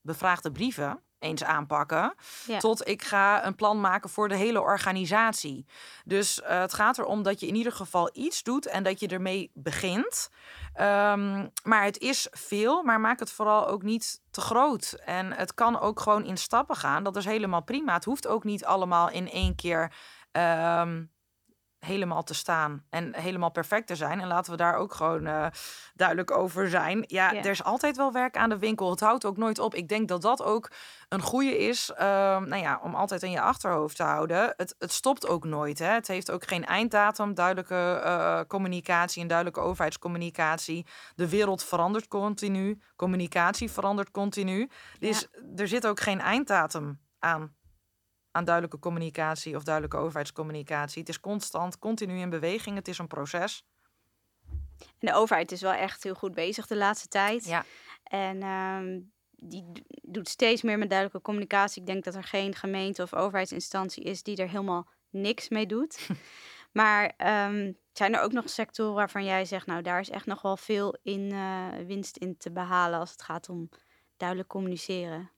bevraagde 0.00 0.52
brieven 0.52 1.02
eens 1.18 1.44
aanpakken. 1.44 2.14
Ja. 2.46 2.58
Tot 2.58 2.88
ik 2.88 3.02
ga 3.02 3.46
een 3.46 3.54
plan 3.54 3.80
maken 3.80 4.10
voor 4.10 4.28
de 4.28 4.36
hele 4.36 4.60
organisatie. 4.60 5.66
Dus 6.04 6.38
uh, 6.38 6.60
het 6.60 6.74
gaat 6.74 6.98
erom 6.98 7.22
dat 7.22 7.40
je 7.40 7.46
in 7.46 7.54
ieder 7.54 7.72
geval 7.72 8.10
iets 8.12 8.42
doet 8.42 8.66
en 8.66 8.82
dat 8.82 9.00
je 9.00 9.08
ermee 9.08 9.50
begint. 9.54 10.28
Um, 10.80 11.50
maar 11.62 11.84
het 11.84 11.98
is 11.98 12.28
veel, 12.30 12.82
maar 12.82 13.00
maak 13.00 13.18
het 13.18 13.30
vooral 13.30 13.66
ook 13.66 13.82
niet 13.82 14.20
te 14.30 14.40
groot. 14.40 14.96
En 15.04 15.32
het 15.32 15.54
kan 15.54 15.80
ook 15.80 16.00
gewoon 16.00 16.24
in 16.24 16.36
stappen 16.36 16.76
gaan. 16.76 17.04
Dat 17.04 17.16
is 17.16 17.24
helemaal 17.24 17.62
prima. 17.62 17.92
Het 17.92 18.04
hoeft 18.04 18.26
ook 18.26 18.44
niet 18.44 18.64
allemaal 18.64 19.10
in 19.10 19.30
één 19.30 19.54
keer. 19.54 19.92
Um, 20.32 21.10
helemaal 21.78 22.22
te 22.22 22.34
staan 22.34 22.84
en 22.90 23.14
helemaal 23.14 23.50
perfect 23.50 23.86
te 23.86 23.96
zijn. 23.96 24.20
En 24.20 24.26
laten 24.26 24.50
we 24.50 24.56
daar 24.56 24.74
ook 24.74 24.94
gewoon 24.94 25.26
uh, 25.26 25.46
duidelijk 25.94 26.30
over 26.30 26.68
zijn. 26.68 27.04
Ja, 27.06 27.34
er 27.34 27.50
is 27.50 27.64
altijd 27.64 27.96
wel 27.96 28.12
werk 28.12 28.36
aan 28.36 28.48
de 28.48 28.58
winkel. 28.58 28.90
Het 28.90 29.00
houdt 29.00 29.24
ook 29.24 29.36
nooit 29.36 29.58
op. 29.58 29.74
Ik 29.74 29.88
denk 29.88 30.08
dat 30.08 30.22
dat 30.22 30.42
ook 30.42 30.70
een 31.08 31.20
goede 31.20 31.58
is, 31.58 31.90
uh, 31.90 31.98
nou 32.40 32.56
ja, 32.56 32.80
om 32.82 32.94
altijd 32.94 33.22
in 33.22 33.30
je 33.30 33.40
achterhoofd 33.40 33.96
te 33.96 34.02
houden. 34.02 34.54
Het, 34.56 34.74
het 34.78 34.92
stopt 34.92 35.28
ook 35.28 35.44
nooit. 35.44 35.78
Hè. 35.78 35.92
Het 35.92 36.08
heeft 36.08 36.30
ook 36.30 36.46
geen 36.46 36.64
einddatum, 36.64 37.34
duidelijke 37.34 38.02
uh, 38.04 38.40
communicatie 38.46 39.22
en 39.22 39.28
duidelijke 39.28 39.60
overheidscommunicatie. 39.60 40.86
De 41.14 41.28
wereld 41.28 41.64
verandert 41.64 42.08
continu, 42.08 42.80
communicatie 42.96 43.70
verandert 43.70 44.10
continu. 44.10 44.70
Dus 44.98 45.28
er 45.56 45.68
zit 45.68 45.86
ook 45.86 46.00
geen 46.00 46.20
einddatum 46.20 47.00
aan 47.18 47.56
aan 48.30 48.44
duidelijke 48.44 48.78
communicatie 48.78 49.56
of 49.56 49.62
duidelijke 49.62 49.98
overheidscommunicatie. 49.98 51.00
Het 51.00 51.08
is 51.08 51.20
constant, 51.20 51.78
continu 51.78 52.18
in 52.18 52.30
beweging. 52.30 52.76
Het 52.76 52.88
is 52.88 52.98
een 52.98 53.06
proces. 53.06 53.64
En 54.78 55.06
de 55.06 55.14
overheid 55.14 55.52
is 55.52 55.60
wel 55.60 55.72
echt 55.72 56.02
heel 56.02 56.14
goed 56.14 56.34
bezig 56.34 56.66
de 56.66 56.76
laatste 56.76 57.08
tijd. 57.08 57.44
Ja. 57.44 57.64
En 58.02 58.36
uh, 58.36 59.00
die 59.30 59.64
doet 60.02 60.28
steeds 60.28 60.62
meer 60.62 60.78
met 60.78 60.88
duidelijke 60.88 61.22
communicatie. 61.22 61.80
Ik 61.80 61.86
denk 61.86 62.04
dat 62.04 62.14
er 62.14 62.24
geen 62.24 62.54
gemeente 62.54 63.02
of 63.02 63.14
overheidsinstantie 63.14 64.04
is 64.04 64.22
die 64.22 64.36
er 64.36 64.48
helemaal 64.48 64.88
niks 65.10 65.48
mee 65.48 65.66
doet. 65.66 66.08
maar 66.80 67.04
um, 67.04 67.76
zijn 67.92 68.14
er 68.14 68.20
ook 68.20 68.32
nog 68.32 68.50
sectoren 68.50 68.94
waarvan 68.94 69.24
jij 69.24 69.44
zegt, 69.44 69.66
nou 69.66 69.82
daar 69.82 70.00
is 70.00 70.10
echt 70.10 70.26
nog 70.26 70.42
wel 70.42 70.56
veel 70.56 70.98
in 71.02 71.32
uh, 71.32 71.66
winst 71.86 72.16
in 72.16 72.36
te 72.36 72.50
behalen 72.50 72.98
als 72.98 73.10
het 73.10 73.22
gaat 73.22 73.48
om 73.48 73.68
duidelijk 74.16 74.48
communiceren? 74.48 75.30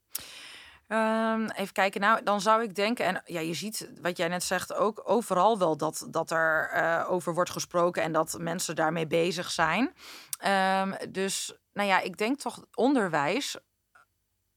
Um, 0.92 1.50
even 1.50 1.72
kijken, 1.72 2.00
nou, 2.00 2.22
dan 2.22 2.40
zou 2.40 2.62
ik 2.62 2.74
denken, 2.74 3.04
en 3.04 3.22
ja, 3.24 3.40
je 3.40 3.54
ziet 3.54 3.90
wat 4.02 4.16
jij 4.16 4.28
net 4.28 4.42
zegt 4.42 4.74
ook 4.74 5.02
overal 5.04 5.58
wel 5.58 5.76
dat, 5.76 6.06
dat 6.10 6.30
er 6.30 6.70
uh, 6.74 7.10
over 7.10 7.34
wordt 7.34 7.50
gesproken 7.50 8.02
en 8.02 8.12
dat 8.12 8.36
mensen 8.38 8.76
daarmee 8.76 9.06
bezig 9.06 9.50
zijn. 9.50 9.94
Um, 10.82 10.94
dus, 11.08 11.58
nou 11.72 11.88
ja, 11.88 12.00
ik 12.00 12.16
denk 12.16 12.38
toch 12.38 12.64
onderwijs 12.74 13.56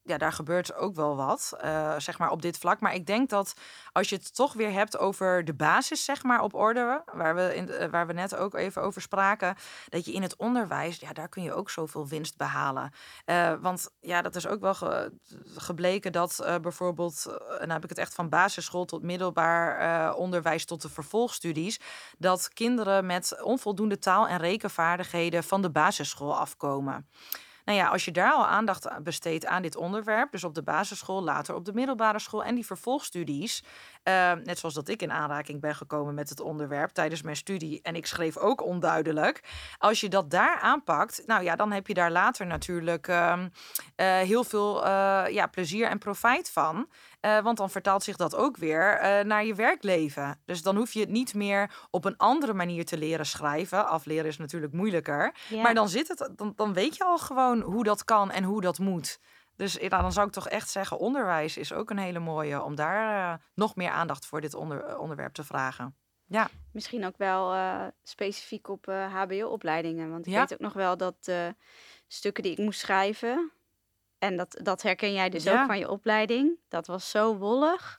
ja, 0.03 0.17
daar 0.17 0.33
gebeurt 0.33 0.73
ook 0.75 0.95
wel 0.95 1.15
wat, 1.15 1.53
uh, 1.63 1.95
zeg 1.97 2.19
maar, 2.19 2.31
op 2.31 2.41
dit 2.41 2.57
vlak. 2.57 2.79
Maar 2.79 2.93
ik 2.93 3.05
denk 3.05 3.29
dat 3.29 3.53
als 3.91 4.09
je 4.09 4.15
het 4.15 4.35
toch 4.35 4.53
weer 4.53 4.71
hebt 4.71 4.97
over 4.97 5.45
de 5.45 5.53
basis, 5.53 6.05
zeg 6.05 6.23
maar, 6.23 6.41
op 6.41 6.53
orde, 6.53 7.03
waar 7.13 7.35
we, 7.35 7.55
in, 7.55 7.69
uh, 7.69 7.85
waar 7.85 8.07
we 8.07 8.13
net 8.13 8.35
ook 8.35 8.53
even 8.53 8.81
over 8.81 9.01
spraken, 9.01 9.55
dat 9.89 10.05
je 10.05 10.13
in 10.13 10.21
het 10.21 10.35
onderwijs, 10.35 10.99
ja, 10.99 11.13
daar 11.13 11.29
kun 11.29 11.43
je 11.43 11.53
ook 11.53 11.69
zoveel 11.69 12.07
winst 12.07 12.37
behalen. 12.37 12.91
Uh, 13.25 13.53
want 13.61 13.89
ja, 13.99 14.21
dat 14.21 14.35
is 14.35 14.47
ook 14.47 14.61
wel 14.61 14.73
ge 14.73 15.11
gebleken 15.55 16.11
dat 16.11 16.57
bijvoorbeeld, 16.61 17.23
dan 17.59 17.69
heb 17.69 17.83
ik 17.83 17.89
het 17.89 17.97
echt 17.97 18.13
van 18.13 18.29
basisschool 18.29 18.85
tot 18.85 19.03
middelbaar 19.03 20.13
onderwijs 20.13 20.65
tot 20.65 20.81
de 20.81 20.89
vervolgstudies, 20.89 21.79
dat 22.17 22.49
kinderen 22.53 23.05
met 23.05 23.41
onvoldoende 23.43 23.99
taal- 23.99 24.27
en 24.27 24.37
rekenvaardigheden 24.37 25.43
van 25.43 25.61
de 25.61 25.71
basisschool 25.71 26.37
afkomen. 26.37 27.07
Nou 27.65 27.77
ja, 27.77 27.87
als 27.87 28.05
je 28.05 28.11
daar 28.11 28.31
al 28.31 28.45
aandacht 28.45 29.03
besteedt 29.03 29.45
aan 29.45 29.61
dit 29.61 29.75
onderwerp, 29.75 30.31
dus 30.31 30.43
op 30.43 30.55
de 30.55 30.63
basisschool, 30.63 31.23
later 31.23 31.55
op 31.55 31.65
de 31.65 31.73
middelbare 31.73 32.19
school 32.19 32.43
en 32.43 32.55
die 32.55 32.65
vervolgstudies, 32.65 33.63
uh, 34.03 34.31
net 34.43 34.59
zoals 34.59 34.75
dat 34.75 34.87
ik 34.87 35.01
in 35.01 35.11
aanraking 35.11 35.61
ben 35.61 35.75
gekomen 35.75 36.13
met 36.13 36.29
het 36.29 36.39
onderwerp 36.39 36.89
tijdens 36.89 37.21
mijn 37.21 37.35
studie 37.35 37.79
en 37.81 37.95
ik 37.95 38.05
schreef 38.05 38.37
ook 38.37 38.65
onduidelijk. 38.65 39.43
Als 39.77 39.99
je 39.99 40.09
dat 40.09 40.29
daar 40.29 40.59
aanpakt, 40.59 41.23
nou 41.25 41.43
ja, 41.43 41.55
dan 41.55 41.71
heb 41.71 41.87
je 41.87 41.93
daar 41.93 42.11
later 42.11 42.45
natuurlijk 42.45 43.07
uh, 43.07 43.33
uh, 43.37 44.17
heel 44.17 44.43
veel 44.43 44.85
eh, 44.85 45.23
ja, 45.29 45.47
plezier 45.47 45.87
en 45.87 45.97
profijt 45.97 46.51
van. 46.51 46.87
Uh, 47.25 47.39
want 47.39 47.57
dan 47.57 47.69
vertaalt 47.69 48.03
zich 48.03 48.15
dat 48.15 48.35
ook 48.35 48.57
weer 48.57 48.95
uh, 48.95 49.19
naar 49.25 49.45
je 49.45 49.55
werkleven. 49.55 50.41
Dus 50.45 50.61
dan 50.61 50.75
hoef 50.75 50.93
je 50.93 50.99
het 50.99 51.09
niet 51.09 51.33
meer 51.33 51.87
op 51.89 52.05
een 52.05 52.17
andere 52.17 52.53
manier 52.53 52.85
te 52.85 52.97
leren 52.97 53.25
schrijven. 53.25 53.87
Afleren 53.87 54.25
is 54.25 54.37
natuurlijk 54.37 54.73
moeilijker. 54.73 55.35
Ja. 55.49 55.61
Maar 55.61 55.73
dan, 55.73 55.89
zit 55.89 56.07
het, 56.07 56.31
dan, 56.35 56.53
dan 56.55 56.73
weet 56.73 56.97
je 56.97 57.03
al 57.03 57.17
gewoon 57.17 57.61
hoe 57.61 57.83
dat 57.83 58.03
kan 58.03 58.31
en 58.31 58.43
hoe 58.43 58.61
dat 58.61 58.79
moet. 58.79 59.19
Dus 59.55 59.79
dan 59.79 60.11
zou 60.11 60.27
ik 60.27 60.33
toch 60.33 60.47
echt 60.47 60.69
zeggen, 60.69 60.99
onderwijs 60.99 61.57
is 61.57 61.73
ook 61.73 61.89
een 61.89 61.97
hele 61.97 62.19
mooie 62.19 62.63
om 62.63 62.75
daar 62.75 63.33
uh, 63.33 63.39
nog 63.55 63.75
meer 63.75 63.89
aandacht 63.89 64.25
voor 64.25 64.41
dit 64.41 64.53
onder, 64.53 64.97
onderwerp 64.97 65.33
te 65.33 65.43
vragen. 65.43 65.95
Ja. 66.25 66.49
Misschien 66.71 67.05
ook 67.05 67.17
wel 67.17 67.55
specifiek 68.03 68.67
op 68.67 68.85
HBO-opleidingen. 68.85 70.09
Want 70.09 70.25
ik 70.25 70.33
ja. 70.33 70.39
weet 70.39 70.53
ook 70.53 70.59
nog 70.59 70.73
wel 70.73 70.97
dat 70.97 71.31
stukken 72.07 72.43
die 72.43 72.51
ik 72.51 72.57
moest 72.57 72.79
schrijven, 72.79 73.51
en 74.23 74.37
dat, 74.37 74.59
dat 74.61 74.81
herken 74.81 75.13
jij 75.13 75.29
dus 75.29 75.47
ook 75.47 75.65
van 75.65 75.79
je 75.79 75.89
opleiding. 75.89 76.59
Dat 76.69 76.87
was 76.87 77.09
zo 77.09 77.37
wollig. 77.37 77.97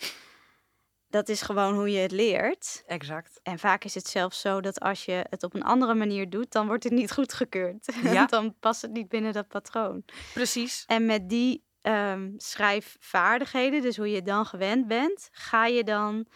Dat 1.08 1.28
is 1.28 1.42
gewoon 1.42 1.74
hoe 1.74 1.90
je 1.90 1.98
het 1.98 2.12
leert. 2.12 2.82
Exact. 2.86 3.40
En 3.42 3.58
vaak 3.58 3.84
is 3.84 3.94
het 3.94 4.06
zelfs 4.06 4.40
zo 4.40 4.60
dat 4.60 4.80
als 4.80 5.04
je 5.04 5.26
het 5.30 5.42
op 5.42 5.54
een 5.54 5.62
andere 5.62 5.94
manier 5.94 6.30
doet, 6.30 6.52
dan 6.52 6.66
wordt 6.66 6.84
het 6.84 6.92
niet 6.92 7.12
goedgekeurd. 7.12 7.94
Ja. 8.02 8.26
dan 8.36 8.54
past 8.60 8.82
het 8.82 8.92
niet 8.92 9.08
binnen 9.08 9.32
dat 9.32 9.48
patroon. 9.48 10.04
Precies. 10.32 10.84
En 10.86 11.06
met 11.06 11.28
die 11.28 11.64
um, 11.82 12.34
schrijfvaardigheden, 12.36 13.82
dus 13.82 13.96
hoe 13.96 14.10
je 14.10 14.22
dan 14.22 14.46
gewend 14.46 14.86
bent, 14.86 15.28
ga 15.32 15.66
je 15.66 15.84
dan 15.84 16.26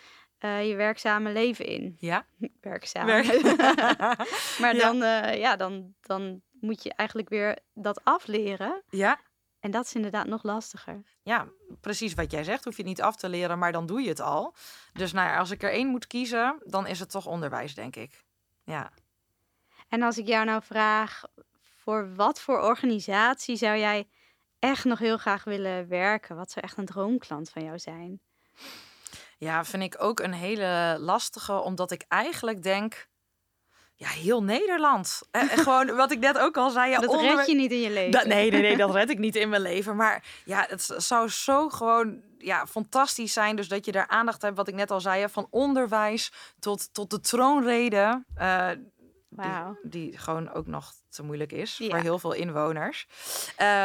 uh, 0.41 0.69
je 0.69 0.75
werkzame 0.75 1.33
leven 1.33 1.67
in. 1.67 1.97
Ja. 1.99 2.27
Werkzaam. 2.61 3.07
Werk. 3.07 3.43
maar 4.63 4.75
dan, 4.75 4.97
ja. 4.97 5.33
Uh, 5.33 5.41
ja, 5.41 5.57
dan, 5.57 5.95
dan 6.01 6.43
moet 6.61 6.83
je 6.83 6.93
eigenlijk 6.95 7.29
weer 7.29 7.59
dat 7.75 8.05
afleren. 8.05 8.83
Ja. 8.89 9.21
En 9.61 9.71
dat 9.71 9.85
is 9.85 9.95
inderdaad 9.95 10.27
nog 10.27 10.43
lastiger. 10.43 11.03
Ja, 11.23 11.49
precies 11.81 12.15
wat 12.15 12.31
jij 12.31 12.45
zegt. 12.45 12.65
Hoef 12.65 12.77
je 12.77 12.83
het 12.83 12.91
niet 12.91 13.03
af 13.03 13.17
te 13.17 13.29
leren, 13.29 13.59
maar 13.59 13.73
dan 13.73 13.87
doe 13.87 14.01
je 14.01 14.09
het 14.09 14.21
al. 14.21 14.55
Dus 14.93 15.13
nou 15.13 15.29
ja, 15.29 15.39
als 15.39 15.51
ik 15.51 15.63
er 15.63 15.73
één 15.73 15.87
moet 15.87 16.07
kiezen, 16.07 16.63
dan 16.65 16.87
is 16.87 17.01
het 17.01 17.11
toch 17.11 17.27
onderwijs, 17.27 17.75
denk 17.75 17.97
ik. 17.97 18.25
Ja. 18.65 18.91
En 19.89 20.03
als 20.03 20.19
ik 20.19 20.27
jou 20.27 20.45
nou 20.45 20.63
vraag, 20.63 21.25
voor 21.77 22.15
wat 22.15 22.41
voor 22.41 22.61
organisatie 22.61 23.57
zou 23.57 23.79
jij 23.79 24.09
echt 24.59 24.85
nog 24.85 24.99
heel 24.99 25.19
graag 25.19 25.45
willen 25.45 25.89
werken? 25.89 26.37
Wat 26.37 26.51
zou 26.51 26.65
echt 26.65 26.77
een 26.77 26.87
droomklant 26.87 27.51
van 27.51 27.65
jou 27.65 27.79
zijn? 27.79 28.21
Ja, 29.39 29.65
vind 29.65 29.83
ik 29.83 30.03
ook 30.03 30.21
een 30.21 30.33
hele 30.33 30.97
lastige, 31.01 31.61
omdat 31.61 31.91
ik 31.91 32.05
eigenlijk 32.09 32.63
denk 32.63 33.09
ja, 33.99 34.09
heel 34.09 34.43
Nederland. 34.43 35.21
En, 35.31 35.49
gewoon 35.49 35.95
wat 35.97 36.11
ik 36.11 36.19
net 36.19 36.39
ook 36.39 36.57
al 36.57 36.71
zei. 36.71 36.91
Ja, 36.91 36.99
dat 36.99 37.11
onder... 37.11 37.37
red 37.37 37.47
je 37.47 37.55
niet 37.55 37.71
in 37.71 37.81
je 37.81 37.91
leven. 37.91 38.11
Dat, 38.11 38.27
nee, 38.27 38.51
nee, 38.51 38.61
nee, 38.61 38.77
dat 38.77 38.95
red 38.95 39.11
ik 39.11 39.19
niet 39.19 39.37
in 39.37 39.49
mijn 39.49 39.63
leven. 39.63 39.97
Maar 39.97 40.25
ja, 40.45 40.67
het 40.69 40.95
zou 40.97 41.29
zo 41.29 41.69
gewoon 41.69 42.21
ja, 42.39 42.67
fantastisch 42.67 43.33
zijn. 43.33 43.57
Dus 43.57 43.69
dat 43.69 43.85
je 43.85 43.93
daar 43.93 44.09
aandacht 44.09 44.43
hebt, 44.43 44.57
wat 44.57 44.69
ik 44.69 44.75
net 44.75 44.91
al 44.91 45.01
zei. 45.01 45.29
Van 45.29 45.47
onderwijs 45.51 46.33
tot, 46.59 46.95
tot 46.95 47.11
de 47.11 47.21
troonrede. 47.21 48.25
Uh, 48.39 48.71
wow. 49.29 49.77
die, 49.83 49.91
die, 49.91 50.19
gewoon 50.19 50.53
ook 50.53 50.67
nog 50.67 50.93
te 51.09 51.23
moeilijk 51.23 51.53
is 51.53 51.79
ja. 51.79 51.89
voor 51.89 51.99
heel 51.99 52.19
veel 52.19 52.33
inwoners. 52.33 53.07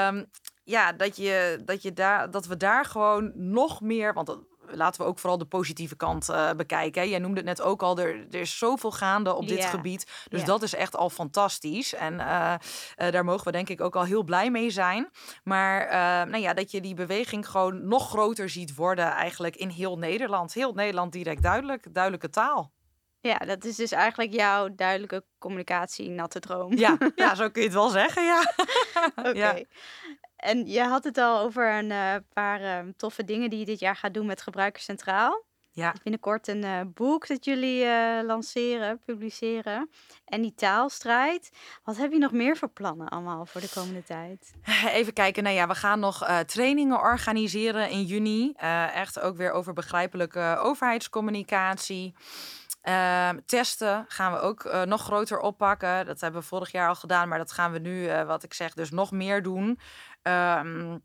Um, 0.08 0.30
ja, 0.64 0.92
dat, 0.92 1.18
je, 1.18 1.62
dat, 1.66 1.82
je 1.82 1.94
daar, 1.94 2.32
dat 2.32 2.46
we 2.46 2.58
daar 2.58 2.86
gewoon 2.86 3.32
nog 3.36 3.82
meer. 3.82 4.14
Want 4.14 4.38
laten 4.72 5.02
we 5.02 5.08
ook 5.08 5.20
vooral 5.20 5.38
de 5.38 5.46
positieve 5.46 5.96
kant 5.96 6.30
uh, 6.30 6.52
bekijken. 6.52 7.10
Jij 7.10 7.20
noemde 7.20 7.38
het 7.38 7.46
net 7.46 7.62
ook 7.62 7.82
al, 7.82 7.98
er, 7.98 8.26
er 8.32 8.40
is 8.40 8.58
zoveel 8.58 8.92
gaande 8.92 9.34
op 9.34 9.48
dit 9.48 9.58
yeah. 9.58 9.70
gebied. 9.70 10.06
Dus 10.30 10.40
yeah. 10.40 10.46
dat 10.46 10.62
is 10.62 10.76
echt 10.76 10.96
al 10.96 11.10
fantastisch. 11.10 11.94
En 11.94 12.14
uh, 12.14 12.54
uh, 12.98 13.12
daar 13.12 13.26
mogen 13.26 13.46
we 13.46 13.52
denk 13.52 13.70
ik 13.70 13.82
ook 13.82 13.96
al 13.96 14.04
heel 14.04 14.24
blij 14.24 14.52
mee 14.52 14.70
zijn. 14.70 15.10
Maar 15.44 15.88
nou 16.28 16.42
ja, 16.42 16.54
dat 16.54 16.72
je 16.72 16.82
die 16.82 16.94
beweging 16.94 17.50
gewoon 17.50 17.88
nog 17.88 18.10
groter 18.10 18.50
ziet 18.50 18.76
worden 18.76 19.12
eigenlijk 19.12 19.56
in 19.56 19.70
heel 19.70 19.98
Nederland. 19.98 20.54
Heel 20.54 20.74
Nederland 20.74 21.12
direct 21.12 21.44
duidelijk, 21.44 21.94
duidelijke 21.94 22.30
taal. 22.30 22.72
Ja, 23.28 23.38
dat 23.38 23.66
is 23.66 23.76
dus 23.76 23.92
eigenlijk 23.92 24.34
jouw 24.34 24.76
duidelijke 24.76 25.24
communicatie, 25.38 26.10
natte 26.10 26.40
droom. 26.40 26.78
Ja, 26.78 26.98
ja 27.16 27.36
zo 27.36 27.50
kun 27.50 27.62
je 27.62 27.68
het 27.68 27.78
wel 27.78 27.90
zeggen, 27.90 28.24
ja. 28.24 28.54
Oké. 29.16 29.30
Okay. 29.30 29.34
Ja. 29.34 29.66
En 30.44 30.68
je 30.68 30.82
had 30.82 31.04
het 31.04 31.18
al 31.18 31.40
over 31.40 31.74
een 31.74 31.90
uh, 31.90 32.16
paar 32.34 32.62
uh, 32.62 32.80
toffe 32.98 33.24
dingen 33.24 33.50
die 33.50 33.60
je 33.60 33.66
dit 33.66 33.80
jaar 33.80 33.96
gaat 33.96 34.14
doen 34.14 34.26
met 34.26 34.42
Gebruikers 34.42 34.84
Centraal. 34.84 35.44
Ja. 35.72 35.94
Binnenkort 36.04 36.48
een 36.48 36.64
uh, 36.64 36.80
boek 36.94 37.28
dat 37.28 37.46
jullie 37.46 37.86
lanceren, 38.24 39.00
publiceren. 39.06 39.90
En 40.26 40.42
die 40.42 40.54
taalstrijd. 40.56 41.52
Wat 41.84 41.98
heb 41.98 42.12
je 42.12 42.18
nog 42.18 42.32
meer 42.32 42.58
voor 42.58 42.70
plannen 42.70 43.08
allemaal 43.08 43.46
voor 43.46 43.62
de 43.62 43.70
komende 43.74 44.04
tijd? 44.04 44.54
Even 45.00 45.14
kijken. 45.14 45.44
Nou 45.44 45.56
ja, 45.56 45.68
we 45.68 45.76
gaan 45.76 46.00
nog 46.00 46.44
trainingen 46.46 47.00
organiseren 47.00 47.90
in 47.90 48.04
juni. 48.04 48.54
echt 48.94 49.20
ook 49.20 49.38
weer 49.38 49.52
over 49.52 49.74
begrijpelijke 49.74 50.58
overheidscommunicatie. 50.60 52.14
Uh, 52.84 53.30
testen 53.46 54.06
gaan 54.08 54.32
we 54.32 54.40
ook 54.40 54.66
uh, 54.66 54.82
nog 54.82 55.02
groter 55.02 55.40
oppakken. 55.40 56.06
Dat 56.06 56.22
hebben 56.22 56.42
we 56.42 56.48
vorig 56.48 56.72
jaar 56.72 56.88
al 56.88 56.96
gedaan, 56.96 57.28
maar 57.28 57.38
dat 57.38 57.52
gaan 57.52 57.72
we 57.72 57.80
nu, 57.80 58.04
uh, 58.04 58.24
wat 58.24 58.44
ik 58.44 58.54
zeg, 58.54 58.74
dus 58.74 58.92
nog 58.92 59.12
meer 59.12 59.44
doen. 59.44 59.80
Um, 60.24 61.04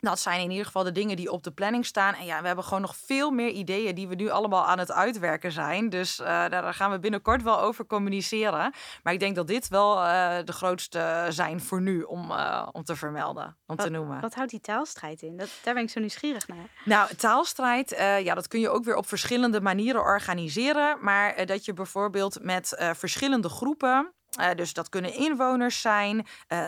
Dat 0.00 0.18
zijn 0.18 0.40
in 0.40 0.50
ieder 0.50 0.66
geval 0.66 0.84
de 0.84 0.92
dingen 0.92 1.16
die 1.16 1.30
op 1.30 1.42
de 1.42 1.50
planning 1.50 1.86
staan. 1.86 2.14
En 2.14 2.24
ja, 2.24 2.40
we 2.40 2.46
hebben 2.46 2.64
gewoon 2.64 2.80
nog 2.80 2.96
veel 2.96 3.30
meer 3.30 3.50
ideeën 3.50 3.94
die 3.94 4.08
we 4.08 4.14
nu 4.14 4.28
allemaal 4.28 4.66
aan 4.66 4.78
het 4.78 4.92
uitwerken 4.92 5.52
zijn. 5.52 5.88
Dus 5.88 6.20
uh, 6.20 6.26
daar 6.26 6.74
gaan 6.74 6.90
we 6.90 6.98
binnenkort 6.98 7.42
wel 7.42 7.60
over 7.60 7.86
communiceren. 7.86 8.72
Maar 9.02 9.12
ik 9.12 9.20
denk 9.20 9.34
dat 9.34 9.46
dit 9.46 9.68
wel 9.68 9.96
uh, 9.96 10.38
de 10.44 10.52
grootste 10.52 11.26
zijn 11.28 11.60
voor 11.60 11.80
nu 11.80 12.02
om, 12.02 12.30
uh, 12.30 12.68
om 12.72 12.84
te 12.84 12.96
vermelden, 12.96 13.44
om 13.66 13.76
wat, 13.76 13.86
te 13.86 13.90
noemen. 13.90 14.20
Wat 14.20 14.34
houdt 14.34 14.50
die 14.50 14.60
taalstrijd 14.60 15.22
in? 15.22 15.36
Dat, 15.36 15.48
daar 15.64 15.74
ben 15.74 15.82
ik 15.82 15.90
zo 15.90 16.00
nieuwsgierig 16.00 16.48
naar. 16.48 16.68
Nou, 16.84 17.14
taalstrijd, 17.14 17.90
ja, 18.22 18.34
dat 18.34 18.48
kun 18.48 18.60
je 18.60 18.68
ook 18.68 18.84
weer 18.84 18.96
op 18.96 19.08
verschillende 19.08 19.60
manieren 19.60 20.00
organiseren. 20.00 20.98
Maar 21.00 21.46
dat 21.46 21.64
je 21.64 21.72
bijvoorbeeld 21.72 22.42
met 22.42 22.74
verschillende 22.92 23.48
groepen. 23.48 24.12
Uh, 24.38 24.50
dus 24.56 24.72
dat 24.72 24.88
kunnen 24.88 25.14
inwoners 25.14 25.80
zijn, 25.80 26.16
uh, 26.16 26.24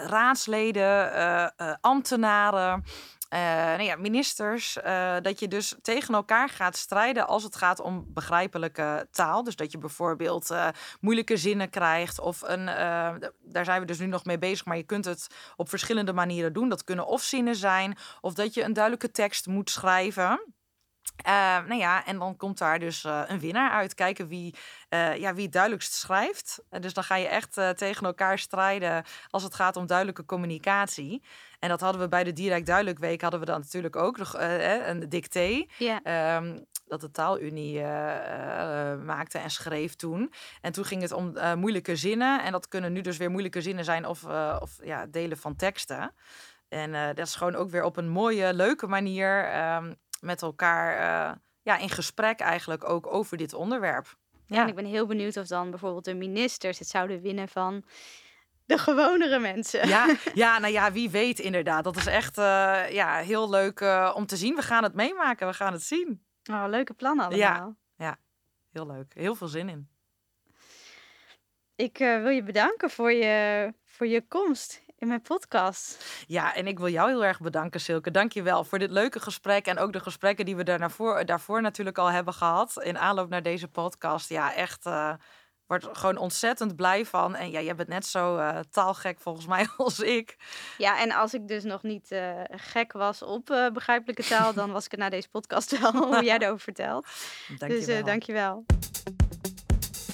raadsleden, 0.06 1.12
uh, 1.16 1.74
ambtenaren, 1.80 2.84
nou 3.30 3.82
ja, 3.82 3.96
ministers. 3.96 4.78
dat 5.22 5.40
je 5.40 5.48
dus 5.48 5.74
tegen 5.82 6.14
elkaar 6.14 6.48
gaat 6.48 6.76
strijden 6.76 7.26
als 7.26 7.42
het 7.42 7.56
gaat 7.56 7.80
om 7.80 8.04
begrijpelijke 8.08 9.08
taal. 9.10 9.44
Dus 9.44 9.56
dat 9.56 9.72
je 9.72 9.78
bijvoorbeeld 9.78 10.54
moeilijke 11.00 11.36
zinnen 11.36 11.70
krijgt. 11.70 12.20
Of 12.20 12.42
een, 12.42 12.66
daar 13.42 13.64
zijn 13.64 13.80
we 13.80 13.86
dus 13.86 13.98
nu 13.98 14.06
nog 14.06 14.24
mee 14.24 14.38
bezig, 14.38 14.64
maar 14.64 14.76
je 14.76 14.82
kunt 14.82 15.04
het 15.04 15.26
op 15.56 15.68
verschillende 15.68 16.12
manieren 16.12 16.52
doen. 16.52 16.68
Dat 16.68 16.84
kunnen 16.84 17.06
of 17.06 17.22
zinnen 17.22 17.56
zijn, 17.56 17.96
of 18.20 18.34
dat 18.34 18.54
je 18.54 18.62
een 18.62 18.72
duidelijke 18.72 19.10
tekst 19.10 19.46
moet 19.46 19.70
schrijven. 19.70 20.40
Uh, 21.26 21.32
nou 21.66 21.74
ja, 21.74 22.04
en 22.04 22.18
dan 22.18 22.36
komt 22.36 22.58
daar 22.58 22.78
dus 22.78 23.04
uh, 23.04 23.22
een 23.26 23.38
winnaar 23.38 23.70
uit. 23.70 23.94
Kijken 23.94 24.28
wie, 24.28 24.54
uh, 24.90 25.16
ja, 25.16 25.34
wie 25.34 25.44
het 25.44 25.52
duidelijkst 25.52 25.92
schrijft. 25.92 26.62
dus 26.80 26.94
dan 26.94 27.04
ga 27.04 27.16
je 27.16 27.26
echt 27.26 27.52
tegen 27.76 28.06
elkaar 28.06 28.38
strijden 28.38 29.04
als 29.30 29.42
het 29.42 29.54
gaat 29.54 29.76
om 29.76 29.86
duidelijke 29.86 30.24
communicatie. 30.24 31.22
En 31.58 31.68
dat 31.68 31.80
hadden 31.80 32.00
we 32.00 32.08
bij 32.08 32.24
de 32.24 32.32
Direct 32.32 32.66
Duidelijk 32.66 32.98
Week 32.98 33.20
hadden 33.20 33.40
we 33.40 33.46
dan 33.46 33.60
natuurlijk 33.60 33.96
ook 33.96 34.18
nog 34.18 34.34
een 34.38 35.08
dicté. 35.08 35.66
Yeah. 35.78 36.36
Um, 36.36 36.66
dat 36.86 37.00
de 37.00 37.10
taalunie 37.10 37.80
maakte 39.04 39.38
en 39.38 39.50
schreef 39.50 39.94
toen. 39.94 40.32
En 40.60 40.72
toen 40.72 40.84
ging 40.84 41.02
het 41.02 41.12
om 41.12 41.34
moeilijke 41.58 41.96
zinnen. 41.96 42.42
En 42.42 42.52
dat 42.52 42.68
kunnen 42.68 42.92
nu 42.92 43.00
dus 43.00 43.16
weer 43.16 43.30
moeilijke 43.30 43.60
zinnen 43.60 43.84
zijn 43.84 44.06
of, 44.06 44.24
of 44.60 44.78
ja, 44.82 45.06
delen 45.06 45.38
van 45.38 45.56
teksten. 45.56 46.14
En 46.68 47.14
dat 47.14 47.26
is 47.26 47.34
gewoon 47.34 47.54
ook 47.54 47.70
weer 47.70 47.84
op 47.84 47.96
een 47.96 48.08
mooie, 48.08 48.54
leuke 48.54 48.86
manier. 48.86 49.64
Um, 49.74 49.96
met 50.22 50.42
elkaar 50.42 50.94
uh, 50.94 51.36
ja, 51.62 51.78
in 51.78 51.88
gesprek 51.88 52.40
eigenlijk 52.40 52.88
ook 52.88 53.06
over 53.06 53.36
dit 53.36 53.54
onderwerp. 53.54 54.16
Ja, 54.46 54.62
en 54.62 54.68
ik 54.68 54.74
ben 54.74 54.84
heel 54.84 55.06
benieuwd 55.06 55.36
of 55.36 55.46
dan 55.46 55.70
bijvoorbeeld 55.70 56.04
de 56.04 56.14
ministers 56.14 56.78
het 56.78 56.88
zouden 56.88 57.20
winnen 57.20 57.48
van 57.48 57.84
de 58.64 58.78
gewonere 58.78 59.38
mensen. 59.38 59.88
Ja, 59.88 60.16
ja, 60.34 60.58
nou 60.58 60.72
ja, 60.72 60.92
wie 60.92 61.10
weet 61.10 61.38
inderdaad. 61.38 61.84
Dat 61.84 61.96
is 61.96 62.06
echt 62.06 62.38
uh, 62.38 62.90
ja, 62.90 63.16
heel 63.16 63.50
leuk 63.50 63.80
uh, 63.80 64.12
om 64.14 64.26
te 64.26 64.36
zien. 64.36 64.54
We 64.54 64.62
gaan 64.62 64.82
het 64.82 64.94
meemaken, 64.94 65.46
we 65.46 65.54
gaan 65.54 65.72
het 65.72 65.82
zien. 65.82 66.24
Oh, 66.50 66.64
leuke 66.68 66.94
plannen 66.94 67.24
allemaal. 67.24 67.76
Ja, 67.96 68.06
ja, 68.06 68.18
heel 68.72 68.86
leuk. 68.86 69.14
Heel 69.14 69.34
veel 69.34 69.48
zin 69.48 69.68
in. 69.68 69.88
Ik 71.74 71.98
wil 71.98 72.28
je 72.28 72.42
bedanken 72.42 72.90
voor 72.90 73.12
je, 73.12 73.74
voor 73.84 74.06
je 74.06 74.26
komst 74.28 74.81
in 75.02 75.08
mijn 75.08 75.22
podcast. 75.22 76.04
Ja, 76.26 76.54
en 76.54 76.66
ik 76.66 76.78
wil 76.78 76.88
jou 76.88 77.08
heel 77.08 77.24
erg 77.24 77.40
bedanken, 77.40 77.80
Silke. 77.80 78.10
Dank 78.10 78.32
je 78.32 78.42
wel 78.42 78.64
voor 78.64 78.78
dit 78.78 78.90
leuke 78.90 79.20
gesprek. 79.20 79.66
En 79.66 79.78
ook 79.78 79.92
de 79.92 80.00
gesprekken 80.00 80.44
die 80.44 80.56
we 80.56 80.62
daarvoor, 80.62 81.24
daarvoor 81.24 81.62
natuurlijk 81.62 81.98
al 81.98 82.10
hebben 82.10 82.34
gehad. 82.34 82.82
In 82.82 82.98
aanloop 82.98 83.28
naar 83.28 83.42
deze 83.42 83.68
podcast. 83.68 84.28
Ja, 84.28 84.54
echt. 84.54 84.86
Uh, 84.86 85.12
word 85.66 85.88
gewoon 85.92 86.16
ontzettend 86.16 86.76
blij 86.76 87.06
van. 87.06 87.34
En 87.34 87.50
ja, 87.50 87.60
jij 87.60 87.74
bent 87.74 87.88
net 87.88 88.06
zo 88.06 88.38
uh, 88.38 88.58
taalgek 88.70 89.20
volgens 89.20 89.46
mij 89.46 89.66
als 89.76 90.00
ik. 90.00 90.36
Ja, 90.78 91.00
en 91.00 91.12
als 91.12 91.34
ik 91.34 91.48
dus 91.48 91.64
nog 91.64 91.82
niet 91.82 92.10
uh, 92.10 92.40
gek 92.50 92.92
was 92.92 93.22
op 93.22 93.50
uh, 93.50 93.70
begrijpelijke 93.70 94.22
taal, 94.24 94.52
dan 94.52 94.72
was 94.72 94.84
ik 94.84 94.90
het 94.90 95.00
na 95.00 95.08
deze 95.08 95.28
podcast 95.28 95.78
wel, 95.78 95.92
hoe 95.92 96.24
jij 96.24 96.38
erover 96.38 96.60
vertelt. 96.60 97.06
Dank 97.58 97.72
dus 97.72 98.04
dank 98.04 98.22
je 98.22 98.32
wel. 98.32 98.64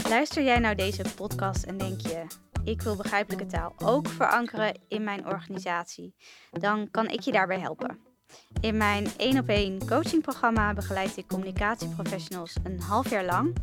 Luister 0.08 0.42
jij 0.42 0.58
nou 0.58 0.74
deze 0.74 1.02
podcast 1.16 1.62
en 1.64 1.78
denk 1.78 2.00
je 2.00 2.47
ik 2.64 2.82
wil 2.82 2.96
begrijpelijke 2.96 3.46
taal 3.46 3.72
ook 3.78 4.08
verankeren 4.08 4.78
in 4.88 5.04
mijn 5.04 5.26
organisatie, 5.26 6.14
dan 6.50 6.90
kan 6.90 7.08
ik 7.08 7.20
je 7.20 7.32
daarbij 7.32 7.60
helpen. 7.60 7.98
In 8.60 8.76
mijn 8.76 9.06
1 9.16 9.38
op 9.38 9.48
1 9.48 9.86
coachingprogramma 9.86 10.74
begeleid 10.74 11.16
ik 11.16 11.26
communicatieprofessionals 11.26 12.56
een 12.62 12.80
half 12.80 13.10
jaar 13.10 13.24
lang. 13.24 13.56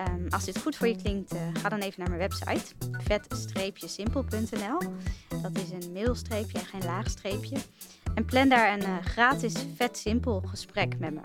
Um, 0.00 0.26
als 0.28 0.44
dit 0.44 0.58
goed 0.58 0.76
voor 0.76 0.88
je 0.88 0.96
klinkt, 0.96 1.34
uh, 1.34 1.40
ga 1.52 1.68
dan 1.68 1.78
even 1.78 2.00
naar 2.00 2.08
mijn 2.08 2.20
website 2.20 2.74
vet-simpel.nl. 2.90 4.78
Dat 5.42 5.58
is 5.58 5.70
een 5.70 5.92
middelstreepje 5.92 6.58
en 6.58 6.64
geen 6.64 6.84
laagstreepje. 6.84 7.56
En 8.14 8.24
plan 8.24 8.48
daar 8.48 8.72
een 8.72 8.82
uh, 8.88 8.96
gratis 9.04 9.54
vet 9.76 9.98
simpel 9.98 10.42
gesprek 10.46 10.98
met 10.98 11.14
me. 11.14 11.20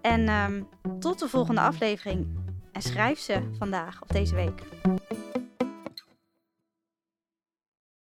En 0.00 0.28
um, 0.28 0.68
tot 0.98 1.18
de 1.18 1.28
volgende 1.28 1.60
aflevering. 1.60 2.26
En 2.72 2.82
schrijf 2.82 3.18
ze 3.18 3.42
vandaag 3.58 4.02
of 4.02 4.08
deze 4.08 4.34
week. 4.34 4.62